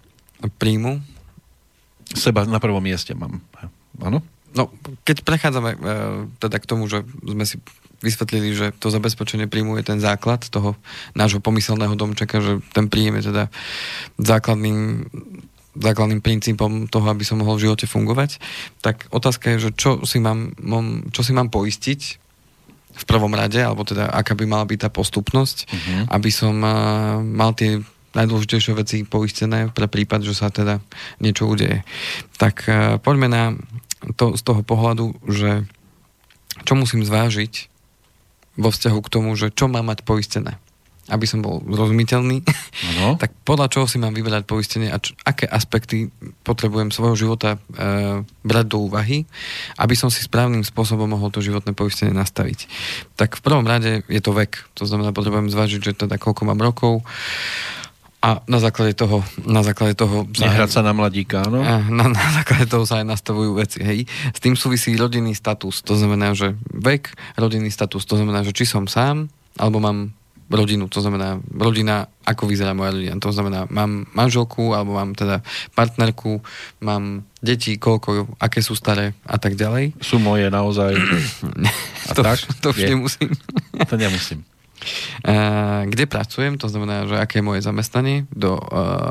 Príjmu. 0.62 1.02
Seba 2.14 2.46
na 2.46 2.62
prvom 2.62 2.80
mieste 2.80 3.18
mám. 3.18 3.42
Áno? 3.98 4.22
No, 4.54 4.72
keď 5.04 5.26
prechádzame 5.26 5.70
e, 5.74 5.78
teda 6.40 6.56
k 6.62 6.68
tomu, 6.68 6.86
že 6.86 7.04
sme 7.26 7.44
si 7.44 7.58
vysvetlili, 7.98 8.54
že 8.54 8.66
to 8.78 8.94
zabezpečenie 8.94 9.50
príjmu 9.50 9.74
je 9.82 9.84
ten 9.84 9.98
základ 9.98 10.46
toho 10.46 10.78
nášho 11.18 11.42
pomyselného 11.42 11.98
domčeka, 11.98 12.38
že 12.38 12.62
ten 12.70 12.86
príjem 12.86 13.18
je 13.18 13.34
teda 13.34 13.44
základným 14.22 15.10
základným 15.78 16.20
princípom 16.20 16.90
toho, 16.90 17.06
aby 17.08 17.22
som 17.22 17.40
mohol 17.40 17.56
v 17.56 17.70
živote 17.70 17.86
fungovať, 17.86 18.42
tak 18.82 19.06
otázka 19.14 19.54
je, 19.56 19.70
že 19.70 19.70
čo 19.78 20.02
si 20.02 20.18
mám, 20.18 20.52
čo 21.14 21.22
si 21.22 21.32
mám 21.32 21.48
poistiť 21.48 22.00
v 22.98 23.04
prvom 23.06 23.30
rade, 23.30 23.62
alebo 23.62 23.86
teda 23.86 24.10
aká 24.10 24.34
by 24.34 24.44
mala 24.44 24.66
byť 24.66 24.78
tá 24.82 24.90
postupnosť, 24.90 25.56
uh-huh. 25.70 26.02
aby 26.10 26.30
som 26.34 26.54
uh, 26.60 27.22
mal 27.22 27.54
tie 27.54 27.78
najdôležitejšie 28.18 28.72
veci 28.74 28.96
poistené 29.06 29.70
pre 29.70 29.86
prípad, 29.86 30.26
že 30.26 30.34
sa 30.34 30.50
teda 30.50 30.82
niečo 31.22 31.46
udeje. 31.46 31.86
Tak 32.42 32.66
uh, 32.66 32.98
poďme 32.98 33.28
na 33.30 33.42
to 34.18 34.34
z 34.34 34.42
toho 34.42 34.66
pohľadu, 34.66 35.14
že 35.30 35.62
čo 36.66 36.74
musím 36.74 37.06
zvážiť 37.06 37.70
vo 38.58 38.74
vzťahu 38.74 38.98
k 38.98 39.12
tomu, 39.12 39.30
že 39.38 39.54
čo 39.54 39.70
mám 39.70 39.94
mať 39.94 40.02
poistené 40.02 40.58
aby 41.08 41.26
som 41.28 41.40
bol 41.40 41.64
zrozumiteľný, 41.64 42.44
ano. 42.94 43.16
tak 43.22 43.32
podľa 43.44 43.72
čoho 43.72 43.86
si 43.88 43.96
mám 43.96 44.12
vyberať 44.12 44.44
poistenie 44.44 44.92
a 44.92 45.00
čo, 45.00 45.16
aké 45.24 45.48
aspekty 45.48 46.12
potrebujem 46.44 46.92
svojho 46.92 47.16
života 47.16 47.56
e, 47.56 47.58
brať 48.24 48.66
do 48.68 48.84
úvahy, 48.84 49.24
aby 49.80 49.94
som 49.96 50.12
si 50.12 50.20
správnym 50.24 50.62
spôsobom 50.62 51.08
mohol 51.08 51.32
to 51.32 51.44
životné 51.44 51.72
poistenie 51.72 52.12
nastaviť. 52.12 52.68
Tak 53.16 53.40
v 53.40 53.44
prvom 53.44 53.64
rade 53.64 54.04
je 54.06 54.20
to 54.20 54.36
vek, 54.36 54.56
to 54.76 54.84
znamená, 54.84 55.16
potrebujem 55.16 55.48
zvážiť, 55.48 55.80
že 55.80 55.92
teda 56.06 56.20
koľko 56.20 56.48
mám 56.48 56.60
rokov, 56.60 57.02
a 58.18 58.42
na 58.50 58.58
základe 58.58 58.98
toho... 58.98 59.22
Na 59.46 59.62
základe 59.62 59.94
toho 59.94 60.26
Nehrať 60.26 60.74
sa 60.74 60.82
na 60.82 60.90
mladíka, 60.90 61.46
áno? 61.46 61.62
Na, 61.62 62.10
na 62.10 62.28
základe 62.34 62.66
toho 62.66 62.82
sa 62.82 62.98
aj 62.98 63.06
nastavujú 63.06 63.54
veci, 63.54 63.78
hej. 63.78 64.10
S 64.34 64.42
tým 64.42 64.58
súvisí 64.58 64.98
rodinný 64.98 65.38
status, 65.38 65.86
to 65.86 65.94
znamená, 65.94 66.34
že 66.34 66.58
vek, 66.74 67.14
rodinný 67.38 67.70
status, 67.70 68.02
to 68.02 68.18
znamená, 68.18 68.42
že 68.42 68.50
či 68.50 68.66
som 68.66 68.90
sám, 68.90 69.30
alebo 69.54 69.78
mám 69.78 70.17
rodinu, 70.48 70.88
to 70.88 71.04
znamená 71.04 71.38
rodina, 71.52 72.08
ako 72.24 72.48
vyzerá 72.48 72.72
moja 72.72 72.92
rodina. 72.96 73.20
To 73.20 73.32
znamená, 73.32 73.68
mám 73.68 74.08
manželku, 74.16 74.72
alebo 74.72 74.96
mám 74.96 75.12
teda 75.12 75.44
partnerku, 75.76 76.40
mám 76.80 77.28
deti, 77.44 77.76
koľko, 77.76 78.36
aké 78.40 78.64
sú 78.64 78.72
staré 78.72 79.12
a 79.28 79.36
tak 79.36 79.54
ďalej. 79.54 79.96
Sú 80.00 80.16
moje 80.16 80.48
naozaj. 80.48 80.96
a 82.08 82.12
to, 82.16 82.22
tak? 82.24 82.38
To 82.64 82.72
už 82.72 82.80
je. 82.80 82.88
nemusím. 82.88 83.28
to 83.84 83.94
nemusím. 83.96 84.40
Kde 85.90 86.04
pracujem, 86.06 86.58
to 86.58 86.70
znamená, 86.70 87.06
že 87.06 87.18
aké 87.18 87.42
je 87.42 87.46
moje 87.46 87.60
zamestnanie, 87.62 88.30
do 88.30 88.58
uh, 88.58 89.10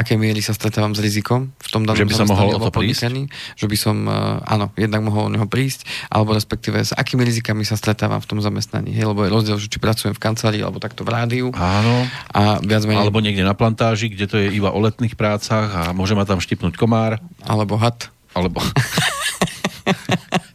aké 0.00 0.16
miery 0.16 0.40
sa 0.40 0.56
stretávam 0.56 0.96
s 0.96 1.00
rizikom 1.04 1.52
v 1.60 1.68
tom 1.68 1.84
danom 1.84 2.00
že 2.00 2.08
by 2.08 2.14
sa 2.16 2.24
mohol 2.24 2.56
o 2.56 2.60
to 2.64 2.72
prísť? 2.72 3.12
že 3.54 3.66
by 3.68 3.76
som, 3.76 3.96
uh, 4.08 4.40
áno, 4.48 4.72
jednak 4.74 5.04
mohol 5.04 5.28
o 5.28 5.30
neho 5.32 5.44
prísť, 5.44 5.84
alebo 6.08 6.32
respektíve 6.32 6.80
s 6.80 6.96
akými 6.96 7.20
rizikami 7.20 7.68
sa 7.68 7.76
stretávam 7.76 8.18
v 8.24 8.26
tom 8.26 8.40
zamestnaní, 8.40 8.96
hej, 8.96 9.04
lebo 9.04 9.28
je 9.28 9.30
rozdiel, 9.30 9.56
že 9.60 9.68
či 9.68 9.76
pracujem 9.76 10.16
v 10.16 10.20
kancelárii, 10.20 10.64
alebo 10.64 10.80
takto 10.80 11.04
v 11.04 11.12
rádiu. 11.12 11.46
Áno. 11.52 12.08
A 12.32 12.58
viac 12.64 12.88
menej... 12.88 13.04
Alebo 13.04 13.20
niekde 13.20 13.44
na 13.44 13.52
plantáži, 13.52 14.08
kde 14.08 14.26
to 14.26 14.36
je 14.40 14.48
iba 14.50 14.72
o 14.72 14.78
letných 14.80 15.14
prácach 15.20 15.68
a 15.68 15.82
môže 15.92 16.16
ma 16.16 16.24
tam 16.24 16.40
štipnúť 16.40 16.80
komár. 16.80 17.20
Alebo 17.44 17.76
had. 17.76 18.08
Alebo... 18.32 18.64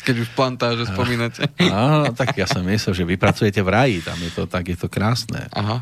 Keď 0.05 0.15
už 0.21 0.29
plantáže 0.37 0.85
spomínate. 0.85 1.49
Áno, 1.73 2.13
tak 2.13 2.37
ja 2.37 2.45
som 2.45 2.61
myslel, 2.61 2.93
že 2.93 3.03
vy 3.03 3.17
pracujete 3.17 3.59
v 3.65 3.69
raji, 3.73 3.97
tam 4.05 4.17
je 4.21 4.31
to, 4.31 4.43
tak 4.45 4.69
je 4.69 4.77
to 4.77 4.85
krásne. 4.85 5.49
Aha. 5.49 5.81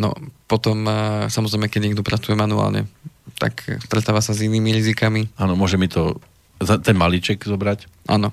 No 0.00 0.16
potom 0.48 0.88
uh, 0.88 1.28
samozrejme, 1.28 1.68
keď 1.68 1.80
niekto 1.92 2.06
pracuje 2.06 2.32
manuálne, 2.32 2.88
tak 3.36 3.80
stretáva 3.84 4.24
sa 4.24 4.32
s 4.32 4.40
inými 4.40 4.72
rizikami. 4.72 5.28
Áno, 5.36 5.54
môže 5.54 5.76
mi 5.76 5.86
to 5.86 6.18
ten 6.60 6.96
maliček 6.96 7.40
zobrať? 7.44 7.88
Áno. 8.08 8.32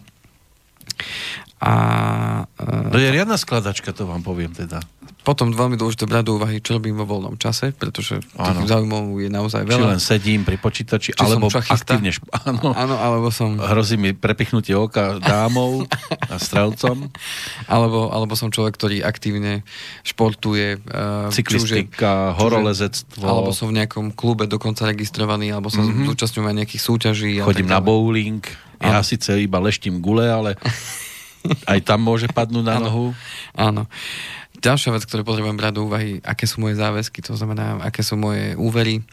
A, 1.58 1.74
uh, 2.46 2.94
to 2.94 3.02
je 3.02 3.10
riadna 3.10 3.34
skladačka, 3.34 3.90
to 3.90 4.06
vám 4.06 4.22
poviem 4.22 4.54
teda. 4.54 4.78
Potom 5.28 5.52
veľmi 5.52 5.76
dôležité 5.76 6.08
brať 6.08 6.24
do 6.24 6.40
úvahy, 6.40 6.64
čo 6.64 6.80
robím 6.80 6.96
vo 6.96 7.04
voľnom 7.04 7.36
čase, 7.36 7.76
pretože 7.76 8.24
tých 8.24 8.70
zaujímavov 8.72 9.20
je 9.20 9.28
naozaj 9.28 9.68
veľa. 9.68 9.76
Či 9.76 9.92
len 9.92 10.00
sedím 10.00 10.42
pri 10.48 10.56
počítači, 10.56 11.12
Či 11.12 11.20
alebo 11.20 11.52
aktívne... 11.52 12.16
Šp- 12.16 12.32
áno, 12.48 12.72
áno, 12.72 12.96
alebo 12.96 13.28
som... 13.28 13.60
Hrozí 13.60 14.00
mi 14.00 14.16
prepichnutie 14.16 14.72
oka 14.72 15.20
dámov 15.20 15.84
a 16.32 16.40
strelcom. 16.40 17.12
Alebo, 17.68 18.08
alebo 18.08 18.40
som 18.40 18.48
človek, 18.48 18.80
ktorý 18.80 18.98
aktívne 19.04 19.68
športuje. 20.08 20.80
Uh, 20.88 21.28
Cyklistika, 21.36 22.32
čuže, 22.32 22.40
horolezectvo. 22.40 23.28
Alebo 23.28 23.52
som 23.52 23.68
v 23.68 23.84
nejakom 23.84 24.16
klube 24.16 24.48
dokonca 24.48 24.88
registrovaný, 24.88 25.52
alebo 25.52 25.68
sa 25.68 25.84
mm-hmm. 25.84 26.08
zúčastňujem 26.08 26.56
nejakých 26.64 26.84
súťaží. 26.84 27.32
Chodím 27.44 27.68
na 27.68 27.84
bowling. 27.84 28.40
Ja 28.80 29.04
síce 29.04 29.36
iba 29.42 29.60
leštím 29.60 30.00
gule, 30.00 30.32
ale 30.32 30.56
aj 31.66 31.80
tam 31.84 32.04
môže 32.04 32.28
padnúť 32.32 32.66
na 32.66 32.78
nohu. 32.82 33.16
Áno. 33.56 33.88
Ďalšia 34.58 34.94
vec, 34.98 35.06
ktorú 35.06 35.22
potrebujem 35.22 35.58
brať 35.58 35.74
do 35.78 35.86
úvahy, 35.86 36.18
aké 36.26 36.50
sú 36.50 36.66
moje 36.66 36.82
záväzky, 36.82 37.22
to 37.22 37.38
znamená, 37.38 37.78
aké 37.86 38.02
sú 38.02 38.18
moje 38.18 38.58
úvery, 38.58 39.06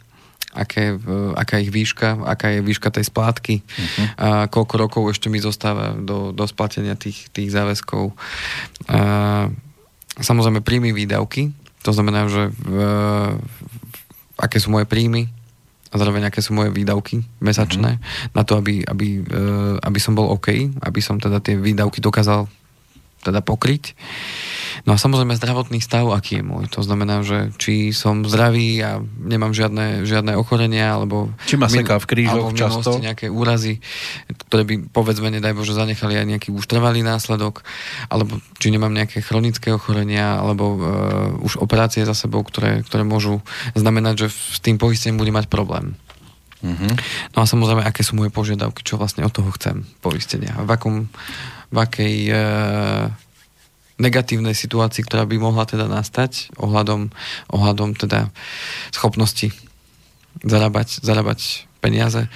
aké, 0.55 0.97
aká 1.37 1.61
je 1.61 1.69
ich 1.69 1.73
výška, 1.75 2.17
aká 2.25 2.49
je 2.49 2.65
výška 2.65 2.89
tej 2.89 3.05
splátky, 3.05 3.61
uh-huh. 3.61 4.05
a 4.17 4.27
koľko 4.49 4.75
rokov 4.79 5.03
ešte 5.13 5.29
mi 5.29 5.37
zostáva 5.37 5.93
do, 5.93 6.33
do 6.33 6.49
splatenia 6.49 6.97
tých, 6.97 7.29
tých 7.29 7.53
záväzkov. 7.53 8.17
A, 8.89 9.53
samozrejme 10.17 10.65
príjmy 10.65 10.95
výdavky, 10.97 11.53
to 11.85 11.91
znamená, 11.93 12.25
že 12.25 12.49
v, 12.49 12.69
v, 12.73 13.57
aké 14.41 14.57
sú 14.57 14.73
moje 14.73 14.89
príjmy 14.89 15.29
a 15.91 15.95
zároveň 15.95 16.27
aké 16.27 16.41
sú 16.41 16.57
moje 16.57 16.73
výdavky 16.73 17.21
mesačné 17.39 17.97
uh-huh. 17.97 18.31
na 18.33 18.41
to, 18.41 18.57
aby, 18.57 18.81
aby, 18.85 19.21
e, 19.21 19.41
aby 19.79 19.99
som 20.01 20.17
bol 20.17 20.31
OK, 20.33 20.51
aby 20.81 20.99
som 20.99 21.21
teda 21.21 21.39
tie 21.39 21.55
výdavky 21.55 22.01
dokázal 22.01 22.49
teda 23.25 23.41
pokryť. 23.41 23.97
No 24.85 24.93
a 24.93 25.01
samozrejme 25.01 25.33
zdravotný 25.33 25.81
stav, 25.81 26.05
aký 26.13 26.39
je 26.39 26.43
môj. 26.45 26.69
To 26.77 26.85
znamená, 26.85 27.25
že 27.25 27.49
či 27.57 27.89
som 27.89 28.21
zdravý 28.21 28.77
a 28.85 29.01
nemám 29.01 29.55
žiadne, 29.55 30.05
žiadne 30.05 30.37
ochorenia, 30.37 30.93
alebo... 30.93 31.33
Či 31.49 31.57
ma 31.57 31.65
seká 31.65 31.97
v 31.97 32.05
krížoch 32.05 32.53
často. 32.53 33.01
nejaké 33.01 33.31
úrazy, 33.31 33.81
ktoré 34.45 34.61
by 34.67 34.75
povedzme, 34.93 35.33
nedaj 35.33 35.57
Bože, 35.57 35.73
zanechali 35.73 36.19
aj 36.21 36.27
nejaký 36.37 36.49
už 36.53 36.69
trvalý 36.69 37.01
následok, 37.01 37.65
alebo 38.13 38.37
či 38.61 38.69
nemám 38.69 38.93
nejaké 38.93 39.25
chronické 39.25 39.73
ochorenia, 39.73 40.37
alebo 40.37 40.77
uh, 40.77 40.79
už 41.41 41.57
operácie 41.57 42.05
za 42.05 42.13
sebou, 42.13 42.45
ktoré, 42.45 42.85
ktoré 42.85 43.01
môžu 43.01 43.41
znamenať, 43.73 44.27
že 44.27 44.27
s 44.29 44.59
tým 44.61 44.77
poistením 44.77 45.17
bude 45.17 45.33
mať 45.33 45.49
problém. 45.49 45.97
Mm-hmm. 46.65 46.91
No 47.37 47.39
a 47.43 47.45
samozrejme, 47.45 47.85
aké 47.85 48.01
sú 48.01 48.17
moje 48.17 48.33
požiadavky, 48.33 48.81
čo 48.81 48.97
vlastne 48.97 49.21
od 49.21 49.29
toho 49.29 49.53
chcem 49.53 49.85
poistenia. 50.01 50.57
V 50.65 50.69
akom, 50.73 50.95
v 51.75 51.77
akej 51.83 52.15
uh, 52.31 53.11
negatívnej 53.99 54.55
situácii, 54.55 55.03
ktorá 55.03 55.27
by 55.27 55.35
mohla 55.39 55.67
teda 55.67 55.87
nastať 55.91 56.55
ohľadom, 56.59 57.11
ohľadom 57.51 57.95
teda 57.95 58.31
schopnosti 58.91 59.51
zarábať, 60.43 61.03
zarábať 61.03 61.67
peniaze. 61.79 62.27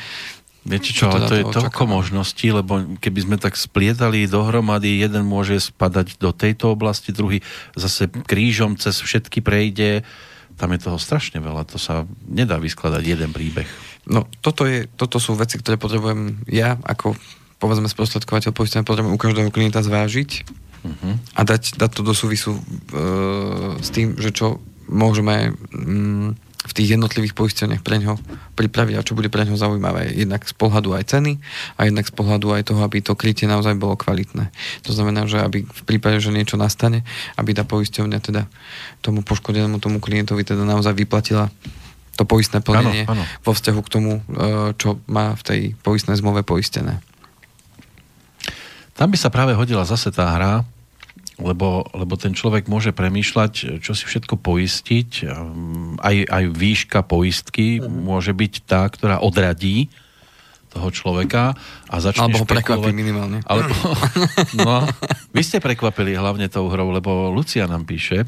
Viete 0.68 0.92
čo, 0.92 1.08
ale 1.08 1.24
teda 1.24 1.28
to 1.28 1.36
je 1.40 1.46
toľko 1.56 1.84
možností, 1.88 2.52
lebo 2.52 3.00
keby 3.00 3.20
sme 3.24 3.38
tak 3.40 3.56
splietali 3.56 4.28
dohromady, 4.28 5.00
jeden 5.00 5.24
môže 5.24 5.72
spadať 5.72 6.20
do 6.20 6.36
tejto 6.36 6.76
oblasti, 6.76 7.16
druhý 7.16 7.40
zase 7.80 8.12
krížom 8.12 8.76
cez 8.76 9.00
všetky 9.00 9.40
prejde, 9.40 10.04
tam 10.60 10.76
je 10.76 10.84
toho 10.84 11.00
strašne 11.00 11.40
veľa, 11.40 11.64
to 11.64 11.80
sa 11.80 12.04
nedá 12.28 12.60
vyskladať 12.60 13.04
jeden 13.04 13.32
príbeh. 13.32 13.68
No, 14.12 14.28
toto, 14.44 14.68
je, 14.68 14.92
toto 15.00 15.16
sú 15.18 15.40
veci, 15.40 15.56
ktoré 15.60 15.80
potrebujem 15.80 16.44
ja, 16.52 16.76
ako 16.84 17.16
povedzme 17.60 17.92
sprostredkovateľ 17.92 18.52
poistenia, 18.56 18.88
potrebujem 18.88 19.16
u 19.16 19.22
každého 19.22 19.52
klienta 19.52 19.84
zvážiť 19.84 20.30
uh-huh. 20.88 21.14
a 21.36 21.42
dať, 21.44 21.76
dať 21.76 21.92
to 21.92 22.02
do 22.02 22.16
súvisu 22.16 22.56
uh, 22.56 23.76
s 23.78 23.92
tým, 23.92 24.16
že 24.16 24.32
čo 24.32 24.64
môžeme 24.90 25.54
um, 25.76 26.34
v 26.60 26.74
tých 26.76 27.00
jednotlivých 27.00 27.34
poisteniach 27.40 27.82
pre 27.82 28.04
ňo 28.04 28.20
pripraviť 28.60 28.96
a 29.00 29.06
čo 29.06 29.16
bude 29.16 29.32
pre 29.32 29.48
ňo 29.48 29.56
zaujímavé. 29.56 30.12
Jednak 30.12 30.44
z 30.44 30.52
pohľadu 30.52 30.92
aj 30.92 31.16
ceny 31.16 31.40
a 31.80 31.88
jednak 31.88 32.04
z 32.04 32.14
pohľadu 32.14 32.52
aj 32.52 32.68
toho, 32.68 32.84
aby 32.84 33.00
to 33.00 33.16
krytie 33.16 33.48
naozaj 33.48 33.80
bolo 33.80 33.96
kvalitné. 33.96 34.52
To 34.84 34.92
znamená, 34.92 35.24
že 35.24 35.40
aby 35.40 35.64
v 35.64 35.84
prípade, 35.88 36.20
že 36.20 36.36
niečo 36.36 36.60
nastane, 36.60 37.08
aby 37.40 37.56
tá 37.56 37.64
poisťovňa 37.64 38.20
teda 38.20 38.44
tomu 39.00 39.24
poškodenému 39.24 39.80
tomu 39.80 40.04
klientovi 40.04 40.44
teda 40.44 40.68
naozaj 40.68 40.94
vyplatila 41.00 41.48
to 42.20 42.28
poistné 42.28 42.60
plnenie 42.60 43.08
ano, 43.08 43.16
ano. 43.16 43.24
vo 43.48 43.52
vzťahu 43.56 43.80
k 43.80 43.92
tomu, 43.96 44.12
uh, 44.20 44.76
čo 44.76 45.00
má 45.08 45.40
v 45.40 45.44
tej 45.48 45.62
poistnej 45.80 46.20
zmluve 46.20 46.44
poistené. 46.44 47.00
Tam 49.00 49.08
by 49.08 49.16
sa 49.16 49.32
práve 49.32 49.56
hodila 49.56 49.88
zase 49.88 50.12
tá 50.12 50.28
hra, 50.36 50.68
lebo, 51.40 51.88
lebo 51.96 52.20
ten 52.20 52.36
človek 52.36 52.68
môže 52.68 52.92
premýšľať, 52.92 53.80
čo 53.80 53.96
si 53.96 54.04
všetko 54.04 54.36
poistiť. 54.44 55.24
Aj, 56.04 56.16
aj 56.28 56.44
výška 56.52 57.00
poistky 57.08 57.80
mm-hmm. 57.80 58.04
môže 58.04 58.36
byť 58.36 58.54
tá, 58.68 58.84
ktorá 58.92 59.24
odradí 59.24 59.88
toho 60.70 60.92
človeka 60.92 61.56
a 61.90 61.96
začne 61.98 62.30
Alebo 62.30 62.44
ho 62.44 62.46
prekvapí 62.46 62.92
minimálne. 62.92 63.40
Alebo, 63.48 63.72
no, 64.68 64.84
vy 65.32 65.42
ste 65.48 65.64
prekvapili 65.64 66.14
hlavne 66.14 66.52
tou 66.52 66.68
hrou, 66.68 66.92
lebo 66.92 67.32
Lucia 67.32 67.66
nám 67.66 67.88
píše, 67.88 68.28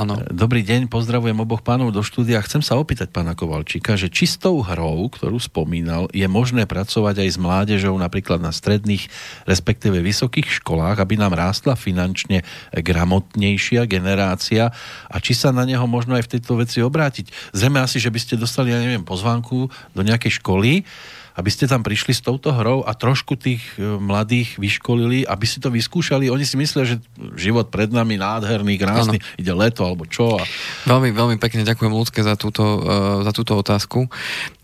Ano. 0.00 0.16
Dobrý 0.32 0.64
deň, 0.64 0.88
pozdravujem 0.88 1.36
oboch 1.44 1.60
pánov 1.60 1.92
do 1.92 2.00
štúdia. 2.00 2.40
Chcem 2.40 2.64
sa 2.64 2.80
opýtať 2.80 3.12
pána 3.12 3.36
Kovalčíka, 3.36 3.92
že 3.92 4.08
čistou 4.08 4.64
hrou, 4.64 5.12
ktorú 5.12 5.36
spomínal, 5.36 6.08
je 6.16 6.24
možné 6.24 6.64
pracovať 6.64 7.20
aj 7.20 7.28
s 7.28 7.36
mládežou 7.36 7.92
napríklad 8.00 8.40
na 8.40 8.56
stredných, 8.56 9.12
respektíve 9.44 10.00
vysokých 10.00 10.64
školách, 10.64 10.96
aby 10.96 11.20
nám 11.20 11.36
rástla 11.36 11.76
finančne 11.76 12.40
gramotnejšia 12.72 13.84
generácia 13.84 14.72
a 15.12 15.16
či 15.20 15.36
sa 15.36 15.52
na 15.52 15.68
neho 15.68 15.84
možno 15.84 16.16
aj 16.16 16.24
v 16.24 16.32
tejto 16.40 16.56
veci 16.56 16.80
obrátiť. 16.80 17.52
Zrejme 17.52 17.84
asi, 17.84 18.00
že 18.00 18.08
by 18.08 18.16
ste 18.16 18.40
dostali, 18.40 18.72
ja 18.72 18.80
neviem, 18.80 19.04
pozvánku 19.04 19.68
do 19.92 20.00
nejakej 20.00 20.40
školy, 20.40 20.88
aby 21.36 21.50
ste 21.50 21.64
tam 21.64 21.80
prišli 21.80 22.12
s 22.12 22.20
touto 22.20 22.52
hrou 22.52 22.84
a 22.84 22.92
trošku 22.92 23.40
tých 23.40 23.62
e, 23.76 23.84
mladých 23.96 24.60
vyškolili, 24.60 25.24
aby 25.24 25.46
si 25.48 25.58
to 25.58 25.72
vyskúšali. 25.72 26.28
Oni 26.28 26.44
si 26.44 26.60
myslia, 26.60 26.84
že 26.84 26.96
život 27.40 27.72
pred 27.72 27.88
nami 27.88 28.20
nádherný, 28.20 28.76
krásny, 28.76 29.18
ano. 29.20 29.40
ide 29.40 29.52
leto 29.52 29.82
alebo 29.84 30.04
čo. 30.04 30.36
A... 30.36 30.44
Veľmi, 30.84 31.12
veľmi 31.12 31.36
pekne 31.40 31.64
ďakujem 31.64 31.92
ľudské 31.92 32.20
za 32.20 32.36
túto, 32.36 32.62
uh, 32.62 33.24
za 33.24 33.32
túto 33.32 33.56
otázku. 33.56 34.08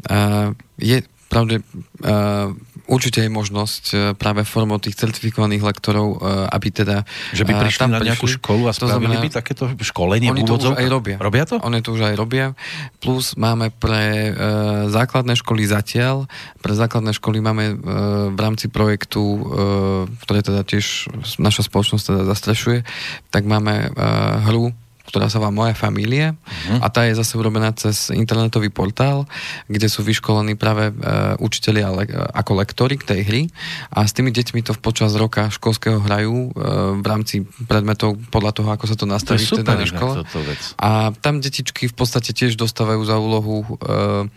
Uh, 0.09 0.53
je 0.77 1.01
pravde, 1.29 1.61
uh, 2.05 2.53
určite 2.89 3.21
je 3.23 3.31
možnosť 3.31 3.85
uh, 3.93 3.99
práve 4.17 4.43
formou 4.49 4.81
tých 4.81 4.97
certifikovaných 4.97 5.61
lektorov, 5.61 6.19
uh, 6.19 6.49
aby 6.49 6.73
teda... 6.73 7.05
Že 7.37 7.45
by 7.45 7.53
prišli 7.61 7.85
uh, 7.85 7.93
na 7.93 7.99
nejakú 8.01 8.25
prišli, 8.25 8.41
školu 8.41 8.63
a 8.67 8.73
spravili 8.73 9.13
znamená, 9.13 9.21
by 9.21 9.31
takéto 9.31 9.65
školenie 9.79 10.33
Oni 10.33 10.43
to 10.49 10.57
už 10.57 10.75
aj 10.75 10.89
robia. 10.89 11.17
Robia 11.21 11.45
to? 11.45 11.61
Oni 11.61 11.85
to 11.85 11.93
už 11.93 12.09
aj 12.09 12.15
robia. 12.17 12.57
Plus 12.99 13.37
máme 13.37 13.69
pre 13.71 14.33
základné 14.89 15.37
školy 15.37 15.69
zatiaľ, 15.69 16.25
pre 16.65 16.73
základné 16.73 17.13
školy 17.15 17.45
máme 17.45 17.77
v 18.33 18.39
rámci 18.39 18.73
projektu, 18.73 19.45
ktoré 20.25 20.41
teda 20.41 20.65
tiež 20.65 21.13
naša 21.37 21.69
spoločnosť 21.69 22.05
teda 22.09 22.23
zastrešuje, 22.25 22.89
tak 23.29 23.45
máme 23.45 23.93
hru 24.49 24.73
ktorá 25.09 25.33
sa 25.33 25.41
volá 25.41 25.49
Moja 25.49 25.73
familia 25.73 26.37
uh-huh. 26.37 26.85
a 26.85 26.87
tá 26.93 27.09
je 27.09 27.17
zase 27.17 27.41
urobená 27.41 27.73
cez 27.73 28.13
internetový 28.13 28.69
portál, 28.69 29.25
kde 29.65 29.89
sú 29.89 30.05
vyškolení 30.05 30.61
práve 30.61 30.93
uh, 30.93 31.35
učiteľia 31.41 31.89
le- 31.89 32.13
ako 32.37 32.61
lektory 32.61 33.01
k 33.01 33.09
tej 33.09 33.21
hry 33.25 33.43
a 33.89 34.05
s 34.05 34.13
tými 34.13 34.29
deťmi 34.29 34.61
to 34.61 34.77
počas 34.77 35.17
roka 35.17 35.49
školského 35.49 36.05
hrajú 36.05 36.53
uh, 36.53 37.01
v 37.01 37.07
rámci 37.09 37.49
predmetov 37.65 38.21
podľa 38.29 38.53
toho, 38.53 38.69
ako 38.69 38.85
sa 38.85 38.97
to 39.01 39.09
nastaví 39.09 39.41
to 39.41 39.65
v 39.65 39.65
teda 39.65 39.89
škole. 39.89 40.15
A 40.77 41.17
tam 41.25 41.41
detičky 41.41 41.89
v 41.89 41.95
podstate 41.97 42.37
tiež 42.37 42.61
dostávajú 42.61 43.01
za 43.09 43.17
úlohu 43.17 43.65
uh, 43.65 44.29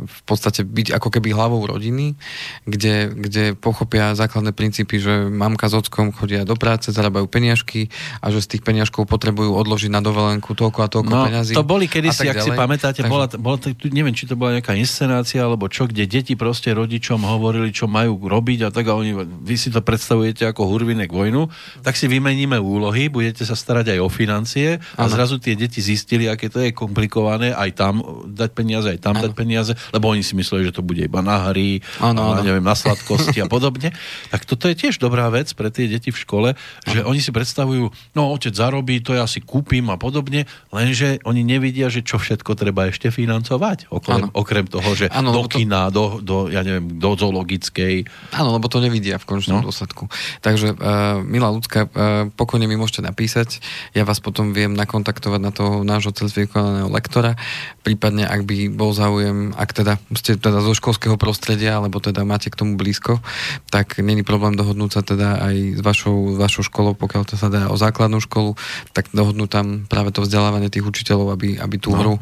v 0.00 0.20
podstate 0.26 0.66
byť 0.66 0.96
ako 0.96 1.08
keby 1.08 1.32
hlavou 1.32 1.62
rodiny, 1.64 2.18
kde, 2.66 3.14
kde 3.14 3.44
pochopia 3.54 4.12
základné 4.18 4.50
princípy, 4.50 4.98
že 4.98 5.30
mamka 5.30 5.70
s 5.70 5.74
ockom 5.78 6.10
chodia 6.10 6.42
do 6.42 6.58
práce, 6.58 6.90
zarábajú 6.90 7.30
peniažky 7.30 7.88
a 8.18 8.34
že 8.34 8.42
z 8.42 8.56
tých 8.56 8.62
peniažkov 8.66 9.06
potrebujú 9.06 9.54
odložiť 9.54 9.90
na 9.92 10.02
dovolenku 10.02 10.52
toľko 10.58 10.78
a 10.82 10.88
toľko 10.90 11.12
no, 11.12 11.24
peňazí. 11.30 11.52
To 11.54 11.62
boli 11.62 11.86
kedysi, 11.86 12.26
ak 12.26 12.42
si 12.42 12.50
pamätáte, 12.50 13.06
Takže... 13.06 13.12
bola, 13.12 13.26
bola, 13.38 13.56
neviem, 13.92 14.14
či 14.16 14.26
to 14.26 14.34
bola 14.34 14.58
nejaká 14.58 14.74
inscenácia 14.74 15.44
alebo 15.44 15.70
čo, 15.70 15.86
kde 15.86 16.08
deti 16.08 16.34
proste 16.34 16.74
rodičom 16.74 17.22
hovorili, 17.22 17.70
čo 17.70 17.86
majú 17.86 18.18
robiť 18.18 18.66
a 18.66 18.68
tak 18.74 18.90
a 18.90 18.98
oni, 18.98 19.14
vy 19.22 19.56
si 19.56 19.70
to 19.70 19.84
predstavujete 19.84 20.48
ako 20.48 20.66
hurvinek 20.66 21.12
vojnu, 21.12 21.46
tak 21.84 21.94
si 21.94 22.10
vymeníme 22.10 22.58
úlohy, 22.58 23.06
budete 23.12 23.46
sa 23.46 23.54
starať 23.54 23.94
aj 23.94 23.98
o 24.02 24.08
financie 24.10 24.80
a 24.98 25.06
ano. 25.06 25.12
zrazu 25.12 25.36
tie 25.38 25.54
deti 25.54 25.78
zistili, 25.84 26.26
aké 26.26 26.48
to 26.48 26.64
je 26.64 26.72
komplikované, 26.74 27.52
aj 27.52 27.70
tam 27.76 27.94
dať 28.26 28.50
peniaze, 28.56 28.88
aj 28.88 29.00
tam 29.04 29.19
ano. 29.20 29.24
dať 29.28 29.32
peniaze, 29.36 29.72
lebo 29.92 30.08
oni 30.08 30.24
si 30.24 30.32
mysleli, 30.34 30.72
že 30.72 30.74
to 30.74 30.82
bude 30.82 31.04
iba 31.04 31.20
na 31.20 31.52
hry, 31.52 31.84
ano, 32.00 32.34
na, 32.34 32.40
neviem, 32.40 32.64
na 32.64 32.72
sladkosti 32.72 33.44
a 33.44 33.46
podobne. 33.46 33.92
Tak 34.30 34.46
toto 34.46 34.70
je 34.70 34.78
tiež 34.78 35.02
dobrá 35.02 35.26
vec 35.26 35.50
pre 35.58 35.74
tie 35.74 35.90
deti 35.90 36.14
v 36.14 36.18
škole, 36.18 36.48
že 36.86 37.02
ano. 37.02 37.10
oni 37.10 37.18
si 37.18 37.34
predstavujú, 37.34 37.90
no 38.14 38.22
otec 38.30 38.54
zarobí, 38.54 39.02
to 39.02 39.12
ja 39.12 39.26
si 39.26 39.42
kúpim 39.42 39.90
a 39.90 39.98
podobne, 39.98 40.46
lenže 40.70 41.18
oni 41.26 41.42
nevidia, 41.42 41.90
že 41.90 42.06
čo 42.06 42.22
všetko 42.22 42.54
treba 42.54 42.86
ešte 42.86 43.10
financovať, 43.10 43.90
okrem, 43.90 44.30
okrem 44.30 44.70
toho, 44.70 44.86
že 44.94 45.10
ano, 45.10 45.34
do 45.34 45.50
kina, 45.50 45.90
to... 45.90 45.92
do, 45.92 46.04
do, 46.22 46.36
ja 46.46 46.62
neviem, 46.62 46.96
do 46.96 47.10
zoologickej. 47.18 48.06
Áno, 48.38 48.54
lebo 48.54 48.70
to 48.70 48.78
nevidia 48.78 49.18
v 49.18 49.26
končnom 49.26 49.60
no. 49.60 49.66
dôsledku. 49.66 50.06
Takže, 50.46 50.78
uh, 50.78 51.18
milá 51.26 51.50
ľudská, 51.50 51.90
uh, 51.90 52.30
pokojne 52.38 52.70
mi 52.70 52.78
môžete 52.78 53.02
napísať, 53.02 53.58
ja 53.98 54.06
vás 54.06 54.22
potom 54.22 54.54
viem 54.54 54.72
nakontaktovať 54.78 55.40
na 55.42 55.50
toho 55.50 55.82
nášho 55.82 56.14
celsviekoleného 56.14 56.86
lektora, 56.86 57.34
prípadne 57.82 58.30
ak 58.30 58.46
by 58.46 58.70
bol 58.70 58.94
záujem 58.94 59.09
záujem, 59.10 59.50
ak 59.58 59.70
teda 59.74 59.98
ste 60.14 60.38
teda 60.38 60.62
zo 60.62 60.70
školského 60.70 61.18
prostredia, 61.18 61.82
alebo 61.82 61.98
teda 61.98 62.22
máte 62.22 62.46
k 62.46 62.54
tomu 62.54 62.78
blízko, 62.78 63.18
tak 63.66 63.98
není 63.98 64.22
problém 64.22 64.54
dohodnúť 64.54 64.90
sa 64.94 65.02
teda 65.02 65.42
aj 65.42 65.56
s 65.74 65.80
vašou, 65.82 66.38
vašou 66.38 66.62
školou, 66.62 66.94
pokiaľ 66.94 67.26
to 67.26 67.34
sa 67.34 67.50
dá 67.50 67.66
o 67.66 67.74
základnú 67.74 68.22
školu, 68.22 68.54
tak 68.94 69.10
dohodnúť 69.10 69.50
tam 69.50 69.66
práve 69.90 70.14
to 70.14 70.22
vzdelávanie 70.22 70.70
tých 70.70 70.86
učiteľov, 70.86 71.34
aby, 71.34 71.58
aby 71.58 71.76
tú 71.82 71.90
no. 71.90 71.98
hru 71.98 72.14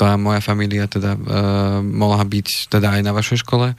tá 0.00 0.16
moja 0.16 0.40
familia 0.40 0.88
teda 0.88 1.12
e, 1.12 1.20
mohla 1.84 2.24
byť 2.24 2.72
teda 2.72 2.96
aj 2.96 3.00
na 3.04 3.12
vašej 3.12 3.44
škole 3.44 3.76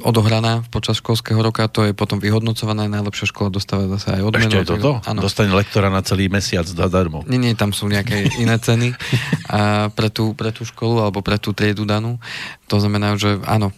odohraná 0.00 0.64
počas 0.72 1.04
školského 1.04 1.36
roka, 1.44 1.68
to 1.68 1.84
je 1.84 1.92
potom 1.92 2.16
vyhodnocované, 2.16 2.88
najlepšia 2.88 3.28
škola 3.28 3.52
dostáva 3.52 3.84
zase 3.92 4.16
aj 4.16 4.22
odmenu. 4.24 4.64
Ešte 4.64 4.72
toto? 4.72 5.04
Áno. 5.04 5.20
Dostane 5.20 5.52
lektora 5.52 5.92
na 5.92 6.00
celý 6.00 6.32
mesiac 6.32 6.64
zadarmo. 6.64 7.28
Nie, 7.28 7.36
nie, 7.36 7.52
tam 7.52 7.76
sú 7.76 7.92
nejaké 7.92 8.24
iné 8.40 8.56
ceny 8.56 8.96
a 9.52 9.92
pre, 9.92 10.08
tú, 10.08 10.32
pre 10.32 10.48
tú 10.48 10.64
školu 10.64 11.04
alebo 11.04 11.20
pre 11.20 11.36
tú 11.36 11.52
triedu 11.52 11.84
danú. 11.84 12.16
To 12.72 12.80
znamená, 12.80 13.20
že 13.20 13.36
áno, 13.44 13.68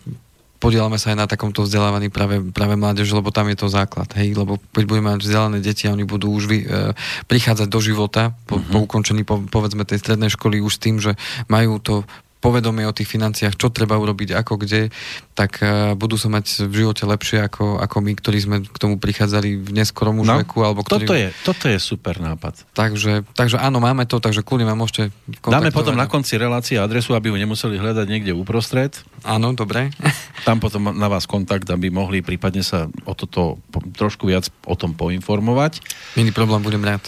podielame 0.62 1.00
sa 1.00 1.10
aj 1.10 1.18
na 1.18 1.26
takomto 1.26 1.66
vzdelávaní 1.66 2.12
práve, 2.12 2.38
práve 2.52 2.78
mládež, 2.78 3.10
lebo 3.10 3.32
tam 3.34 3.50
je 3.50 3.58
to 3.58 3.66
základ. 3.72 4.06
Hej? 4.14 4.36
Lebo 4.36 4.60
keď 4.70 4.84
budeme 4.86 5.16
mať 5.16 5.24
vzdelané 5.24 5.58
deti 5.64 5.88
a 5.88 5.94
oni 5.96 6.04
budú 6.06 6.30
už 6.30 6.44
vy, 6.46 6.58
e, 6.62 6.94
prichádzať 7.26 7.66
do 7.66 7.80
života 7.80 8.36
po, 8.44 8.60
uh-huh. 8.60 8.70
po 8.70 8.78
ukončení 8.84 9.24
po, 9.26 9.40
povedzme 9.40 9.88
tej 9.88 9.98
strednej 9.98 10.30
školy 10.30 10.60
už 10.60 10.76
s 10.76 10.82
tým, 10.84 11.00
že 11.00 11.16
majú 11.48 11.80
to 11.80 12.04
povedomie 12.40 12.88
o 12.88 12.96
tých 12.96 13.06
financiách, 13.06 13.54
čo 13.54 13.68
treba 13.68 14.00
urobiť, 14.00 14.32
ako 14.32 14.56
kde, 14.56 14.88
tak 15.36 15.60
uh, 15.60 15.92
budú 15.94 16.16
sa 16.16 16.32
mať 16.32 16.66
v 16.66 16.84
živote 16.84 17.04
lepšie 17.04 17.44
ako, 17.44 17.78
ako 17.78 17.96
my, 18.00 18.12
ktorí 18.16 18.38
sme 18.40 18.56
k 18.64 18.76
tomu 18.80 18.96
prichádzali 18.96 19.60
v 19.60 19.70
neskorom 19.76 20.16
no, 20.24 20.40
veku. 20.40 20.64
Alebo 20.64 20.80
ktorí... 20.80 21.04
toto, 21.04 21.14
je, 21.14 21.28
toto 21.44 21.64
je 21.68 21.78
super 21.78 22.16
nápad. 22.18 22.64
Takže, 22.72 23.28
takže 23.36 23.60
áno, 23.60 23.78
máme 23.78 24.08
to, 24.08 24.18
takže 24.18 24.40
kľudne 24.40 24.66
ma 24.66 24.74
môžete 24.74 25.12
Dáme 25.44 25.70
potom 25.70 25.94
na 25.94 26.08
konci 26.08 26.40
relácie 26.40 26.80
adresu, 26.80 27.12
aby 27.12 27.28
ho 27.30 27.36
nemuseli 27.36 27.76
hľadať 27.76 28.06
niekde 28.08 28.32
uprostred. 28.32 28.96
Áno, 29.22 29.52
dobre. 29.52 29.92
Tam 30.48 30.58
potom 30.58 30.96
na 30.96 31.08
vás 31.12 31.28
kontakt, 31.28 31.68
aby 31.68 31.92
mohli 31.92 32.24
prípadne 32.24 32.64
sa 32.64 32.88
o 33.04 33.12
toto 33.12 33.60
trošku 33.94 34.24
viac 34.24 34.48
o 34.64 34.74
tom 34.74 34.96
poinformovať. 34.96 35.84
Iný 36.16 36.32
problém, 36.32 36.64
budem 36.64 36.80
rád. 36.80 37.04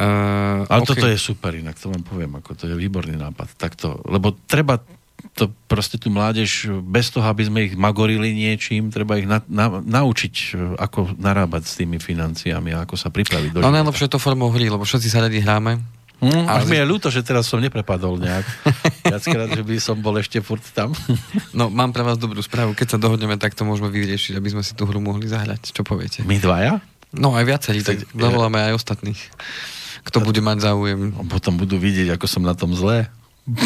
Uh, 0.00 0.64
Ale 0.64 0.80
okay. 0.80 0.96
toto 0.96 1.06
je 1.12 1.18
super 1.20 1.52
inak, 1.52 1.76
to 1.76 1.92
vám 1.92 2.00
poviem, 2.00 2.32
ako 2.40 2.56
to 2.56 2.64
je 2.64 2.72
výborný 2.72 3.20
nápad. 3.20 3.52
Takto, 3.60 4.00
lebo 4.08 4.32
treba 4.48 4.80
to 5.36 5.52
proste 5.68 6.00
tú 6.00 6.08
mládež, 6.08 6.72
bez 6.80 7.12
toho, 7.12 7.28
aby 7.28 7.42
sme 7.44 7.58
ich 7.68 7.74
magorili 7.76 8.32
niečím, 8.32 8.88
treba 8.88 9.20
ich 9.20 9.28
na, 9.28 9.44
na, 9.44 9.68
naučiť, 9.68 10.56
ako 10.80 11.20
narábať 11.20 11.62
s 11.68 11.72
tými 11.84 12.00
financiami 12.00 12.72
a 12.72 12.88
ako 12.88 12.96
sa 12.96 13.12
pripraviť 13.12 13.50
do 13.52 13.58
No 13.60 13.68
najlepšie 13.68 14.08
to 14.08 14.16
formou 14.16 14.48
hry, 14.48 14.72
lebo 14.72 14.88
všetci 14.88 15.08
sa 15.12 15.20
radi 15.20 15.44
hráme. 15.44 15.84
Mm, 16.20 16.48
až 16.48 16.68
mi 16.68 16.76
je 16.76 16.84
ľúto, 16.84 17.08
že 17.08 17.24
teraz 17.24 17.48
som 17.48 17.60
neprepadol 17.60 18.20
nejak. 18.20 18.44
Viackrát, 19.12 19.48
že 19.52 19.64
by 19.64 19.76
som 19.80 19.96
bol 20.00 20.16
ešte 20.20 20.40
furt 20.40 20.64
tam. 20.76 20.92
no, 21.58 21.68
mám 21.68 21.92
pre 21.92 22.04
vás 22.04 22.16
dobrú 22.16 22.40
správu. 22.40 22.76
Keď 22.76 22.96
sa 22.96 22.98
dohodneme, 23.00 23.40
tak 23.40 23.56
to 23.56 23.64
môžeme 23.64 23.88
vyriešiť, 23.88 24.36
aby 24.36 24.48
sme 24.52 24.64
si 24.64 24.76
tú 24.76 24.84
hru 24.84 25.00
mohli 25.00 25.28
zahrať. 25.28 25.72
Čo 25.72 25.84
poviete? 25.84 26.24
My 26.24 26.36
dvaja? 26.36 26.80
No, 27.16 27.32
aj 27.32 27.44
viacerí, 27.48 27.80
tak 27.80 28.04
zavoláme 28.12 28.60
aj 28.70 28.76
ostatných 28.76 29.20
kto 30.04 30.24
bude 30.24 30.40
mať 30.40 30.70
záujem. 30.70 31.12
A 31.16 31.22
potom 31.28 31.56
budú 31.56 31.76
vidieť, 31.76 32.16
ako 32.16 32.26
som 32.26 32.42
na 32.44 32.54
tom 32.56 32.72
zlé. 32.72 33.08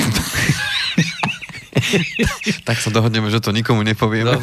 tak 2.69 2.79
sa 2.81 2.91
dohodneme, 2.91 3.31
že 3.31 3.43
to 3.43 3.53
nikomu 3.53 3.83
nepovieme. 3.83 4.35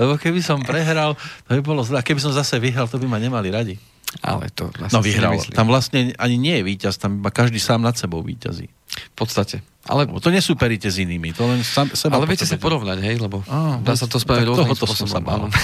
Lebo 0.00 0.16
keby 0.16 0.42
som 0.42 0.64
prehral, 0.64 1.14
to 1.46 1.54
by 1.60 1.62
bolo 1.62 1.84
zlé. 1.84 2.00
A 2.00 2.06
keby 2.06 2.20
som 2.20 2.32
zase 2.32 2.58
vyhral, 2.58 2.88
to 2.88 2.98
by 2.98 3.06
ma 3.06 3.18
nemali 3.20 3.50
radi. 3.52 3.78
Ale 4.26 4.50
to 4.50 4.66
vlastne 4.74 4.98
No 4.98 5.06
vyhral. 5.06 5.38
Tam 5.54 5.70
vlastne 5.70 6.10
ani 6.18 6.34
nie 6.34 6.58
je 6.58 6.66
víťaz, 6.66 6.98
tam 6.98 7.22
iba 7.22 7.30
každý 7.30 7.62
sám 7.62 7.78
nad 7.78 7.94
sebou 7.94 8.26
víťazí. 8.26 8.66
V 8.90 9.14
podstate. 9.14 9.62
Ale... 9.86 10.10
to 10.18 10.34
nesúperíte 10.34 10.90
s 10.90 10.98
inými, 10.98 11.30
to 11.30 11.46
len 11.46 11.62
sam, 11.62 11.86
seba 11.94 12.18
Ale 12.18 12.26
viete 12.26 12.44
sa 12.44 12.58
porovnať, 12.58 12.98
hej, 13.00 13.22
lebo 13.22 13.46
Á, 13.46 13.78
dá 13.80 13.94
sa 13.94 14.10
to 14.10 14.18
spraviť 14.18 14.50
rôznym 14.50 14.76
spôsobom. 14.76 15.48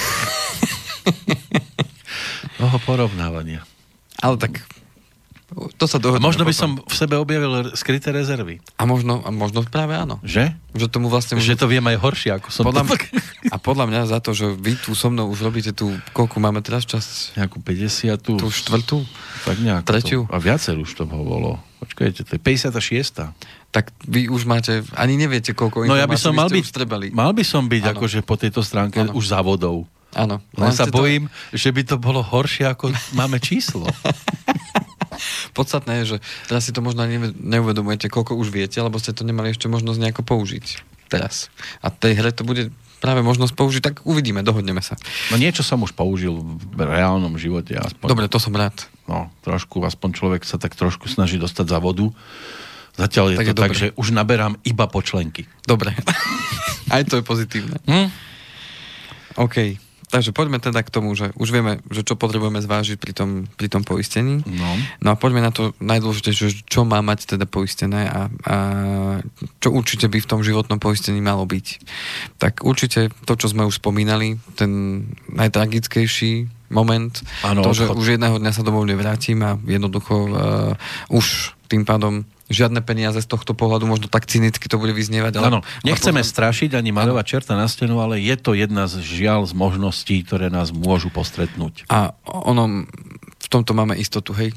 Toho 2.62 2.79
porovnávania. 2.87 3.67
Ale 4.23 4.37
tak 4.41 4.64
to 5.79 5.87
sa 5.87 6.03
dohodne. 6.03 6.27
Možno 6.27 6.43
by 6.43 6.51
potom. 6.51 6.62
som 6.62 6.71
v 6.83 6.95
sebe 6.99 7.14
objavil 7.14 7.71
skryté 7.79 8.11
rezervy. 8.11 8.59
A 8.77 8.83
možno, 8.83 9.23
a 9.23 9.31
možno 9.31 9.62
práve 9.62 9.95
áno. 9.95 10.19
Že? 10.27 10.51
Že 10.75 10.87
tomu 10.91 11.07
vlastne... 11.07 11.39
Že 11.39 11.55
to 11.55 11.67
viem 11.71 11.87
aj 11.87 12.03
horšie, 12.03 12.31
ako 12.35 12.49
som 12.51 12.67
podľa 12.67 12.83
to... 12.83 12.99
Mňa, 12.99 13.55
a 13.55 13.57
podľa 13.62 13.87
mňa 13.87 14.01
za 14.11 14.19
to, 14.19 14.35
že 14.35 14.59
vy 14.59 14.75
tu 14.75 14.99
so 14.99 15.07
mnou 15.07 15.31
už 15.31 15.47
robíte 15.47 15.71
tú, 15.71 15.95
koľko 16.11 16.43
máme 16.43 16.67
teraz 16.67 16.83
čas? 16.83 17.31
Nejakú 17.39 17.62
50. 17.62 18.19
Tú 18.27 18.51
štvrtú? 18.51 19.07
Tak 19.47 19.57
nejak. 19.62 19.83
Tretiu? 19.87 20.27
To, 20.27 20.35
a 20.35 20.43
viacer 20.43 20.75
už 20.83 20.91
to 20.99 21.07
bolo. 21.07 21.62
Počkajte, 21.79 22.27
to 22.27 22.31
je 22.35 22.41
56. 22.43 23.31
Tak 23.71 23.95
vy 24.03 24.27
už 24.27 24.51
máte, 24.51 24.83
ani 24.99 25.14
neviete, 25.14 25.55
koľko 25.55 25.87
No 25.87 25.95
ja 25.95 26.11
by 26.11 26.19
som 26.19 26.35
mal 26.35 26.51
byť, 26.51 26.75
mal 27.14 27.31
by 27.31 27.45
som 27.47 27.71
byť 27.71 27.83
ano. 27.87 27.93
akože 27.95 28.19
po 28.27 28.35
tejto 28.35 28.67
stránke 28.67 28.99
ano. 28.99 29.14
už 29.14 29.31
závodov. 29.31 29.87
Áno. 30.17 30.41
Len 30.57 30.73
sa 30.73 30.89
bojím, 30.89 31.29
to... 31.29 31.61
že 31.61 31.71
by 31.77 31.83
to 31.85 31.97
bolo 32.01 32.25
horšie, 32.25 32.64
ako 32.64 32.89
máme 33.12 33.37
číslo. 33.37 33.85
Podstatné 35.57 36.05
je, 36.05 36.17
že 36.17 36.19
teraz 36.49 36.64
si 36.64 36.73
to 36.73 36.81
možno 36.81 37.05
neuvedomujete, 37.41 38.09
koľko 38.09 38.37
už 38.37 38.49
viete, 38.49 38.81
lebo 38.81 38.97
ste 38.97 39.12
to 39.12 39.29
nemali 39.29 39.53
ešte 39.53 39.69
možnosť 39.69 39.99
nejako 40.01 40.23
použiť 40.25 40.97
teraz. 41.12 41.53
A 41.85 41.93
tej 41.93 42.19
hre 42.19 42.33
to 42.33 42.43
bude 42.43 42.73
práve 42.99 43.21
možnosť 43.21 43.53
použiť, 43.53 43.83
tak 43.85 43.95
uvidíme, 44.09 44.41
dohodneme 44.41 44.81
sa. 44.81 44.97
No 45.29 45.37
niečo 45.37 45.61
som 45.61 45.85
už 45.85 45.93
použil 45.93 46.33
v 46.73 46.81
reálnom 46.81 47.37
živote. 47.37 47.77
Aspoň, 47.77 48.07
Dobre, 48.09 48.27
to 48.27 48.41
som 48.41 48.57
rád. 48.57 48.75
No, 49.07 49.31
trošku, 49.45 49.85
aspoň 49.85 50.11
človek 50.17 50.43
sa 50.43 50.57
tak 50.57 50.75
trošku 50.75 51.07
snaží 51.07 51.37
dostať 51.37 51.77
za 51.77 51.79
vodu. 51.79 52.09
Zatiaľ 52.97 53.37
je 53.37 53.37
tak 53.37 53.47
to 53.47 53.53
je 53.53 53.61
tak, 53.61 53.75
že 53.77 53.87
už 54.01 54.17
naberám 54.17 54.57
iba 54.64 54.89
počlenky. 54.89 55.45
Dobre. 55.69 55.93
Aj 56.95 57.05
to 57.05 57.21
je 57.21 57.25
pozitívne. 57.25 57.77
Hm? 57.85 58.09
OK. 59.37 59.86
Takže 60.17 60.33
poďme 60.33 60.57
teda 60.57 60.81
k 60.81 60.89
tomu, 60.89 61.12
že 61.12 61.29
už 61.37 61.53
vieme, 61.53 61.85
že 61.93 62.01
čo 62.01 62.17
potrebujeme 62.17 62.57
zvážiť 62.64 62.97
pri 62.97 63.12
tom, 63.12 63.45
pri 63.53 63.69
tom 63.69 63.85
poistení. 63.85 64.41
No. 64.49 64.71
no 65.05 65.09
a 65.12 65.17
poďme 65.21 65.45
na 65.45 65.53
to 65.53 65.77
najdôležitejšie, 65.77 66.64
čo 66.64 66.89
má 66.89 67.05
mať 67.05 67.37
teda 67.37 67.45
poistené 67.45 68.09
a, 68.09 68.33
a 68.49 68.57
čo 69.61 69.69
určite 69.77 70.09
by 70.09 70.17
v 70.17 70.31
tom 70.33 70.41
životnom 70.41 70.81
poistení 70.81 71.21
malo 71.21 71.45
byť. 71.45 71.67
Tak 72.41 72.64
určite 72.64 73.12
to, 73.29 73.37
čo 73.37 73.53
sme 73.53 73.69
už 73.69 73.77
spomínali, 73.77 74.41
ten 74.57 75.05
najtragickejší 75.37 76.49
moment, 76.73 77.12
ano, 77.45 77.61
to, 77.61 77.77
že 77.77 77.85
odchod. 77.85 78.01
už 78.01 78.07
jedného 78.17 78.41
dňa 78.41 78.53
sa 78.57 78.64
domov 78.64 78.89
nevrátim 78.89 79.45
a 79.45 79.61
jednoducho 79.69 80.33
uh, 80.33 81.12
už 81.12 81.53
tým 81.69 81.85
pádom 81.85 82.25
žiadne 82.47 82.78
peniaze 82.82 83.18
z 83.18 83.28
tohto 83.28 83.59
pohľadu, 83.59 83.90
možno 83.90 84.07
tak 84.07 84.26
cynicky 84.30 84.70
to 84.70 84.78
bude 84.78 84.94
vyznievať. 84.94 85.32
Ale... 85.38 85.47
Áno, 85.51 85.61
nechceme 85.82 86.22
potom... 86.22 86.30
strašiť 86.30 86.78
ani 86.78 86.94
maľovať 86.94 87.24
čerta 87.26 87.53
na 87.59 87.66
stenu, 87.66 87.99
ale 87.99 88.22
je 88.22 88.34
to 88.38 88.55
jedna 88.55 88.86
z 88.86 89.03
žiaľ 89.03 89.51
z 89.51 89.55
možností, 89.59 90.22
ktoré 90.22 90.47
nás 90.47 90.70
môžu 90.70 91.11
postretnúť. 91.11 91.90
A 91.90 92.14
ono, 92.26 92.86
v 93.42 93.49
tomto 93.51 93.74
máme 93.74 93.99
istotu, 93.99 94.30
hej? 94.38 94.55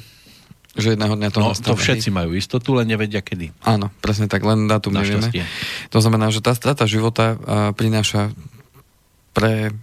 Že 0.77 0.95
jedného 0.95 1.17
dňa 1.17 1.29
to 1.33 1.41
no, 1.41 1.49
nastane. 1.49 1.69
to 1.73 1.81
všetci 1.81 2.09
majú 2.13 2.37
istotu, 2.37 2.77
len 2.77 2.85
nevedia 2.85 3.25
kedy. 3.25 3.49
Áno, 3.65 3.89
presne 4.05 4.29
tak, 4.29 4.45
len 4.45 4.69
dátum 4.69 4.93
nevieme. 4.93 5.25
To 5.89 5.97
znamená, 5.97 6.29
že 6.29 6.45
tá 6.45 6.53
strata 6.53 6.85
života 6.85 7.35
uh, 7.35 7.73
prináša 7.73 8.29
pre 9.33 9.73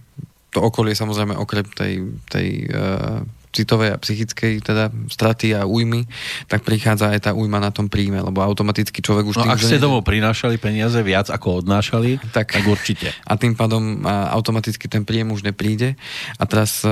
to 0.55 0.63
okolie 0.63 0.95
samozrejme 0.95 1.35
okrem 1.35 1.67
tej, 1.69 1.93
tej 2.31 2.71
uh, 2.71 3.19
citovej 3.57 3.93
a 3.93 3.97
psychickej 3.97 4.61
teda 4.61 4.93
straty 5.09 5.57
a 5.57 5.65
újmy, 5.65 6.05
tak 6.45 6.61
prichádza 6.61 7.09
aj 7.13 7.29
tá 7.29 7.31
újma 7.33 7.57
na 7.57 7.73
tom 7.73 7.89
príjme, 7.89 8.21
lebo 8.21 8.39
automaticky 8.45 9.01
človek 9.01 9.33
už... 9.33 9.35
No 9.41 9.49
tým, 9.49 9.53
ak 9.57 9.61
ste 9.61 9.81
domov 9.81 10.05
prinášali 10.05 10.61
peniaze 10.61 10.97
viac 11.01 11.33
ako 11.33 11.65
odnášali, 11.65 12.21
tak, 12.29 12.53
tak 12.53 12.63
určite. 12.69 13.11
A 13.25 13.33
tým 13.35 13.57
pádom 13.57 14.05
automaticky 14.05 14.85
ten 14.85 15.01
príjem 15.03 15.33
už 15.33 15.41
nepríde. 15.41 15.97
A 16.37 16.43
teraz 16.45 16.85
e, 16.85 16.89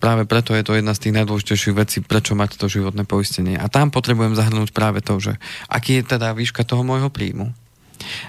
práve 0.00 0.24
preto 0.24 0.56
je 0.56 0.64
to 0.64 0.72
jedna 0.74 0.96
z 0.96 1.08
tých 1.08 1.16
najdôležitejších 1.20 1.76
vecí, 1.76 1.98
prečo 2.00 2.32
mať 2.32 2.56
to 2.56 2.66
životné 2.66 3.04
poistenie. 3.04 3.60
A 3.60 3.68
tam 3.68 3.92
potrebujem 3.92 4.32
zahrnúť 4.32 4.72
práve 4.72 5.04
to, 5.04 5.20
že 5.20 5.36
aký 5.68 6.00
je 6.00 6.16
teda 6.16 6.32
výška 6.32 6.64
toho 6.64 6.80
môjho 6.82 7.12
príjmu 7.12 7.52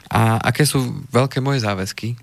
a 0.10 0.42
aké 0.42 0.66
sú 0.66 1.06
veľké 1.14 1.40
moje 1.40 1.62
záväzky, 1.64 2.18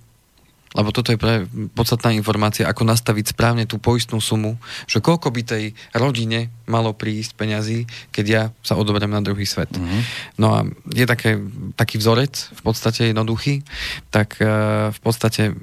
lebo 0.75 0.91
toto 0.91 1.15
je 1.15 1.21
pre 1.21 1.47
podstatná 1.73 2.11
informácia, 2.13 2.67
ako 2.67 2.83
nastaviť 2.85 3.33
správne 3.33 3.65
tú 3.65 3.79
poistnú 3.79 4.19
sumu, 4.19 4.59
že 4.91 4.99
koľko 4.99 5.31
by 5.31 5.43
tej 5.47 5.65
rodine 5.95 6.51
malo 6.67 6.93
prísť 6.93 7.39
peňazí, 7.39 7.87
keď 8.11 8.25
ja 8.27 8.43
sa 8.61 8.75
odoberiem 8.75 9.13
na 9.15 9.23
druhý 9.23 9.47
svet. 9.47 9.71
Uh-huh. 9.73 10.01
No 10.37 10.47
a 10.53 10.59
je 10.93 11.07
také, 11.07 11.39
taký 11.79 12.03
vzorec, 12.03 12.51
v 12.59 12.63
podstate 12.67 13.15
jednoduchý, 13.15 13.63
tak 14.11 14.37
uh, 14.43 14.91
v 14.91 15.01
podstate 15.01 15.55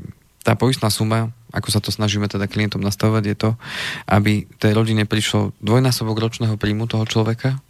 tá 0.44 0.56
poistná 0.58 0.92
suma, 0.92 1.32
ako 1.56 1.70
sa 1.72 1.80
to 1.80 1.94
snažíme 1.94 2.28
teda 2.28 2.50
klientom 2.50 2.82
nastavovať, 2.82 3.24
je 3.24 3.38
to, 3.38 3.50
aby 4.10 4.50
tej 4.60 4.74
rodine 4.76 5.06
prišlo 5.08 5.56
dvojnásobok 5.62 6.20
ročného 6.20 6.58
príjmu 6.58 6.90
toho 6.90 7.06
človeka, 7.08 7.62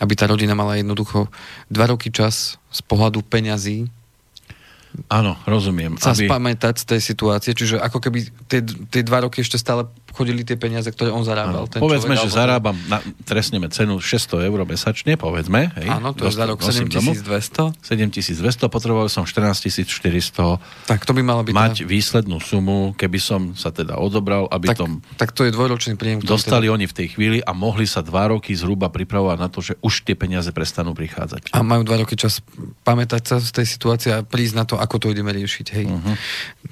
aby 0.00 0.16
tá 0.16 0.24
rodina 0.26 0.56
mala 0.56 0.80
jednoducho 0.80 1.28
dva 1.68 1.92
roky 1.92 2.08
čas 2.08 2.56
z 2.72 2.80
pohľadu 2.88 3.20
peňazí 3.20 3.92
Áno, 5.06 5.38
rozumiem. 5.46 5.94
Sa 5.98 6.10
aby... 6.14 6.26
spamätať 6.26 6.74
z 6.82 6.84
tej 6.96 7.00
situácie, 7.02 7.52
čiže 7.54 7.78
ako 7.78 7.98
keby 8.02 8.26
tie, 8.50 8.60
tie 8.64 9.02
dva 9.06 9.22
roky 9.22 9.42
ešte 9.42 9.58
stále 9.58 9.86
chodili 10.12 10.42
tie 10.42 10.58
peniaze, 10.58 10.88
ktoré 10.90 11.14
on 11.14 11.22
zarábal. 11.22 11.70
Ten 11.70 11.80
povedzme, 11.80 12.14
človek, 12.14 12.24
že 12.24 12.28
alebo... 12.28 12.40
zarábam, 12.40 12.76
na, 12.86 12.98
trestneme 13.24 13.68
cenu 13.70 13.98
600 13.98 14.48
eur 14.50 14.58
mesačne, 14.66 15.14
povedzme. 15.14 15.70
Hej, 15.76 15.88
Áno, 15.88 16.14
to 16.14 16.26
je 16.26 16.34
za 16.34 16.46
rok 16.48 16.64
7200. 16.64 17.76
7200, 17.84 18.70
potreboval 18.72 19.06
som 19.12 19.28
14 19.28 19.84
400. 19.84 20.88
Tak 20.88 21.04
to 21.04 21.12
by 21.12 21.22
malo 21.22 21.42
byť... 21.44 21.54
Mať 21.54 21.76
teda... 21.84 21.90
výslednú 21.90 22.38
sumu, 22.40 22.96
keby 22.96 23.18
som 23.20 23.40
sa 23.58 23.74
teda 23.74 23.98
odobral, 23.98 24.48
aby 24.48 24.72
tak, 24.72 24.78
tom... 24.80 25.04
Tak 25.20 25.36
to 25.36 25.44
je 25.44 25.52
dvojročný 25.52 26.00
príjem. 26.00 26.24
Dostali 26.24 26.66
teda... 26.66 26.74
oni 26.80 26.86
v 26.88 26.94
tej 26.96 27.06
chvíli 27.12 27.38
a 27.44 27.52
mohli 27.52 27.84
sa 27.84 28.00
dva 28.00 28.32
roky 28.32 28.56
zhruba 28.56 28.88
pripravovať 28.88 29.36
na 29.36 29.48
to, 29.52 29.60
že 29.60 29.76
už 29.84 30.08
tie 30.08 30.16
peniaze 30.16 30.48
prestanú 30.54 30.96
prichádzať. 30.96 31.52
A 31.52 31.60
majú 31.60 31.84
dva 31.84 32.00
roky 32.00 32.16
čas 32.16 32.40
pamätať 32.82 33.22
sa 33.26 33.36
z 33.36 33.50
tej 33.52 33.66
situácie 33.68 34.10
a 34.16 34.24
prísť 34.24 34.54
na 34.56 34.64
to, 34.64 34.80
ako 34.80 34.96
to 34.96 35.06
ideme 35.12 35.30
riešiť. 35.30 35.66
Hej. 35.76 35.86
Uh-huh. 35.92 36.14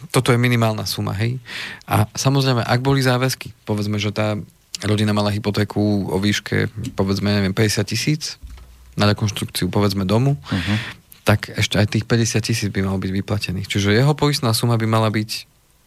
Toto 0.08 0.32
je 0.32 0.38
minimálna 0.40 0.88
suma. 0.88 1.12
Hej. 1.12 1.36
A 1.84 2.08
samozrejme, 2.16 2.64
ak 2.64 2.80
boli 2.80 3.04
záväzky, 3.04 3.27
povedzme, 3.66 3.98
že 3.98 4.14
tá 4.14 4.38
rodina 4.86 5.10
mala 5.10 5.34
hypotéku 5.34 6.06
o 6.06 6.16
výške, 6.22 6.70
povedzme, 6.94 7.34
neviem, 7.34 7.54
50 7.56 7.82
tisíc 7.82 8.38
na 8.94 9.10
rekonštrukciu, 9.10 9.70
povedzme, 9.70 10.06
domu, 10.06 10.38
uh-huh. 10.38 10.76
tak 11.26 11.50
ešte 11.54 11.78
aj 11.78 11.86
tých 11.98 12.04
50 12.06 12.38
tisíc 12.42 12.68
by 12.70 12.86
malo 12.86 12.98
byť 13.02 13.10
vyplatených. 13.10 13.66
Čiže 13.66 13.94
jeho 13.94 14.14
poistná 14.14 14.54
suma 14.54 14.78
by 14.78 14.86
mala 14.86 15.10
byť 15.10 15.30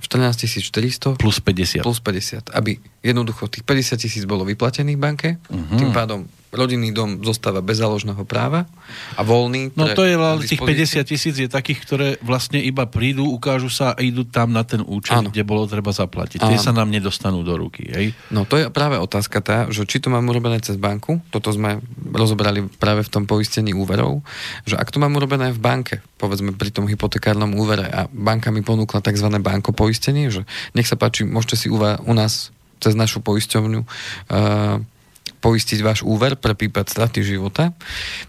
14 0.01 0.65
400 0.65 1.21
plus 1.21 1.37
50. 1.39 1.85
Plus 1.85 1.99
50. 2.01 2.51
Aby 2.57 2.81
jednoducho 3.05 3.47
tých 3.47 3.63
50 3.63 4.01
tisíc 4.01 4.23
bolo 4.25 4.43
vyplatených 4.43 4.97
banke, 4.97 5.37
uh-huh. 5.37 5.77
tým 5.77 5.93
pádom 5.93 6.25
rodinný 6.51 6.91
dom 6.91 7.23
zostáva 7.23 7.63
bez 7.63 7.79
záložného 7.79 8.27
práva 8.27 8.67
a 9.15 9.23
voľný. 9.23 9.71
No 9.73 9.87
to 9.95 10.03
je, 10.03 10.19
ale 10.19 10.43
tých 10.43 10.59
50 10.59 11.07
tisíc 11.07 11.35
je 11.39 11.47
takých, 11.47 11.79
ktoré 11.87 12.07
vlastne 12.19 12.59
iba 12.59 12.83
prídu, 12.91 13.23
ukážu 13.31 13.71
sa 13.71 13.95
a 13.95 13.99
idú 14.03 14.27
tam 14.27 14.51
na 14.51 14.67
ten 14.67 14.83
účet, 14.83 15.15
ano. 15.15 15.31
kde 15.31 15.47
bolo 15.47 15.63
treba 15.63 15.95
zaplatiť. 15.95 16.43
Tie 16.43 16.59
sa 16.59 16.75
nám 16.75 16.91
nedostanú 16.91 17.41
do 17.41 17.55
ruky. 17.55 17.87
Hej? 17.87 18.11
No 18.29 18.43
to 18.43 18.59
je 18.59 18.67
práve 18.67 18.99
otázka 18.99 19.39
tá, 19.39 19.57
že 19.71 19.87
či 19.87 20.03
to 20.03 20.11
mám 20.11 20.27
urobené 20.27 20.59
cez 20.59 20.75
banku, 20.75 21.23
toto 21.31 21.55
sme 21.55 21.79
rozobrali 22.11 22.67
práve 22.67 23.07
v 23.07 23.09
tom 23.09 23.23
poistení 23.23 23.71
úverov, 23.71 24.19
že 24.67 24.75
ak 24.75 24.91
to 24.91 24.99
mám 24.99 25.15
urobené 25.15 25.55
v 25.55 25.59
banke, 25.63 26.03
povedzme 26.19 26.51
pri 26.51 26.75
tom 26.75 26.85
hypotekárnom 26.91 27.55
úvere 27.55 27.87
a 27.87 28.11
banka 28.11 28.51
mi 28.51 28.59
ponúkla 28.59 28.99
tzv. 28.99 29.31
banko 29.39 29.71
poistenie, 29.71 30.27
že 30.27 30.43
nech 30.75 30.85
sa 30.85 30.99
páči, 30.99 31.23
môžete 31.23 31.55
si 31.55 31.67
u 31.71 31.79
nás 32.11 32.51
cez 32.81 32.97
našu 32.97 33.21
poisťovňu 33.21 33.81
uh, 33.85 34.81
poistiť 35.41 35.79
váš 35.81 36.05
úver 36.05 36.37
pre 36.37 36.53
prípad 36.53 36.87
straty 36.87 37.25
života, 37.25 37.73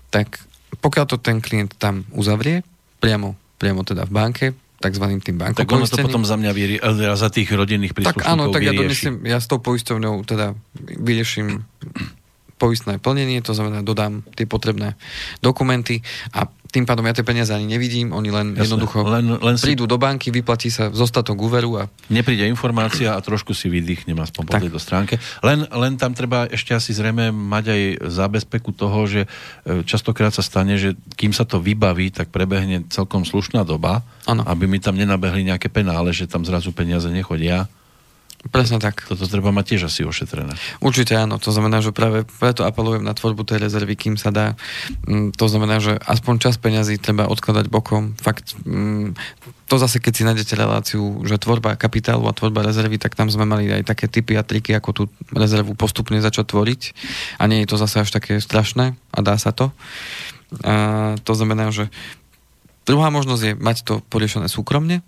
tak 0.08 0.40
pokiaľ 0.80 1.04
to 1.06 1.16
ten 1.20 1.38
klient 1.44 1.76
tam 1.76 2.08
uzavrie, 2.16 2.64
priamo, 2.98 3.36
priamo 3.60 3.84
teda 3.84 4.08
v 4.08 4.12
banke, 4.12 4.46
takzvaným 4.82 5.22
tým 5.22 5.38
bankom. 5.38 5.62
Tak 5.62 5.70
ono 5.70 5.86
to 5.86 6.02
potom 6.02 6.26
za 6.26 6.34
mňa 6.34 6.50
vyrie, 6.50 6.78
za 7.14 7.28
tých 7.30 7.46
rodinných 7.54 7.94
príslušníkov 7.94 8.26
Tak 8.26 8.34
áno, 8.34 8.50
tak 8.50 8.66
vyrieši. 8.66 8.74
ja 8.74 8.80
to 8.80 8.90
myslím, 8.90 9.14
ja 9.22 9.38
s 9.38 9.46
tou 9.46 9.62
poisťovňou 9.62 10.14
teda 10.26 10.58
vyrieším 10.98 11.62
poistné 12.58 12.98
plnenie, 12.98 13.42
to 13.42 13.54
znamená 13.54 13.82
dodám 13.82 14.22
tie 14.34 14.46
potrebné 14.46 14.94
dokumenty 15.42 16.02
a 16.34 16.46
tým 16.72 16.88
pádom 16.88 17.04
ja 17.04 17.12
tie 17.12 17.20
peniaze 17.20 17.52
ani 17.52 17.68
nevidím, 17.68 18.16
oni 18.16 18.32
len 18.32 18.56
Jasne. 18.56 18.64
jednoducho 18.64 19.04
len, 19.04 19.36
len 19.36 19.56
si... 19.60 19.68
prídu 19.68 19.84
do 19.84 20.00
banky, 20.00 20.32
vyplatí 20.32 20.72
sa 20.72 20.88
zostatok 20.88 21.36
úveru 21.36 21.76
a... 21.76 21.92
Nepríde 22.08 22.48
informácia 22.48 23.12
a 23.12 23.20
trošku 23.20 23.52
si 23.52 23.68
vydýchnem 23.68 24.16
aspoň 24.16 24.42
po 24.48 24.54
tejto 24.56 24.80
stránke. 24.80 25.20
Len, 25.44 25.68
len 25.68 26.00
tam 26.00 26.16
treba 26.16 26.48
ešte 26.48 26.72
asi 26.72 26.96
zrejme 26.96 27.28
mať 27.28 27.64
aj 27.68 27.82
zábezpeku 28.08 28.72
toho, 28.72 29.04
že 29.04 29.28
e, 29.68 29.84
častokrát 29.84 30.32
sa 30.32 30.40
stane, 30.40 30.80
že 30.80 30.96
kým 31.20 31.36
sa 31.36 31.44
to 31.44 31.60
vybaví, 31.60 32.08
tak 32.08 32.32
prebehne 32.32 32.88
celkom 32.88 33.28
slušná 33.28 33.68
doba, 33.68 34.00
ano. 34.24 34.40
aby 34.48 34.64
mi 34.64 34.80
tam 34.80 34.96
nenabehli 34.96 35.44
nejaké 35.44 35.68
penále, 35.68 36.16
že 36.16 36.24
tam 36.24 36.48
zrazu 36.48 36.72
peniaze 36.72 37.12
nechodia 37.12 37.68
Presne 38.50 38.82
tak. 38.82 39.06
Toto 39.06 39.30
treba 39.30 39.54
mať 39.54 39.74
tiež 39.74 39.82
asi 39.86 40.02
ošetrené. 40.02 40.58
Určite 40.82 41.14
áno, 41.14 41.38
to 41.38 41.54
znamená, 41.54 41.78
že 41.78 41.94
práve 41.94 42.26
preto 42.26 42.66
apelujem 42.66 43.06
na 43.06 43.14
tvorbu 43.14 43.46
tej 43.46 43.62
rezervy, 43.62 43.94
kým 43.94 44.18
sa 44.18 44.34
dá. 44.34 44.58
Mm, 45.06 45.30
to 45.30 45.46
znamená, 45.46 45.78
že 45.78 45.94
aspoň 45.94 46.42
čas 46.42 46.58
peňazí 46.58 46.98
treba 46.98 47.30
odkladať 47.30 47.70
bokom. 47.70 48.18
Fakt, 48.18 48.58
mm, 48.66 49.14
to 49.70 49.74
zase, 49.78 50.02
keď 50.02 50.12
si 50.12 50.26
nájdete 50.26 50.58
reláciu, 50.58 51.22
že 51.22 51.38
tvorba 51.38 51.78
kapitálu 51.78 52.26
a 52.26 52.34
tvorba 52.34 52.66
rezervy, 52.66 52.98
tak 52.98 53.14
tam 53.14 53.30
sme 53.30 53.46
mali 53.46 53.70
aj 53.70 53.86
také 53.86 54.10
typy 54.10 54.34
a 54.34 54.42
triky, 54.42 54.74
ako 54.74 54.90
tú 54.90 55.02
rezervu 55.30 55.78
postupne 55.78 56.18
začať 56.18 56.50
tvoriť. 56.50 56.80
A 57.38 57.46
nie 57.46 57.62
je 57.62 57.70
to 57.70 57.78
zase 57.78 58.02
až 58.02 58.10
také 58.10 58.42
strašné 58.42 58.98
a 59.14 59.18
dá 59.22 59.38
sa 59.38 59.54
to. 59.54 59.70
A 60.66 61.14
to 61.22 61.32
znamená, 61.38 61.70
že 61.70 61.94
druhá 62.90 63.08
možnosť 63.14 63.42
je 63.46 63.52
mať 63.54 63.76
to 63.86 63.94
poriešené 64.10 64.50
súkromne, 64.50 65.06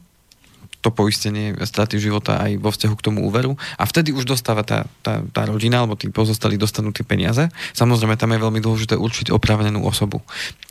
to 0.84 0.92
poistenie 0.92 1.56
straty 1.64 1.96
života 1.96 2.36
aj 2.36 2.60
vo 2.60 2.68
vzťahu 2.68 2.94
k 3.00 3.04
tomu 3.08 3.24
úveru 3.24 3.56
a 3.80 3.88
vtedy 3.88 4.12
už 4.12 4.28
dostáva 4.28 4.60
tá, 4.60 4.84
tá, 5.00 5.24
tá 5.32 5.48
rodina 5.48 5.80
alebo 5.80 5.96
tí 5.96 6.12
pozostali 6.12 6.60
dostanú 6.60 6.92
tie 6.92 7.08
peniaze. 7.08 7.48
Samozrejme, 7.72 8.20
tam 8.20 8.36
je 8.36 8.44
veľmi 8.44 8.60
dôležité 8.60 9.00
určiť 9.00 9.32
oprávnenú 9.32 9.80
osobu. 9.80 10.20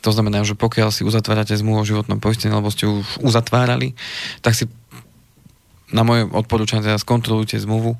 To 0.06 0.14
znamená, 0.14 0.46
že 0.46 0.54
pokiaľ 0.54 0.94
si 0.94 1.02
uzatvárate 1.02 1.58
zmluvu 1.58 1.82
o 1.82 1.90
životnom 1.90 2.22
poistení 2.22 2.54
alebo 2.54 2.70
ste 2.70 2.86
už 2.86 3.26
uzatvárali, 3.26 3.98
tak 4.38 4.54
si 4.54 4.70
na 5.90 6.06
moje 6.06 6.30
odporúčanie 6.30 6.86
teda 6.86 6.98
skontrolujte 7.02 7.58
zmluvu 7.58 7.98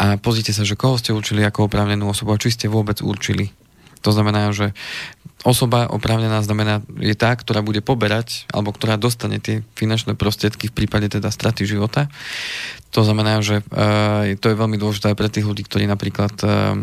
a 0.00 0.16
pozrite 0.16 0.56
sa, 0.56 0.64
že 0.64 0.76
koho 0.76 0.96
ste 0.96 1.12
určili 1.12 1.44
ako 1.44 1.68
oprávnenú 1.68 2.08
osobu 2.08 2.32
a 2.32 2.40
či 2.40 2.52
ste 2.52 2.72
vôbec 2.72 3.04
určili. 3.04 3.52
To 4.02 4.10
znamená, 4.10 4.50
že 4.50 4.74
osoba 5.42 5.90
oprávnená 5.90 6.42
znamená, 6.42 6.82
je 7.02 7.14
tá, 7.18 7.34
ktorá 7.34 7.62
bude 7.62 7.82
poberať, 7.82 8.46
alebo 8.50 8.70
ktorá 8.70 8.94
dostane 8.94 9.42
tie 9.42 9.66
finančné 9.74 10.14
prostriedky 10.14 10.70
v 10.70 10.76
prípade 10.82 11.10
teda 11.10 11.30
straty 11.30 11.66
života. 11.66 12.06
To 12.94 13.02
znamená, 13.02 13.42
že 13.42 13.60
uh, 13.60 14.32
to 14.38 14.46
je 14.50 14.56
veľmi 14.58 14.78
dôležité 14.78 15.12
aj 15.12 15.18
pre 15.18 15.32
tých 15.32 15.46
ľudí, 15.46 15.66
ktorí 15.66 15.84
napríklad 15.90 16.34
uh, 16.46 16.78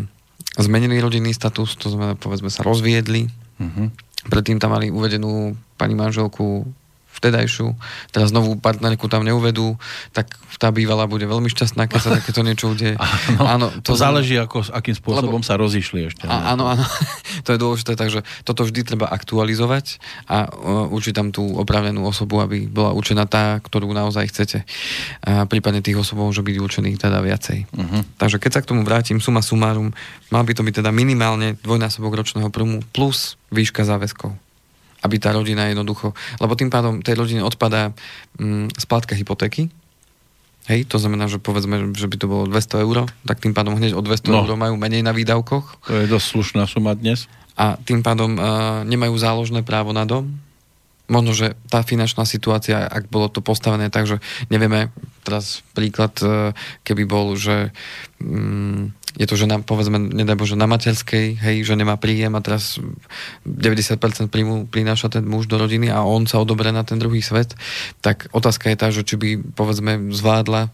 zmenili 0.60 1.00
rodinný 1.00 1.32
status, 1.32 1.78
to 1.80 1.88
znamená, 1.88 2.20
povedzme 2.20 2.52
sa 2.52 2.60
rozviedli, 2.66 3.30
uh-huh. 3.60 3.88
predtým 4.28 4.60
tam 4.60 4.76
mali 4.76 4.92
uvedenú 4.92 5.56
pani 5.80 5.96
manželku 5.96 6.68
vtedajšiu, 7.18 7.76
teraz 8.14 8.30
novú 8.32 8.56
partnerku 8.56 9.10
tam 9.10 9.26
neuvedú, 9.26 9.76
tak 10.14 10.30
tá 10.60 10.68
bývalá 10.72 11.08
bude 11.08 11.24
veľmi 11.24 11.48
šťastná, 11.48 11.88
keď 11.88 12.00
sa 12.00 12.10
takéto 12.20 12.40
niečo 12.44 12.72
udeje. 12.72 12.96
Áno, 12.96 13.42
áno, 13.44 13.66
to, 13.80 13.92
to 13.92 14.00
záleží, 14.00 14.36
ako, 14.36 14.64
akým 14.72 14.96
spôsobom 14.96 15.40
lebo, 15.40 15.48
sa 15.48 15.60
rozišli 15.60 16.12
ešte. 16.12 16.24
A, 16.28 16.52
áno, 16.52 16.68
áno, 16.68 16.84
to 17.44 17.56
je 17.56 17.58
dôležité, 17.58 17.96
takže 17.96 18.22
toto 18.44 18.64
vždy 18.64 18.84
treba 18.84 19.08
aktualizovať 19.08 20.00
a 20.28 20.48
uh, 20.48 20.88
učiť 20.92 21.12
tam 21.16 21.32
tú 21.32 21.44
opravnenú 21.56 22.04
osobu, 22.04 22.40
aby 22.40 22.68
bola 22.68 22.92
učená 22.96 23.24
tá, 23.24 23.60
ktorú 23.60 23.88
naozaj 23.92 24.28
chcete. 24.32 24.58
A 25.24 25.48
prípadne 25.48 25.80
tých 25.80 25.96
osob 25.96 26.20
môže 26.20 26.44
byť 26.44 26.56
učených 26.60 27.00
teda 27.00 27.20
viacej. 27.24 27.58
Uh-huh. 27.72 28.02
Takže 28.20 28.36
keď 28.36 28.50
sa 28.52 28.60
k 28.60 28.68
tomu 28.72 28.84
vrátim, 28.84 29.20
suma 29.20 29.40
sumárum, 29.40 29.96
mal 30.28 30.44
by 30.44 30.52
to 30.52 30.62
byť 30.64 30.84
teda 30.84 30.90
minimálne 30.92 31.56
dvojnásobok 31.64 32.20
ročného 32.20 32.52
prúmu 32.52 32.84
plus 32.92 33.40
výška 33.48 33.84
záväzkov 33.88 34.49
aby 35.00 35.16
tá 35.18 35.32
rodina 35.32 35.68
jednoducho, 35.68 36.12
lebo 36.40 36.52
tým 36.56 36.68
pádom 36.68 37.00
tej 37.00 37.16
rodine 37.16 37.42
odpadá 37.44 37.92
mm, 38.38 38.76
splátka 38.76 39.16
hypotéky, 39.16 39.72
Hej, 40.68 40.86
to 40.86 41.02
znamená, 41.02 41.26
že 41.26 41.42
povedzme, 41.42 41.96
že 41.98 42.06
by 42.06 42.16
to 42.20 42.30
bolo 42.30 42.44
200 42.46 42.84
eur, 42.86 43.10
tak 43.26 43.42
tým 43.42 43.56
pádom 43.56 43.74
hneď 43.74 43.96
o 43.96 44.04
200 44.04 44.30
no. 44.30 44.46
eur 44.46 44.54
majú 44.54 44.78
menej 44.78 45.02
na 45.02 45.10
výdavkoch. 45.10 45.82
To 45.88 45.94
je 45.98 46.06
dosť 46.06 46.26
slušná 46.30 46.62
suma 46.70 46.94
dnes. 46.94 47.26
A 47.58 47.74
tým 47.80 48.04
pádom 48.06 48.38
uh, 48.38 48.86
nemajú 48.86 49.18
záložné 49.18 49.66
právo 49.66 49.90
na 49.90 50.06
dom. 50.06 50.30
Možno, 51.10 51.34
že 51.34 51.58
tá 51.66 51.82
finančná 51.82 52.22
situácia, 52.22 52.86
ak 52.86 53.10
bolo 53.10 53.26
to 53.26 53.42
postavené 53.42 53.90
tak, 53.90 54.06
že 54.06 54.22
nevieme, 54.46 54.94
teraz 55.26 55.66
príklad, 55.74 56.14
uh, 56.22 56.54
keby 56.86 57.02
bol, 57.02 57.34
že 57.34 57.74
um, 58.22 58.94
je 59.18 59.26
to 59.26 59.34
žena, 59.34 59.58
povedzme, 59.58 59.98
nedaj 59.98 60.38
Bože, 60.38 60.54
na 60.54 60.70
materskej, 60.70 61.34
hej, 61.42 61.56
že 61.66 61.74
nemá 61.74 61.98
príjem 61.98 62.30
a 62.38 62.44
teraz 62.44 62.78
90% 63.42 64.30
príjmu 64.30 64.70
prináša 64.70 65.10
ten 65.10 65.26
muž 65.26 65.50
do 65.50 65.58
rodiny 65.58 65.90
a 65.90 66.06
on 66.06 66.30
sa 66.30 66.38
odobre 66.38 66.70
na 66.70 66.86
ten 66.86 67.02
druhý 67.02 67.18
svet, 67.18 67.58
tak 67.98 68.30
otázka 68.30 68.70
je 68.70 68.76
tá, 68.78 68.88
že 68.94 69.02
či 69.02 69.18
by, 69.18 69.30
povedzme, 69.58 70.14
zvládla 70.14 70.70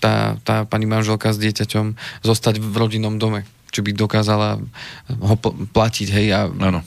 tá, 0.00 0.36
tá 0.44 0.64
pani 0.64 0.88
manželka 0.88 1.32
s 1.32 1.40
dieťaťom 1.40 1.96
zostať 2.24 2.60
v 2.60 2.74
rodinnom 2.76 3.20
dome. 3.20 3.44
Či 3.70 3.80
by 3.86 3.90
dokázala 3.94 4.58
ho 5.08 5.34
platiť, 5.70 6.08
hej. 6.10 6.26
A, 6.34 6.50
ano. 6.50 6.82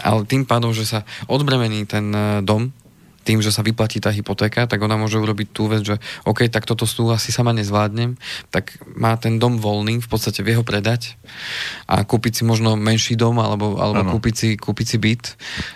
Ale 0.00 0.24
tým 0.24 0.48
pádom, 0.48 0.72
že 0.72 0.88
sa 0.88 1.04
odbremení 1.28 1.84
ten 1.84 2.12
eh, 2.12 2.40
dom, 2.40 2.72
tým, 3.20 3.44
že 3.44 3.52
sa 3.52 3.60
vyplatí 3.60 4.00
tá 4.00 4.08
hypotéka, 4.08 4.64
tak 4.64 4.80
ona 4.80 4.96
môže 4.96 5.20
urobiť 5.20 5.48
tú 5.52 5.68
vec, 5.68 5.84
že 5.84 6.00
OK, 6.24 6.48
tak 6.48 6.64
toto 6.64 6.88
sú 6.88 7.12
asi 7.12 7.30
sama 7.30 7.52
nezvládnem, 7.52 8.16
tak 8.48 8.80
má 8.96 9.14
ten 9.20 9.36
dom 9.36 9.60
voľný, 9.60 10.00
v 10.00 10.08
podstate 10.08 10.40
vie 10.40 10.56
ho 10.56 10.64
predať 10.64 11.20
a 11.84 12.00
kúpiť 12.02 12.40
si 12.40 12.42
možno 12.48 12.80
menší 12.80 13.20
dom 13.20 13.36
alebo, 13.38 13.76
alebo 13.76 14.16
kúpiť, 14.16 14.34
si, 14.34 14.48
kúpiť 14.56 14.86
si 14.88 14.96
byt, 14.96 15.24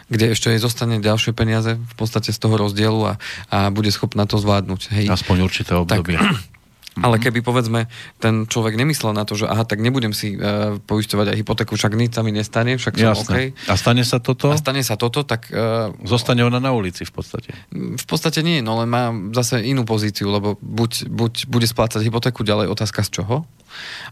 kde 0.09 0.33
ešte 0.33 0.51
aj 0.57 0.59
zostane 0.65 0.97
ďalšie 1.05 1.37
peniaze 1.37 1.77
v 1.77 1.95
podstate 1.95 2.33
z 2.33 2.39
toho 2.41 2.57
rozdielu 2.57 3.01
a, 3.05 3.13
a 3.53 3.69
bude 3.69 3.93
schopná 3.93 4.25
to 4.25 4.41
zvládnuť. 4.41 4.81
Hej. 4.97 5.07
Aspoň 5.13 5.37
určité 5.45 5.77
obdobie. 5.77 6.17
Tak, 6.17 6.25
Ale 7.03 7.19
mhm. 7.19 7.23
keby 7.27 7.41
povedzme 7.43 7.91
ten 8.23 8.47
človek 8.47 8.79
nemyslel 8.79 9.11
na 9.11 9.27
to, 9.27 9.35
že 9.35 9.51
aha, 9.51 9.67
tak 9.67 9.83
nebudem 9.83 10.15
si 10.15 10.39
uh, 10.39 10.79
poisťovať 10.79 11.35
aj 11.35 11.37
hypotéku, 11.43 11.75
však 11.75 11.99
nič 11.99 12.15
sa 12.15 12.23
mi 12.23 12.31
nestane, 12.31 12.79
však 12.79 12.95
som 12.95 13.19
OK. 13.19 13.51
A 13.67 13.75
stane 13.75 14.07
sa 14.07 14.23
toto? 14.23 14.55
A 14.55 14.57
stane 14.59 14.83
sa 14.87 14.95
toto, 14.95 15.27
tak... 15.27 15.51
Uh, 15.51 15.91
Zostane 16.07 16.47
ona 16.47 16.63
na 16.63 16.71
ulici 16.71 17.03
v 17.03 17.13
podstate. 17.13 17.51
V 17.75 18.07
podstate 18.07 18.47
nie, 18.47 18.63
no 18.63 18.79
len 18.79 18.87
má 18.87 19.11
zase 19.35 19.65
inú 19.67 19.83
pozíciu, 19.83 20.31
lebo 20.31 20.55
buď, 20.63 21.11
buď 21.11 21.33
bude 21.51 21.67
splácať 21.67 22.07
hypotéku 22.07 22.47
ďalej, 22.47 22.71
otázka 22.71 23.03
z 23.03 23.21
čoho, 23.21 23.43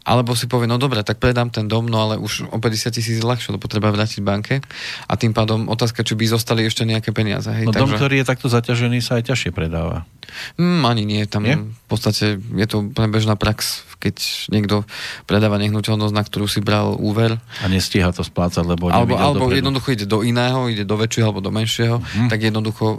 alebo 0.02 0.34
si 0.34 0.50
povie, 0.50 0.66
no 0.66 0.76
dobre, 0.76 1.02
tak 1.06 1.22
predám 1.22 1.50
ten 1.50 1.70
dom, 1.70 1.86
no 1.86 2.02
ale 2.02 2.18
už 2.18 2.50
o 2.50 2.58
50 2.58 2.94
tisíc 2.94 3.18
ľahšie, 3.22 3.54
lebo 3.54 3.70
treba 3.70 3.94
vrátiť 3.94 4.20
banke. 4.22 4.58
A 5.06 5.14
tým 5.14 5.30
pádom 5.30 5.70
otázka, 5.70 6.02
či 6.02 6.18
by 6.18 6.24
zostali 6.26 6.66
ešte 6.66 6.82
nejaké 6.82 7.14
peniaze. 7.14 7.48
Hej, 7.50 7.70
no 7.70 7.72
takže... 7.74 7.82
dom, 7.86 7.90
ktorý 7.98 8.14
je 8.22 8.26
takto 8.26 8.46
zaťažený, 8.50 8.98
sa 8.98 9.22
aj 9.22 9.30
ťažšie 9.30 9.50
predáva. 9.54 10.08
Mm, 10.56 10.82
ani 10.88 11.02
nie, 11.04 11.22
tam 11.28 11.44
nie? 11.44 11.56
v 11.60 11.86
podstate 11.88 12.40
je 12.40 12.66
to 12.66 12.88
úplne 12.88 13.12
bežná 13.12 13.36
prax, 13.36 13.84
keď 14.00 14.16
niekto 14.50 14.82
predáva 15.28 15.60
nehnuteľnosť, 15.60 16.14
na 16.14 16.24
ktorú 16.24 16.50
si 16.50 16.64
bral 16.64 16.96
úver. 16.98 17.38
A 17.62 17.66
nestíha 17.68 18.10
to 18.10 18.24
splácať, 18.26 18.64
lebo 18.64 18.88
Alebo, 18.88 19.14
alebo 19.14 19.52
jednoducho 19.52 19.94
ide 19.94 20.06
do 20.08 20.24
iného, 20.24 20.66
ide 20.66 20.82
do 20.88 20.96
väčšieho 20.98 21.30
alebo 21.30 21.44
do 21.44 21.52
menšieho, 21.52 22.00
mm. 22.00 22.28
tak 22.32 22.42
jednoducho 22.42 22.86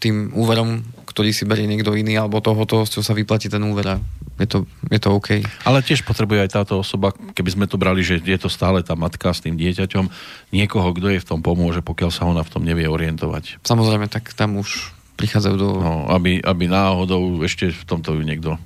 tým 0.00 0.32
úverom 0.32 0.86
ktorý 1.16 1.32
si 1.32 1.48
berie 1.48 1.64
niekto 1.64 1.96
iný, 1.96 2.20
alebo 2.20 2.44
tohoto, 2.44 2.84
čo 2.84 3.00
sa 3.00 3.16
vyplatí 3.16 3.48
ten 3.48 3.64
úver 3.64 3.96
je 4.36 4.44
to, 4.44 4.58
je 4.92 5.00
to 5.00 5.08
OK. 5.16 5.40
Ale 5.64 5.80
tiež 5.80 6.04
potrebuje 6.04 6.44
aj 6.44 6.50
táto 6.52 6.76
osoba, 6.76 7.16
keby 7.32 7.56
sme 7.56 7.64
to 7.64 7.80
brali, 7.80 8.04
že 8.04 8.20
je 8.20 8.36
to 8.36 8.52
stále 8.52 8.84
tá 8.84 8.92
matka 8.92 9.32
s 9.32 9.40
tým 9.40 9.56
dieťaťom, 9.56 10.12
niekoho, 10.52 10.92
kto 10.92 11.16
jej 11.16 11.20
v 11.24 11.28
tom 11.28 11.40
pomôže, 11.40 11.80
pokiaľ 11.80 12.10
sa 12.12 12.28
ona 12.28 12.44
v 12.44 12.52
tom 12.52 12.60
nevie 12.60 12.84
orientovať. 12.84 13.64
Samozrejme, 13.64 14.12
tak 14.12 14.36
tam 14.36 14.60
už 14.60 14.92
prichádzajú 15.16 15.56
do... 15.56 15.68
No, 15.80 16.04
aby, 16.12 16.44
aby 16.44 16.68
náhodou 16.68 17.40
ešte 17.40 17.72
v 17.72 17.84
tomto 17.88 18.12
ju 18.12 18.22
niekto 18.22 18.60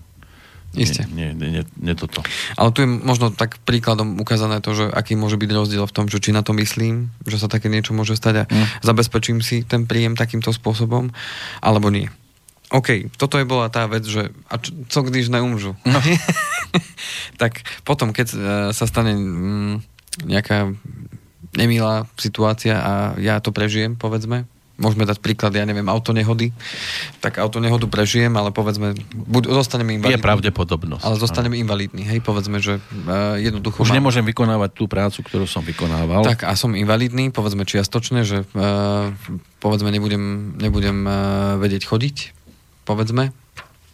Isté. 0.71 1.03
Nie, 1.11 1.35
nie, 1.35 1.51
nie, 1.51 1.65
nie 1.67 1.95
toto. 1.99 2.23
Ale 2.55 2.71
tu 2.71 2.87
je 2.87 2.87
možno 2.87 3.35
tak 3.35 3.59
príkladom 3.67 4.23
ukázané 4.23 4.63
to, 4.63 4.71
že 4.71 4.87
aký 4.87 5.19
môže 5.19 5.35
byť 5.35 5.51
rozdiel 5.51 5.83
v 5.83 5.91
tom, 5.91 6.07
že 6.07 6.23
či 6.23 6.31
na 6.31 6.47
to 6.47 6.55
myslím, 6.55 7.11
že 7.27 7.43
sa 7.43 7.51
také 7.51 7.67
niečo 7.67 7.91
môže 7.91 8.15
stať 8.15 8.35
a 8.37 8.45
mm. 8.47 8.87
zabezpečím 8.87 9.43
si 9.43 9.67
ten 9.67 9.91
príjem 9.91 10.15
takýmto 10.15 10.55
spôsobom, 10.55 11.11
alebo 11.59 11.91
nie. 11.91 12.07
OK, 12.71 13.11
toto 13.19 13.35
je 13.35 13.47
bola 13.47 13.67
tá 13.67 13.91
vec, 13.91 14.07
že 14.07 14.31
a 14.47 14.55
čo, 14.59 14.71
co 14.87 14.99
když 15.03 15.27
neumžu? 15.29 15.75
No. 15.83 15.99
tak 17.43 17.67
potom, 17.83 18.15
keď 18.15 18.29
uh, 18.31 18.41
sa 18.71 18.87
stane 18.87 19.19
mm, 19.19 19.75
nejaká 20.23 20.71
nemilá 21.59 22.07
situácia 22.15 22.79
a 22.79 22.93
ja 23.19 23.43
to 23.43 23.51
prežijem, 23.51 23.99
povedzme, 23.99 24.47
môžeme 24.81 25.05
dať 25.05 25.21
príklad, 25.21 25.53
ja 25.53 25.69
neviem, 25.69 25.85
autonehody, 25.85 26.57
tak 27.21 27.37
autonehodu 27.37 27.85
prežijem, 27.85 28.33
ale 28.33 28.49
povedzme, 28.49 28.97
buď, 29.13 29.53
zostaneme 29.53 30.01
invalidní. 30.01 30.17
Je 30.17 30.25
pravdepodobnosť. 30.25 31.05
Ale 31.05 31.17
zostaneme 31.21 31.61
invalidní, 31.61 32.03
hej, 32.09 32.25
povedzme, 32.25 32.65
že 32.65 32.81
uh, 32.81 33.37
jednoducho... 33.37 33.85
Už 33.85 33.93
mám... 33.93 34.01
nemôžem 34.01 34.25
vykonávať 34.25 34.71
tú 34.73 34.89
prácu, 34.89 35.21
ktorú 35.21 35.45
som 35.45 35.61
vykonával. 35.61 36.25
Tak 36.25 36.49
a 36.49 36.57
som 36.57 36.73
invalidný, 36.73 37.29
povedzme 37.29 37.69
čiastočne, 37.69 38.25
že 38.25 38.49
uh, 38.57 39.13
povedzme 39.61 39.93
nebudem, 39.93 40.57
nebudem 40.57 41.05
uh, 41.05 41.13
vedieť 41.61 41.85
chodiť, 41.85 42.17
povedzme, 42.91 43.31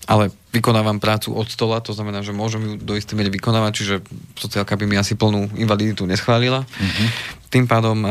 ale 0.08 0.32
vykonávam 0.54 0.96
prácu 0.96 1.36
od 1.36 1.50
stola, 1.50 1.84
to 1.84 1.92
znamená, 1.92 2.24
že 2.24 2.32
môžem 2.32 2.62
ju 2.64 2.72
do 2.80 2.96
istej 2.96 3.18
miery 3.18 3.28
vykonávať, 3.28 3.72
čiže 3.76 3.94
sociálka 4.38 4.78
by 4.78 4.88
mi 4.88 4.96
asi 4.96 5.18
plnú 5.18 5.52
invaliditu 5.58 6.08
neschválila. 6.08 6.64
Mm-hmm. 6.64 7.08
Tým 7.52 7.64
pádom, 7.68 8.06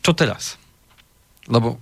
čo 0.00 0.16
teraz? 0.16 0.56
Lebo 1.50 1.76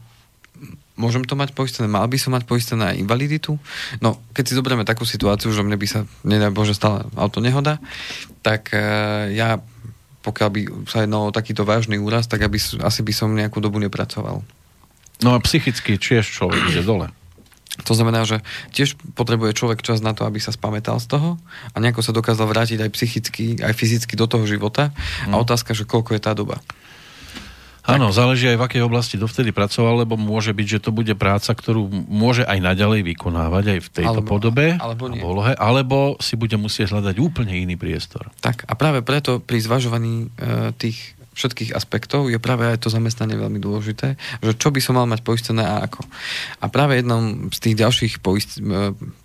môžem 0.96 1.28
to 1.28 1.36
mať 1.36 1.53
poistené, 1.53 1.92
mal 1.92 2.09
by 2.09 2.16
som 2.16 2.32
mať 2.32 2.48
poistené 2.48 2.96
aj 2.96 3.00
invaliditu. 3.05 3.61
No, 4.00 4.16
keď 4.32 4.44
si 4.48 4.57
zoberieme 4.57 4.88
takú 4.88 5.05
situáciu, 5.05 5.53
že 5.53 5.61
mne 5.61 5.76
by 5.76 5.86
sa, 5.86 6.09
nedaj 6.24 6.50
Bože, 6.50 6.72
stala 6.72 7.05
auto 7.14 7.38
nehoda, 7.44 7.78
tak 8.40 8.72
ja, 9.30 9.61
pokiaľ 10.24 10.48
by 10.48 10.61
sa 10.88 11.05
jednalo 11.05 11.28
o 11.28 11.36
takýto 11.36 11.68
vážny 11.68 12.00
úraz, 12.00 12.24
tak 12.32 12.42
aby, 12.48 12.57
asi 12.59 13.00
by 13.05 13.12
som 13.12 13.36
nejakú 13.36 13.61
dobu 13.61 13.76
nepracoval. 13.76 14.40
No 15.20 15.36
a 15.36 15.38
psychicky 15.44 16.00
tiež 16.00 16.26
človek 16.26 16.72
ide 16.72 16.80
dole. 16.80 17.12
To 17.89 17.97
znamená, 17.97 18.29
že 18.29 18.45
tiež 18.77 19.01
potrebuje 19.16 19.57
človek 19.57 19.81
čas 19.81 20.05
na 20.05 20.12
to, 20.12 20.29
aby 20.29 20.37
sa 20.37 20.53
spametal 20.53 21.01
z 21.01 21.09
toho 21.09 21.41
a 21.73 21.77
nejako 21.81 22.05
sa 22.05 22.12
dokázal 22.12 22.45
vrátiť 22.45 22.85
aj 22.85 22.91
psychicky, 22.93 23.57
aj 23.64 23.73
fyzicky 23.73 24.12
do 24.12 24.29
toho 24.29 24.45
života. 24.45 24.93
Mm. 25.25 25.33
A 25.33 25.35
otázka, 25.41 25.73
že 25.73 25.89
koľko 25.89 26.12
je 26.12 26.20
tá 26.20 26.37
doba. 26.37 26.61
Áno, 27.83 28.14
záleží 28.14 28.47
aj 28.47 28.62
v 28.62 28.66
akej 28.70 28.83
oblasti 28.87 29.18
dovtedy 29.18 29.51
pracoval, 29.51 30.07
lebo 30.07 30.14
môže 30.14 30.55
byť, 30.55 30.66
že 30.79 30.83
to 30.87 30.95
bude 30.95 31.11
práca, 31.18 31.51
ktorú 31.51 31.91
môže 32.07 32.47
aj 32.47 32.62
naďalej 32.62 33.03
vykonávať 33.11 33.64
aj 33.75 33.79
v 33.83 33.89
tejto 33.91 34.23
alebo, 34.23 34.31
podobe, 34.39 34.66
alebo, 34.79 35.11
nie. 35.11 35.18
Polohe, 35.18 35.51
alebo 35.59 36.14
si 36.23 36.39
bude 36.39 36.55
musieť 36.55 36.95
hľadať 36.95 37.18
úplne 37.18 37.59
iný 37.59 37.75
priestor. 37.75 38.31
Tak 38.39 38.70
a 38.70 38.79
práve 38.79 39.03
preto 39.03 39.43
pri 39.43 39.59
zvažovaní 39.59 40.31
e, 40.31 40.70
tých 40.79 41.18
všetkých 41.33 41.72
aspektov 41.72 42.28
je 42.28 42.37
práve 42.37 42.68
aj 42.68 42.85
to 42.85 42.93
zamestnanie 42.93 43.37
veľmi 43.37 43.59
dôležité, 43.59 44.16
že 44.45 44.53
čo 44.57 44.68
by 44.68 44.80
som 44.85 45.01
mal 45.01 45.09
mať 45.09 45.24
poistené 45.24 45.64
a 45.64 45.85
ako. 45.85 46.05
A 46.61 46.68
práve 46.68 47.01
jednom 47.01 47.49
z 47.49 47.59
tých 47.59 47.76
ďalších 47.80 48.12
e, 48.18 48.20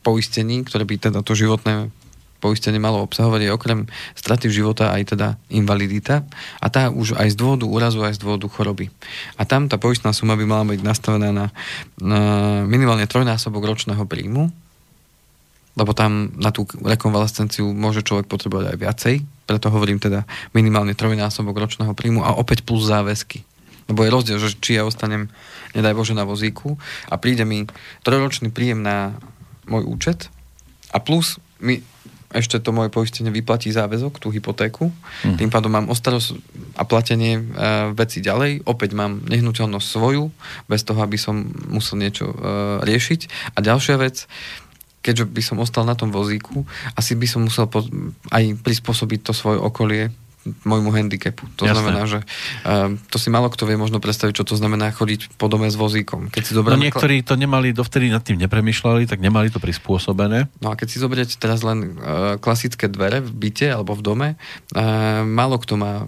poistení, 0.02 0.64
ktoré 0.64 0.88
by 0.88 0.96
teda 1.12 1.20
to 1.22 1.36
životné 1.36 1.92
poistenie 2.38 2.78
malo 2.78 3.02
obsahovať 3.02 3.50
je 3.50 3.52
okrem 3.52 3.80
straty 4.14 4.48
života 4.54 4.94
aj 4.94 5.18
teda 5.18 5.28
invalidita 5.50 6.22
a 6.62 6.68
tá 6.70 6.94
už 6.94 7.18
aj 7.18 7.34
z 7.34 7.36
dôvodu 7.36 7.66
úrazu, 7.66 8.06
aj 8.06 8.22
z 8.22 8.22
dôvodu 8.22 8.46
choroby. 8.46 8.94
A 9.36 9.44
tam 9.44 9.66
tá 9.66 9.82
poistná 9.82 10.14
suma 10.14 10.38
by 10.38 10.46
mala 10.46 10.64
byť 10.70 10.82
nastavená 10.86 11.30
na, 11.34 11.50
na 11.98 12.22
minimálne 12.64 13.10
trojnásobok 13.10 13.66
ročného 13.66 14.06
príjmu, 14.06 14.54
lebo 15.78 15.92
tam 15.94 16.34
na 16.38 16.54
tú 16.54 16.66
rekonvalescenciu 16.70 17.70
môže 17.74 18.06
človek 18.06 18.30
potrebovať 18.30 18.74
aj 18.74 18.78
viacej, 18.78 19.16
preto 19.48 19.72
hovorím 19.72 19.98
teda 19.98 20.28
minimálne 20.52 20.94
trojnásobok 20.94 21.56
ročného 21.56 21.96
príjmu 21.96 22.22
a 22.22 22.36
opäť 22.36 22.68
plus 22.68 22.86
záväzky. 22.86 23.48
Lebo 23.88 24.04
je 24.04 24.12
rozdiel, 24.12 24.38
že 24.38 24.60
či 24.60 24.76
ja 24.76 24.84
ostanem, 24.84 25.32
nedaj 25.72 25.96
Bože, 25.96 26.12
na 26.12 26.28
vozíku 26.28 26.76
a 27.08 27.16
príde 27.16 27.48
mi 27.48 27.64
trojročný 28.04 28.52
príjem 28.52 28.84
na 28.84 29.16
môj 29.64 29.88
účet 29.88 30.28
a 30.92 31.00
plus 31.00 31.40
mi 31.64 31.80
ešte 32.28 32.60
to 32.60 32.76
moje 32.76 32.92
poistenie 32.92 33.32
vyplatí 33.32 33.72
záväzok, 33.72 34.20
tú 34.20 34.28
hypotéku. 34.36 34.92
Mm. 35.24 35.40
Tým 35.40 35.50
pádom 35.52 35.72
mám 35.72 35.88
ostarosť 35.88 36.36
a 36.76 36.84
platenie 36.84 37.40
e, 37.40 37.44
veci 37.96 38.20
ďalej. 38.20 38.68
Opäť 38.68 39.00
mám 39.00 39.24
nehnuteľnosť 39.24 39.88
svoju, 39.88 40.28
bez 40.68 40.84
toho, 40.84 41.00
aby 41.00 41.16
som 41.16 41.48
musel 41.72 42.04
niečo 42.04 42.28
e, 42.28 42.36
riešiť. 42.84 43.56
A 43.56 43.64
ďalšia 43.64 43.96
vec, 43.96 44.28
keďže 45.08 45.24
by 45.32 45.40
som 45.40 45.64
ostal 45.64 45.88
na 45.88 45.96
tom 45.96 46.12
vozíku, 46.12 46.68
asi 47.00 47.16
by 47.16 47.28
som 47.32 47.48
musel 47.48 47.72
po, 47.72 47.88
aj 48.36 48.44
prispôsobiť 48.60 49.20
to 49.24 49.32
svoje 49.32 49.56
okolie 49.56 50.12
môjmu 50.64 50.96
handicapu. 50.96 51.44
To 51.60 51.68
Jasne. 51.68 51.76
znamená, 51.76 52.02
že 52.08 52.20
uh, 52.24 52.96
to 53.12 53.20
si 53.20 53.28
malo 53.28 53.52
kto 53.52 53.68
vie 53.68 53.76
možno 53.76 54.00
predstaviť, 54.00 54.32
čo 54.32 54.48
to 54.48 54.56
znamená 54.56 54.96
chodiť 54.96 55.36
po 55.36 55.52
dome 55.52 55.68
s 55.68 55.76
vozíkom. 55.76 56.32
Keď 56.32 56.44
si 56.44 56.54
no 56.56 56.64
niektorí 56.64 57.20
to 57.24 57.36
nemali, 57.36 57.76
dovtedy 57.76 58.08
nad 58.08 58.24
tým 58.24 58.40
nepremýšľali, 58.40 59.08
tak 59.08 59.20
nemali 59.20 59.52
to 59.52 59.60
prispôsobené. 59.60 60.48
No 60.64 60.72
a 60.72 60.80
keď 60.80 60.88
si 60.88 60.98
zoberiete 61.04 61.36
teraz 61.36 61.68
len 61.68 62.00
uh, 62.00 62.40
klasické 62.40 62.88
dvere 62.88 63.20
v 63.20 63.32
byte 63.32 63.68
alebo 63.68 63.92
v 63.92 64.02
dome, 64.04 64.28
uh, 64.40 65.24
málo 65.28 65.60
kto 65.60 65.76
má 65.76 66.08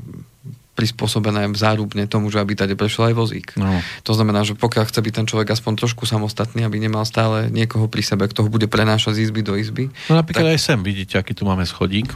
prispôsobené 0.79 1.43
zárubne 1.59 2.07
tomu, 2.07 2.31
že 2.31 2.39
aby 2.39 2.55
tady 2.55 2.79
prešiel 2.79 3.11
aj 3.11 3.15
vozík. 3.19 3.47
No. 3.59 3.83
To 4.07 4.15
znamená, 4.15 4.47
že 4.47 4.55
pokiaľ 4.55 4.87
chce 4.87 5.03
byť 5.03 5.13
ten 5.19 5.27
človek 5.27 5.51
aspoň 5.51 5.83
trošku 5.83 6.07
samostatný, 6.07 6.63
aby 6.63 6.79
nemal 6.79 7.03
stále 7.03 7.51
niekoho 7.51 7.91
pri 7.91 7.99
sebe, 7.99 8.31
kto 8.31 8.47
ho 8.47 8.49
bude 8.49 8.71
prenášať 8.71 9.19
z 9.19 9.21
izby 9.27 9.43
do 9.43 9.59
izby. 9.59 9.91
No 10.07 10.15
napríklad 10.15 10.47
tak... 10.47 10.55
aj 10.55 10.61
sem, 10.63 10.79
vidíte, 10.79 11.19
aký 11.19 11.35
tu 11.35 11.43
máme 11.43 11.67
schodík. 11.67 12.15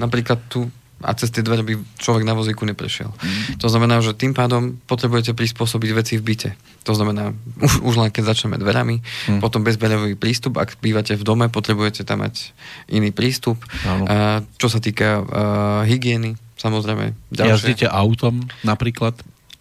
Napríklad 0.00 0.40
tu 0.48 0.72
a 0.98 1.14
cez 1.14 1.30
tie 1.30 1.46
dvere 1.46 1.62
by 1.62 1.78
človek 2.02 2.26
na 2.26 2.34
vozíku 2.34 2.66
neprešiel. 2.66 3.14
Mm. 3.14 3.62
To 3.62 3.70
znamená, 3.70 4.02
že 4.02 4.18
tým 4.18 4.34
pádom 4.34 4.82
potrebujete 4.90 5.30
prispôsobiť 5.30 5.90
veci 5.94 6.14
v 6.18 6.26
byte. 6.26 6.50
To 6.90 6.92
znamená, 6.94 7.30
už, 7.62 7.86
už 7.86 7.94
len 8.02 8.10
keď 8.10 8.34
začneme 8.34 8.58
dverami, 8.58 8.98
mm. 8.98 9.38
potom 9.38 9.62
bezbeľový 9.62 10.18
prístup, 10.18 10.58
ak 10.58 10.82
bývate 10.82 11.14
v 11.14 11.22
dome, 11.22 11.46
potrebujete 11.46 12.02
tam 12.02 12.26
mať 12.26 12.50
iný 12.90 13.14
prístup. 13.14 13.62
A, 13.86 14.42
čo 14.58 14.66
sa 14.66 14.82
týka 14.82 15.22
uh, 15.22 15.26
hygieny, 15.86 16.34
samozrejme. 16.58 17.14
Ďalšie. 17.30 17.52
Jazdíte 17.54 17.86
autom 17.86 18.50
napríklad? 18.66 19.14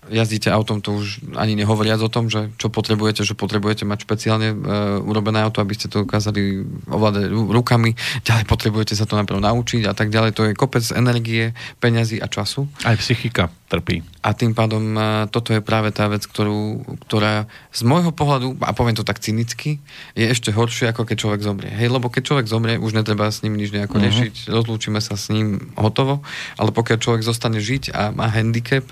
Jazdíte 0.10 0.50
autom, 0.52 0.80
to 0.80 0.98
už 0.98 1.22
ani 1.36 1.54
nehovoriac 1.56 2.02
o 2.04 2.12
tom, 2.12 2.32
že 2.32 2.52
čo 2.56 2.68
potrebujete, 2.72 3.24
že 3.24 3.38
potrebujete 3.38 3.84
mať 3.84 4.08
špeciálne 4.08 4.50
e, 4.52 4.56
urobené 5.04 5.44
auto, 5.44 5.60
aby 5.60 5.74
ste 5.76 5.92
to 5.92 6.04
dokázali 6.08 6.64
ovládať 6.88 7.32
rukami, 7.32 7.94
ďalej 8.24 8.46
potrebujete 8.48 8.94
sa 8.96 9.06
to 9.06 9.20
najprv 9.20 9.40
naučiť 9.44 9.88
a 9.88 9.94
tak 9.94 10.10
ďalej. 10.10 10.32
To 10.38 10.42
je 10.48 10.58
kopec 10.58 10.84
energie, 10.96 11.56
peňazí 11.84 12.20
a 12.20 12.28
času. 12.28 12.68
Aj 12.84 12.96
psychika 13.00 13.52
trpí. 13.68 14.00
A 14.24 14.32
tým 14.32 14.56
pádom 14.56 14.96
e, 14.96 15.28
toto 15.28 15.52
je 15.52 15.60
práve 15.60 15.92
tá 15.92 16.08
vec, 16.08 16.24
ktorú, 16.24 16.88
ktorá 17.08 17.52
z 17.76 17.84
môjho 17.84 18.16
pohľadu, 18.16 18.56
a 18.64 18.72
poviem 18.72 18.96
to 18.96 19.04
tak 19.04 19.20
cynicky, 19.20 19.84
je 20.16 20.24
ešte 20.24 20.56
horšie, 20.56 20.96
ako 20.96 21.04
keď 21.04 21.18
človek 21.20 21.42
zomrie. 21.44 21.72
Hej, 21.72 21.92
lebo 21.92 22.08
keď 22.08 22.24
človek 22.32 22.48
zomrie, 22.48 22.80
už 22.80 22.96
netreba 22.96 23.28
s 23.28 23.44
ním 23.44 23.60
nič 23.60 23.76
nejako 23.76 24.00
uh-huh. 24.00 24.08
riešiť, 24.08 24.34
rozlúčime 24.48 25.04
sa 25.04 25.20
s 25.20 25.28
ním 25.28 25.76
hotovo, 25.76 26.24
ale 26.56 26.72
pokiaľ 26.72 26.98
človek 27.04 27.24
zostane 27.28 27.60
žiť 27.60 27.92
a 27.92 28.16
má 28.16 28.32
handicap, 28.32 28.88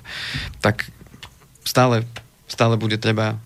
tak 0.59 0.91
stále, 1.65 2.05
stále 2.47 2.77
bude 2.77 2.95
treba 3.01 3.41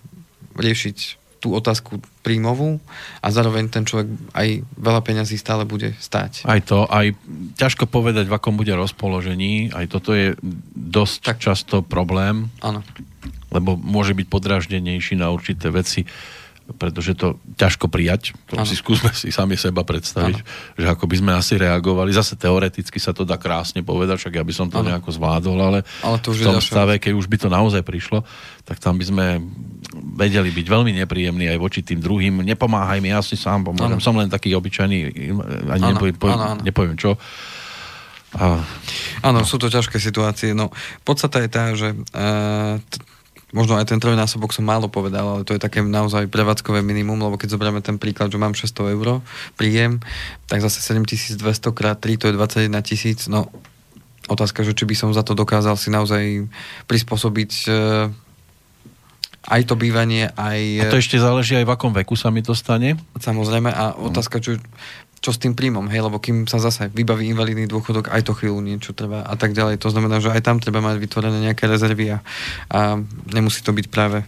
riešiť 0.59 1.20
tú 1.39 1.55
otázku 1.55 2.03
príjmovú 2.20 2.84
a 3.24 3.32
zároveň 3.32 3.72
ten 3.72 3.88
človek 3.88 4.11
aj 4.36 4.47
veľa 4.76 5.01
peňazí 5.01 5.39
stále 5.39 5.63
bude 5.63 5.95
stáť. 5.95 6.43
Aj 6.43 6.59
to, 6.59 6.84
aj 6.91 7.15
ťažko 7.55 7.88
povedať, 7.88 8.28
v 8.28 8.36
akom 8.36 8.59
bude 8.59 8.76
rozpoložení, 8.76 9.72
aj 9.72 9.86
toto 9.88 10.11
je 10.11 10.36
dosť 10.76 11.15
tak. 11.24 11.39
často 11.39 11.80
problém. 11.80 12.51
Áno. 12.59 12.84
Lebo 13.49 13.80
môže 13.80 14.11
byť 14.13 14.28
podráždenejší 14.28 15.15
na 15.15 15.32
určité 15.32 15.72
veci 15.72 16.03
pretože 16.78 17.17
to 17.17 17.41
ťažko 17.57 17.89
prijať. 17.89 18.38
To 18.53 18.61
ano. 18.61 18.67
si 18.67 18.78
skúsme 18.78 19.09
si 19.15 19.34
sami 19.34 19.57
seba 19.57 19.82
predstaviť, 19.82 20.38
ano. 20.38 20.47
že 20.78 20.86
ako 20.91 21.05
by 21.09 21.15
sme 21.17 21.32
asi 21.34 21.57
reagovali. 21.57 22.13
Zase 22.13 22.38
teoreticky 22.38 23.01
sa 23.01 23.15
to 23.15 23.26
dá 23.26 23.41
krásne 23.41 23.82
povedať, 23.82 24.22
však 24.22 24.38
ja 24.38 24.43
by 24.45 24.53
som 24.53 24.67
to 24.70 24.84
ano. 24.84 24.93
nejako 24.93 25.09
zvládol, 25.15 25.57
ale, 25.57 25.80
ale 26.05 26.17
to 26.22 26.36
už 26.36 26.45
v 26.45 26.53
tom 26.53 26.61
stave, 26.61 27.01
keď 27.01 27.13
už 27.17 27.26
by 27.26 27.38
to 27.41 27.47
naozaj 27.49 27.82
prišlo, 27.82 28.22
tak 28.67 28.78
tam 28.78 29.01
by 29.01 29.05
sme 29.07 29.26
vedeli 30.20 30.53
byť 30.53 30.65
veľmi 30.70 30.91
nepríjemní 31.01 31.49
aj 31.49 31.57
voči 31.57 31.82
tým 31.82 31.97
druhým. 31.97 32.45
Nepomáhaj 32.45 33.01
mi, 33.01 33.09
ja 33.09 33.26
si 33.26 33.34
sám 33.34 33.65
pomôžem. 33.65 33.97
Ano. 33.97 34.03
Som 34.03 34.20
len 34.22 34.30
taký 34.30 34.53
obyčajný, 34.53 34.99
ani 35.74 35.86
ano. 35.89 35.97
Nepoviem, 35.97 36.15
ano, 36.30 36.45
ano. 36.53 36.61
nepoviem 36.61 36.97
čo. 36.99 37.17
Áno, 39.26 39.41
sú 39.41 39.57
to 39.57 39.74
ťažké 39.74 39.97
situácie. 39.97 40.53
No, 40.53 40.70
podstata 41.01 41.41
je 41.41 41.49
tá, 41.49 41.74
že 41.74 41.97
uh, 41.97 42.78
t- 42.78 43.01
možno 43.49 43.81
aj 43.81 43.89
ten 43.89 43.97
trojnásobok 43.97 44.53
som 44.53 44.65
málo 44.65 44.91
povedal, 44.91 45.25
ale 45.25 45.41
to 45.45 45.57
je 45.57 45.61
také 45.61 45.81
naozaj 45.81 46.29
prevádzkové 46.29 46.85
minimum, 46.85 47.17
lebo 47.17 47.35
keď 47.37 47.57
zoberieme 47.57 47.81
ten 47.81 47.97
príklad, 47.97 48.29
že 48.29 48.37
mám 48.37 48.53
600 48.53 48.93
eur 48.93 49.25
príjem, 49.57 49.97
tak 50.45 50.61
zase 50.61 50.81
7200 50.85 51.41
krát 51.73 51.97
3 51.97 52.21
to 52.21 52.25
je 52.29 52.33
21 52.37 52.69
tisíc, 52.85 53.25
no 53.25 53.49
otázka, 54.29 54.61
že 54.61 54.77
či 54.77 54.85
by 54.85 54.95
som 54.95 55.09
za 55.09 55.25
to 55.25 55.33
dokázal 55.33 55.73
si 55.73 55.89
naozaj 55.89 56.45
prispôsobiť 56.85 57.51
e, 57.65 57.71
aj 59.49 59.61
to 59.65 59.73
bývanie, 59.73 60.29
aj... 60.37 60.85
A 60.85 60.93
to 60.93 61.01
ešte 61.01 61.17
záleží 61.17 61.57
aj 61.57 61.65
v 61.65 61.73
akom 61.73 61.89
veku 61.89 62.13
sa 62.13 62.29
mi 62.29 62.45
to 62.45 62.53
stane? 62.53 63.01
Samozrejme 63.17 63.73
a 63.73 63.97
otázka, 63.97 64.37
čo, 64.37 64.61
čo 65.20 65.36
s 65.36 65.39
tým 65.39 65.51
príjmom, 65.51 65.91
hej, 65.91 65.99
lebo 65.99 66.17
kým 66.20 66.47
sa 66.47 66.63
zase 66.63 66.88
vybaví 66.91 67.28
invalidný 67.28 67.67
dôchodok, 67.67 68.07
aj 68.11 68.24
to 68.24 68.34
chvíľu 68.36 68.63
niečo 68.63 68.95
treba 68.95 69.24
a 69.28 69.36
tak 69.36 69.51
ďalej. 69.51 69.80
To 69.84 69.91
znamená, 69.91 70.24
že 70.24 70.32
aj 70.32 70.41
tam 70.47 70.57
treba 70.63 70.80
mať 70.80 70.95
vytvorené 70.95 71.43
nejaké 71.43 71.67
rezervy 71.67 72.15
a, 72.15 72.17
a 72.72 72.80
nemusí 73.36 73.59
to 73.59 73.76
byť 73.76 73.91
práve, 73.91 74.24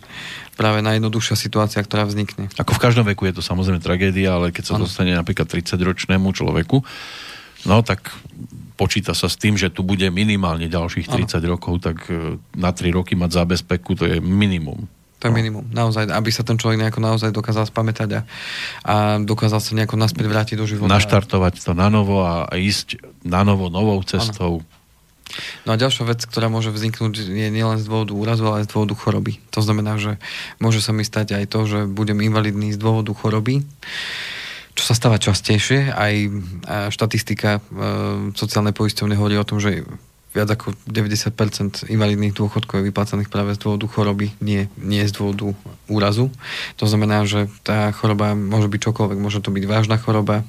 práve 0.60 0.84
najjednoduchšia 0.84 1.40
situácia, 1.40 1.80
ktorá 1.80 2.04
vznikne. 2.04 2.52
Ako 2.60 2.76
v 2.76 2.84
každom 2.84 3.08
veku 3.08 3.24
je 3.32 3.40
to 3.40 3.44
samozrejme 3.44 3.80
tragédia, 3.80 4.36
ale 4.36 4.52
keď 4.52 4.64
sa 4.68 4.74
ano. 4.76 4.84
dostane 4.84 5.16
napríklad 5.16 5.48
30-ročnému 5.48 6.28
človeku, 6.36 6.84
no 7.72 7.76
tak 7.88 8.12
počíta 8.76 9.16
sa 9.16 9.32
s 9.32 9.38
tým, 9.40 9.56
že 9.56 9.72
tu 9.72 9.86
bude 9.86 10.10
minimálne 10.12 10.66
ďalších 10.68 11.08
30 11.08 11.38
ano. 11.38 11.56
rokov, 11.56 11.86
tak 11.86 12.04
e, 12.10 12.42
na 12.58 12.74
3 12.74 12.98
roky 12.98 13.14
mať 13.14 13.38
zábezpeku, 13.38 13.94
to 13.94 14.10
je 14.10 14.18
minimum. 14.18 14.90
To 15.22 15.30
je 15.30 15.34
minimum. 15.38 15.70
Naozaj, 15.70 16.10
aby 16.10 16.30
sa 16.34 16.42
ten 16.42 16.58
človek 16.58 16.82
nejako 16.82 16.98
naozaj 16.98 17.30
dokázal 17.30 17.70
spamätať 17.70 18.10
a, 18.18 18.22
a 18.82 18.96
dokázal 19.22 19.62
sa 19.62 19.72
nejako 19.78 20.02
naspäť 20.02 20.26
vrátiť 20.26 20.56
do 20.58 20.66
života. 20.66 20.90
Naštartovať 20.90 21.62
to 21.62 21.78
na 21.78 21.94
novo 21.94 22.26
a 22.26 22.50
ísť 22.58 22.98
na 23.22 23.46
novo 23.46 23.70
novou 23.70 24.02
cestou. 24.02 24.66
Ano. 24.66 24.80
No 25.64 25.70
a 25.72 25.80
ďalšia 25.80 26.04
vec, 26.10 26.26
ktorá 26.26 26.52
môže 26.52 26.74
vzniknúť, 26.74 27.24
je 27.24 27.50
nielen 27.54 27.80
z 27.80 27.88
dôvodu 27.88 28.12
úrazu, 28.12 28.44
ale 28.50 28.66
aj 28.66 28.68
z 28.68 28.72
dôvodu 28.76 28.94
choroby. 28.98 29.40
To 29.56 29.64
znamená, 29.64 29.96
že 29.96 30.20
môže 30.60 30.84
sa 30.84 30.92
mi 30.92 31.08
stať 31.08 31.38
aj 31.38 31.46
to, 31.48 31.60
že 31.70 31.80
budem 31.88 32.20
invalidný 32.20 32.76
z 32.76 32.82
dôvodu 32.82 33.14
choroby 33.16 33.64
čo 34.72 34.88
sa 34.88 34.96
stáva 34.96 35.20
častejšie. 35.20 35.92
Aj 35.92 36.16
štatistika 36.96 37.60
e, 37.60 37.62
sociálnej 38.32 38.72
poisťovne 38.72 39.20
hovorí 39.20 39.36
o 39.36 39.44
tom, 39.44 39.60
že 39.60 39.84
viac 40.32 40.48
ako 40.48 40.72
90% 40.88 41.92
invalidných 41.92 42.32
dôchodkov 42.32 42.80
je 42.80 42.88
vyplácaných 42.88 43.28
práve 43.28 43.52
z 43.56 43.68
dôvodu 43.68 43.86
choroby, 43.92 44.32
nie, 44.40 44.72
nie 44.80 45.04
z 45.04 45.12
dôvodu 45.12 45.52
úrazu. 45.92 46.32
To 46.80 46.88
znamená, 46.88 47.28
že 47.28 47.52
tá 47.68 47.92
choroba 47.92 48.32
môže 48.32 48.72
byť 48.72 48.80
čokoľvek, 48.80 49.20
môže 49.20 49.44
to 49.44 49.52
byť 49.52 49.64
vážna 49.68 50.00
choroba, 50.00 50.48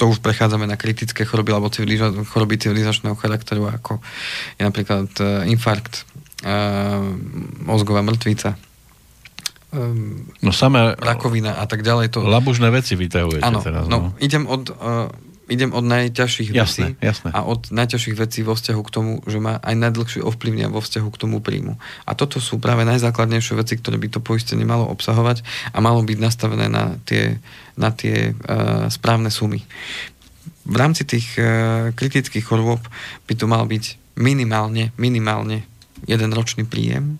to 0.00 0.08
už 0.08 0.24
prechádzame 0.24 0.64
na 0.64 0.80
kritické 0.80 1.28
choroby 1.28 1.52
alebo 1.52 1.68
civiliza- 1.68 2.24
choroby 2.24 2.56
civilizačného 2.56 3.14
charakteru, 3.14 3.68
ako 3.68 4.00
je 4.56 4.62
napríklad 4.64 5.06
uh, 5.20 5.44
infarkt, 5.44 6.08
uh, 6.42 7.04
mozgová 7.62 8.00
mŕtvica, 8.00 8.56
um, 9.72 10.24
no 10.40 10.50
samé 10.50 10.96
rakovina 10.96 11.60
a 11.60 11.68
tak 11.68 11.84
ďalej. 11.84 12.16
To... 12.16 12.24
Labužné 12.24 12.72
veci 12.72 12.96
vyťahujete 12.96 13.52
teraz. 13.60 13.84
No. 13.88 14.10
no, 14.10 14.18
idem 14.20 14.48
od 14.48 14.72
uh, 14.72 15.12
idem 15.50 15.74
od 15.74 15.82
najťažších 15.82 16.54
jasné, 16.54 16.94
vecí 16.94 17.02
jasné. 17.02 17.28
a 17.34 17.42
od 17.42 17.70
najťažších 17.74 18.16
vecí 18.18 18.46
vo 18.46 18.54
vzťahu 18.54 18.80
k 18.86 18.90
tomu, 18.94 19.12
že 19.26 19.42
má 19.42 19.58
aj 19.58 19.74
najdlhšie 19.74 20.20
ovplyvnia 20.22 20.70
vo 20.70 20.78
vzťahu 20.78 21.08
k 21.10 21.20
tomu 21.20 21.42
príjmu. 21.42 21.74
A 22.06 22.10
toto 22.14 22.38
sú 22.38 22.62
práve 22.62 22.86
najzákladnejšie 22.86 23.58
veci, 23.58 23.74
ktoré 23.78 23.98
by 23.98 24.08
to 24.12 24.20
poistenie 24.22 24.62
malo 24.62 24.86
obsahovať 24.86 25.42
a 25.74 25.78
malo 25.82 26.06
byť 26.06 26.18
nastavené 26.18 26.70
na 26.70 26.94
tie, 27.02 27.42
na 27.74 27.90
tie 27.90 28.32
uh, 28.32 28.86
správne 28.86 29.34
sumy. 29.34 29.66
V 30.62 30.76
rámci 30.78 31.02
tých 31.02 31.34
uh, 31.38 31.90
kritických 31.94 32.46
chorôb 32.46 32.82
by 33.26 33.34
to 33.34 33.50
mal 33.50 33.66
byť 33.66 33.98
minimálne, 34.14 34.94
minimálne 34.94 35.66
jeden 36.06 36.30
ročný 36.30 36.66
príjem. 36.66 37.18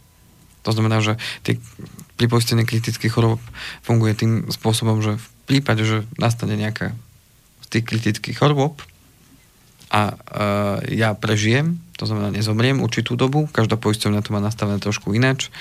To 0.63 0.71
znamená, 0.71 1.03
že 1.03 1.19
tie, 1.43 1.59
pri 2.15 2.31
poistení 2.31 2.63
kritických 2.63 3.11
chorôb 3.11 3.43
funguje 3.83 4.15
tým 4.15 4.47
spôsobom, 4.47 5.03
že 5.03 5.19
v 5.19 5.27
prípade, 5.51 5.83
že 5.83 6.07
nastane 6.23 6.55
nejaká 6.55 6.95
tých 7.73 7.89
kritických 7.89 8.37
chorôb 8.37 8.77
a 9.93 10.17
uh, 10.17 10.81
ja 10.89 11.13
prežijem, 11.13 11.77
to 12.01 12.09
znamená 12.09 12.33
nezomriem 12.33 12.81
určitú 12.81 13.13
dobu, 13.13 13.45
každá 13.53 13.77
poisťovňa 13.77 14.25
to 14.25 14.33
má 14.33 14.41
nastavené 14.41 14.81
trošku 14.81 15.13
ináč, 15.13 15.53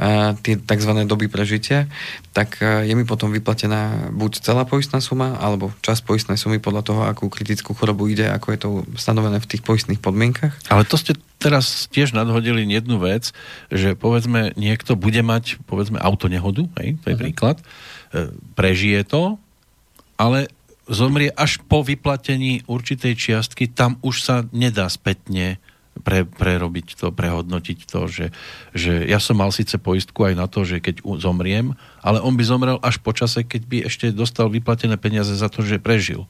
uh, 0.00 0.32
tie 0.40 0.56
tzv. 0.56 1.04
doby 1.04 1.28
prežitia, 1.28 1.84
tak 2.32 2.56
uh, 2.64 2.88
je 2.88 2.96
mi 2.96 3.04
potom 3.04 3.28
vyplatená 3.36 4.08
buď 4.16 4.40
celá 4.40 4.64
poistná 4.64 5.04
suma, 5.04 5.36
alebo 5.36 5.76
čas 5.84 6.00
poistnej 6.00 6.40
sumy 6.40 6.56
podľa 6.56 6.82
toho, 6.88 7.00
akú 7.04 7.28
kritickú 7.28 7.76
chorobu 7.76 8.08
ide, 8.08 8.24
ako 8.32 8.48
je 8.56 8.58
to 8.64 8.68
stanovené 8.96 9.44
v 9.44 9.48
tých 9.52 9.60
poistných 9.60 10.00
podmienkach. 10.00 10.56
Ale 10.72 10.88
to 10.88 10.96
ste 10.96 11.12
teraz 11.36 11.84
tiež 11.92 12.16
nadhodili 12.16 12.64
jednu 12.64 12.96
vec, 12.96 13.36
že 13.68 13.92
povedzme 13.92 14.56
niekto 14.56 14.96
bude 14.96 15.20
mať 15.20 15.60
povedzme 15.68 16.00
auto 16.00 16.32
nehodu, 16.32 16.64
hej, 16.80 16.96
to 17.04 17.12
je 17.12 17.12
uh-huh. 17.12 17.20
príklad, 17.20 17.60
prežije 18.56 19.04
to, 19.04 19.36
ale 20.16 20.48
zomrie 20.86 21.30
až 21.34 21.58
po 21.66 21.82
vyplatení 21.82 22.62
určitej 22.70 23.14
čiastky, 23.18 23.66
tam 23.70 23.98
už 24.02 24.22
sa 24.22 24.36
nedá 24.54 24.86
spätne 24.86 25.58
pre, 26.02 26.28
prerobiť 26.28 26.98
to, 26.98 27.08
prehodnotiť 27.10 27.78
to, 27.88 28.00
že, 28.06 28.26
že 28.76 28.92
ja 29.08 29.16
som 29.18 29.40
mal 29.40 29.50
síce 29.50 29.80
poistku 29.80 30.28
aj 30.28 30.34
na 30.36 30.46
to, 30.46 30.62
že 30.62 30.82
keď 30.82 31.02
zomriem, 31.18 31.72
ale 32.04 32.20
on 32.20 32.36
by 32.36 32.44
zomrel 32.44 32.78
až 32.84 33.00
po 33.00 33.16
čase, 33.16 33.42
keď 33.42 33.62
by 33.66 33.76
ešte 33.88 34.12
dostal 34.12 34.52
vyplatené 34.52 35.00
peniaze 35.00 35.32
za 35.32 35.48
to, 35.48 35.64
že 35.64 35.80
prežil. 35.80 36.28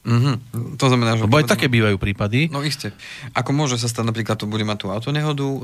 Mm-hmm. 0.00 0.34
To 0.80 0.86
znamená, 0.88 1.20
že... 1.20 1.28
Lebo 1.28 1.36
aj 1.36 1.46
také 1.52 1.68
bývajú 1.68 2.00
prípady. 2.00 2.48
No 2.48 2.64
isté. 2.64 2.96
Ako 3.36 3.52
môže 3.52 3.76
sa 3.76 3.84
stať, 3.84 4.08
napríklad 4.08 4.40
to 4.40 4.48
bude 4.48 4.64
mať 4.64 4.78
tú 4.80 4.86
autonehodu, 4.88 5.44
uh, 5.44 5.60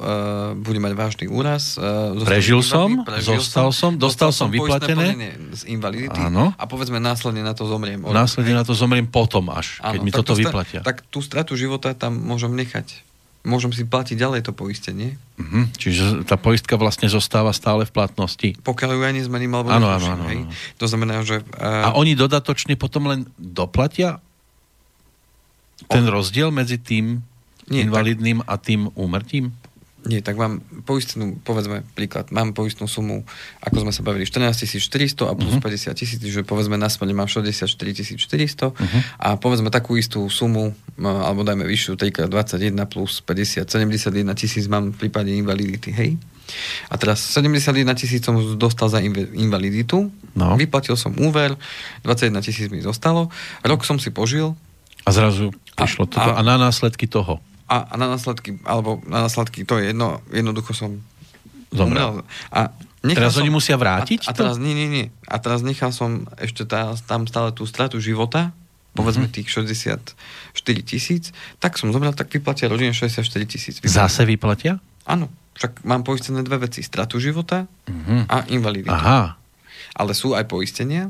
bude 0.52 0.76
mať 0.76 0.92
vážny 0.92 1.26
úraz. 1.26 1.80
Uh, 1.80 2.12
prežil 2.20 2.60
som, 2.60 3.00
prežil 3.08 3.40
zostal 3.40 3.72
som, 3.72 3.96
dostal, 3.96 4.36
som 4.36 4.52
vyplatené. 4.52 5.16
Z 5.56 5.64
invalidity 5.72 6.20
Áno. 6.20 6.52
a 6.52 6.64
povedzme 6.68 7.00
následne 7.00 7.40
na 7.40 7.56
to 7.56 7.64
zomriem. 7.64 8.04
Následne 8.04 8.60
na 8.60 8.64
to 8.68 8.76
zomriem 8.76 9.08
potom 9.08 9.48
až, 9.48 9.80
Áno, 9.80 9.96
keď 9.96 10.00
mi 10.04 10.12
toto 10.12 10.36
tú 10.36 10.44
vyplatia. 10.44 10.84
Tak 10.84 11.08
tú 11.08 11.24
stratu 11.24 11.56
života 11.56 11.96
tam 11.96 12.20
môžem 12.20 12.52
nechať 12.52 13.06
môžem 13.46 13.70
si 13.70 13.86
platiť 13.86 14.18
ďalej 14.18 14.50
to 14.50 14.52
poistenie. 14.52 15.14
Uh-huh. 15.38 15.70
Čiže 15.78 16.26
tá 16.26 16.34
poistka 16.34 16.74
vlastne 16.74 17.06
zostáva 17.06 17.54
stále 17.54 17.86
v 17.86 17.94
platnosti. 17.94 18.48
Pokiaľ 18.66 18.90
ju 18.98 19.02
aj 19.06 19.14
nezmením, 19.14 19.54
alebo 19.54 19.70
ano, 19.70 19.86
ano, 19.86 20.26
hej. 20.26 20.42
To 20.82 20.90
znamená, 20.90 21.22
že... 21.22 21.46
Uh... 21.54 21.86
A 21.86 21.88
oni 21.94 22.18
dodatočne 22.18 22.74
potom 22.74 23.06
len 23.06 23.30
doplatia 23.38 24.18
ten 25.86 26.08
rozdiel 26.08 26.50
medzi 26.50 26.80
tým 26.80 27.22
Nie, 27.70 27.86
invalidným 27.86 28.42
tak... 28.42 28.50
a 28.50 28.54
tým 28.58 28.80
úmrtím? 28.98 29.54
Nie, 30.06 30.22
tak 30.22 30.38
mám 30.38 30.62
poistnú, 30.86 31.34
povedzme 31.42 31.82
príklad, 31.98 32.30
mám 32.30 32.54
poistnú 32.54 32.86
sumu, 32.86 33.26
ako 33.58 33.86
sme 33.86 33.92
sa 33.92 34.06
bavili, 34.06 34.22
14 34.22 34.78
400 34.78 35.26
a 35.26 35.34
plus 35.34 35.58
uh-huh. 35.58 35.90
50 35.92 35.98
tisíc, 35.98 36.20
že 36.22 36.46
povedzme 36.46 36.78
na 36.78 36.86
smrť 36.86 37.10
mám 37.10 37.26
64 37.26 37.66
400 38.14 38.70
uh-huh. 38.70 39.00
a 39.18 39.34
povedzme 39.34 39.68
takú 39.74 39.98
istú 39.98 40.22
sumu, 40.30 40.70
alebo 41.02 41.42
dajme 41.42 41.66
vyššiu 41.66 41.98
3x21 41.98 42.78
plus 42.86 43.18
50, 43.26 43.66
71 43.66 44.14
tisíc 44.38 44.70
mám 44.70 44.94
v 44.94 44.96
prípade 44.96 45.34
invalidity, 45.34 45.90
hej? 45.90 46.14
A 46.86 46.94
teraz 46.94 47.18
71 47.34 47.82
tisíc 47.98 48.22
som 48.22 48.38
dostal 48.54 48.86
za 48.86 49.02
invaliditu, 49.34 50.06
no. 50.38 50.54
vyplatil 50.54 50.94
som 50.94 51.10
úver, 51.18 51.58
21 52.06 52.38
tisíc 52.46 52.70
mi 52.70 52.78
zostalo, 52.78 53.34
rok 53.66 53.82
som 53.82 53.98
si 53.98 54.14
požil. 54.14 54.54
A 55.02 55.10
zrazu 55.10 55.50
prišlo 55.74 56.06
a, 56.06 56.10
toto 56.10 56.30
a, 56.30 56.38
a 56.38 56.40
na 56.46 56.54
následky 56.58 57.10
toho 57.10 57.42
a, 57.66 57.76
a 57.90 57.94
na 57.98 58.06
následky, 58.06 58.62
alebo 58.62 59.02
na 59.06 59.26
následky, 59.26 59.66
to 59.66 59.78
je 59.82 59.90
jedno, 59.90 60.22
jednoducho 60.30 60.70
som 60.72 61.02
zomrel. 61.74 62.22
A 62.54 62.70
teraz 63.02 63.34
som, 63.34 63.42
oni 63.42 63.50
musia 63.50 63.74
vrátiť? 63.74 64.26
A, 64.26 64.30
a 64.30 64.36
teraz 64.38 64.56
nie, 64.56 64.72
nie, 64.72 64.88
nie. 64.88 65.06
A 65.26 65.36
teraz 65.42 65.66
nechal 65.66 65.90
som 65.90 66.30
ešte 66.38 66.62
tá, 66.62 66.94
tam 67.10 67.26
stále 67.26 67.50
tú 67.50 67.66
stratu 67.66 67.98
života, 67.98 68.54
povedzme 68.96 69.28
mm-hmm. 69.28 69.44
tých 69.44 69.48
64 69.52 70.16
tisíc, 70.86 71.34
tak 71.60 71.76
som 71.76 71.92
zomrel, 71.92 72.16
tak 72.16 72.32
vyplatia 72.32 72.70
rodine 72.70 72.94
64 72.94 73.26
tisíc. 73.44 73.74
Zase 73.82 74.24
vyplatia? 74.24 74.78
Áno. 75.04 75.28
Však 75.56 75.88
mám 75.88 76.04
poistené 76.04 76.44
dve 76.44 76.68
veci. 76.68 76.84
Stratu 76.84 77.16
života 77.16 77.64
mm-hmm. 77.64 78.20
a 78.28 78.36
invaliditu. 78.52 78.92
Aha. 78.92 79.40
Ale 79.96 80.12
sú 80.12 80.36
aj 80.36 80.44
poistenia, 80.44 81.08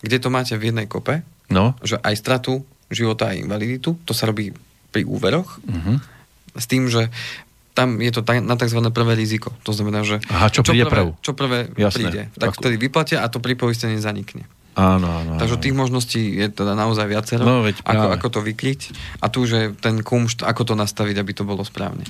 kde 0.00 0.16
to 0.16 0.32
máte 0.32 0.56
v 0.56 0.72
jednej 0.72 0.88
kope, 0.88 1.20
no. 1.52 1.76
že 1.84 2.00
aj 2.00 2.14
stratu 2.16 2.64
života 2.88 3.32
a 3.32 3.36
invaliditu, 3.36 3.96
to 4.08 4.16
sa 4.16 4.24
robí 4.24 4.52
pri 4.94 5.02
úveroch, 5.02 5.58
uh-huh. 5.58 5.98
s 6.54 6.64
tým, 6.70 6.86
že 6.86 7.10
tam 7.74 7.98
je 7.98 8.14
to 8.14 8.22
na 8.22 8.54
tzv. 8.54 8.78
prvé 8.94 9.18
riziko. 9.18 9.50
To 9.66 9.74
znamená, 9.74 10.06
že 10.06 10.22
Aha, 10.30 10.46
čo, 10.46 10.62
čo 10.62 10.70
príde 10.70 10.86
prvé, 10.86 11.10
Čo 11.18 11.34
prvé 11.34 11.58
Jasné. 11.74 11.90
príde, 11.90 12.22
tak 12.38 12.54
vtedy 12.54 12.78
vyplatia 12.78 13.26
a 13.26 13.26
to 13.26 13.42
pri 13.42 13.58
poistení 13.58 13.98
zanikne. 13.98 14.46
Áno, 14.74 15.06
áno. 15.06 15.38
Takže 15.38 15.62
tých 15.62 15.74
možností 15.74 16.34
je 16.34 16.50
teda 16.50 16.74
naozaj 16.74 17.06
viacero, 17.06 17.46
no, 17.46 17.62
veď 17.62 17.78
ako, 17.86 18.06
ako 18.10 18.26
to 18.26 18.40
vykryť. 18.42 18.80
A 19.22 19.30
tu, 19.30 19.46
že 19.46 19.70
ten 19.78 20.02
kumšt, 20.02 20.42
ako 20.42 20.62
to 20.66 20.74
nastaviť, 20.74 21.14
aby 21.22 21.30
to 21.30 21.46
bolo 21.46 21.62
správne. 21.62 22.02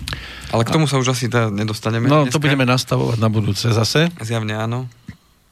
Ale 0.49 0.65
k 0.65 0.73
tomu 0.73 0.89
sa 0.89 0.97
už 0.97 1.13
asi 1.13 1.29
teda 1.29 1.53
nedostaneme. 1.53 2.09
No, 2.09 2.25
dneska. 2.25 2.41
to 2.41 2.45
budeme 2.45 2.65
nastavovať 2.65 3.21
na 3.21 3.29
budúce 3.29 3.69
zase. 3.69 4.09
Zjavne 4.17 4.57
áno. 4.57 4.89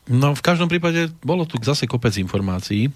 No, 0.08 0.32
v 0.32 0.42
každom 0.42 0.72
prípade 0.72 1.12
bolo 1.20 1.44
tu 1.44 1.60
zase 1.60 1.84
kopec 1.84 2.16
informácií. 2.16 2.88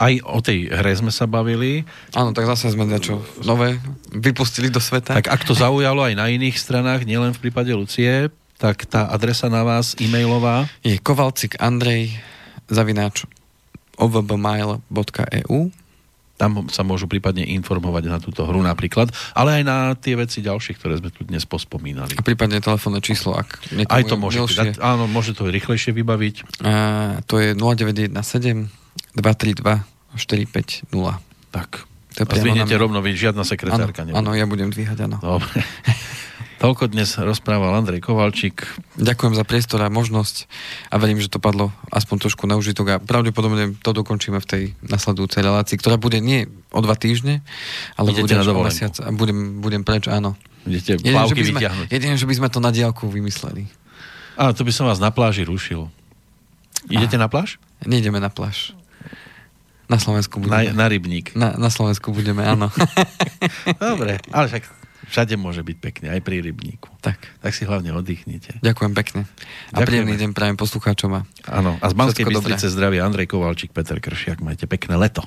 Aj 0.00 0.14
o 0.24 0.38
tej 0.40 0.72
hre 0.72 0.92
sme 0.96 1.12
sa 1.12 1.28
bavili. 1.28 1.84
Áno, 2.16 2.32
tak 2.32 2.48
zase 2.48 2.72
sme 2.72 2.88
niečo 2.88 3.20
nové 3.44 3.76
vypustili 4.12 4.72
do 4.72 4.80
sveta. 4.80 5.20
Tak 5.20 5.28
ak 5.28 5.42
to 5.44 5.52
zaujalo 5.52 6.08
aj 6.08 6.14
na 6.16 6.32
iných 6.32 6.56
stranách, 6.56 7.04
nielen 7.04 7.36
v 7.36 7.48
prípade 7.48 7.72
Lucie, 7.76 8.32
tak 8.56 8.86
tá 8.86 9.10
adresa 9.10 9.50
na 9.50 9.66
vás 9.66 9.98
e-mailová 9.98 10.70
je 10.86 10.96
kovalcik 11.02 11.58
Andrej 11.58 12.14
zavináč 12.70 13.26
ovbmail.eu 13.98 15.72
tam 16.40 16.66
sa 16.66 16.82
môžu 16.82 17.06
prípadne 17.06 17.46
informovať 17.46 18.04
na 18.10 18.18
túto 18.18 18.42
hru 18.42 18.58
napríklad, 18.66 19.14
ale 19.30 19.60
aj 19.60 19.62
na 19.62 19.76
tie 19.94 20.18
veci 20.18 20.42
ďalšie, 20.42 20.74
ktoré 20.74 20.98
sme 20.98 21.14
tu 21.14 21.22
dnes 21.22 21.46
pospomínali. 21.46 22.18
A 22.18 22.26
prípadne 22.26 22.58
telefónne 22.58 22.98
číslo, 22.98 23.38
ak 23.38 23.62
Aj 23.86 24.02
to 24.02 24.18
môže 24.18 24.42
dať, 24.50 24.82
áno, 24.82 25.06
môže 25.06 25.38
to 25.38 25.46
rýchlejšie 25.46 25.94
vybaviť. 25.94 26.66
A, 26.66 27.22
to 27.30 27.38
je 27.38 27.54
0917 27.54 28.81
232 29.16 29.84
450. 30.16 30.88
Tak. 31.52 31.84
To 32.12 32.28
je 32.28 32.40
zdvihnete 32.44 32.76
rovno, 32.76 33.00
vy 33.00 33.16
žiadna 33.16 33.44
sekretárka 33.48 34.04
Áno, 34.04 34.20
áno, 34.20 34.30
ja 34.36 34.44
budem 34.44 34.68
dvíhať, 34.68 35.08
áno. 35.08 35.16
Dobre. 35.16 35.64
Toľko 36.62 36.94
dnes 36.94 37.18
rozprával 37.18 37.74
Andrej 37.74 38.06
Kovalčík. 38.06 38.62
Ďakujem 38.94 39.34
za 39.34 39.42
priestor 39.42 39.82
a 39.82 39.90
možnosť 39.90 40.46
a 40.92 41.00
verím, 41.02 41.18
že 41.18 41.26
to 41.26 41.42
padlo 41.42 41.74
aspoň 41.90 42.28
trošku 42.28 42.46
na 42.46 42.54
užitok 42.54 42.86
a 42.86 42.96
pravdepodobne 43.02 43.74
to 43.82 43.90
dokončíme 43.90 44.38
v 44.38 44.46
tej 44.46 44.62
nasledujúcej 44.86 45.42
relácii, 45.42 45.74
ktorá 45.74 45.98
bude 45.98 46.22
nie 46.22 46.46
o 46.70 46.78
dva 46.78 46.94
týždne, 46.94 47.42
ale 47.98 48.14
Idete 48.14 48.22
bude 48.22 48.34
na 48.38 48.44
o 48.46 48.62
mesiac 48.62 48.94
a 49.02 49.10
budem, 49.10 49.58
budem 49.58 49.82
preč, 49.82 50.06
áno. 50.06 50.38
Idete 50.62 51.02
plavky 51.02 51.42
vyťahnuť. 51.42 51.86
Jedine, 51.90 52.14
že 52.14 52.30
by 52.30 52.34
sme 52.38 52.48
to 52.52 52.62
na 52.62 52.70
diálku 52.70 53.10
vymysleli. 53.10 53.66
A 54.38 54.54
to 54.54 54.62
by 54.62 54.70
som 54.70 54.86
vás 54.86 55.02
na 55.02 55.10
pláži 55.10 55.42
rušil. 55.42 55.90
Idete 56.86 57.18
a, 57.18 57.26
na 57.26 57.28
pláž? 57.32 57.58
Nejdeme 57.82 58.22
na 58.22 58.30
pláž. 58.30 58.70
Na 59.90 59.98
Slovensku 59.98 60.38
budeme. 60.38 60.70
Na, 60.72 60.84
na 60.84 60.86
rybník. 60.86 61.34
Na, 61.34 61.54
na 61.58 61.70
Slovensku 61.70 62.14
budeme, 62.14 62.42
áno. 62.46 62.70
Dobre, 63.82 64.22
ale 64.30 64.46
však 64.50 64.82
všade 65.12 65.34
môže 65.36 65.60
byť 65.60 65.76
pekne, 65.76 66.06
aj 66.14 66.20
pri 66.24 66.40
rybníku. 66.40 66.88
Tak. 67.04 67.20
Tak 67.44 67.52
si 67.52 67.68
hlavne 67.68 67.92
oddychnite. 67.92 68.62
Ďakujem 68.64 68.92
pekne. 68.96 69.20
A 69.74 69.84
príjemný 69.84 70.16
deň 70.16 70.30
prajem 70.32 70.56
poslucháčom. 70.56 71.26
Áno, 71.44 71.76
a 71.76 71.86
z 71.90 71.94
Banskej 71.94 72.24
Bystrice 72.24 72.72
zdravie 72.72 73.04
Andrej 73.04 73.28
Kovalčík, 73.28 73.76
Peter 73.76 74.00
Kršiak. 74.00 74.40
Majte 74.40 74.64
pekné 74.64 74.96
leto. 74.96 75.26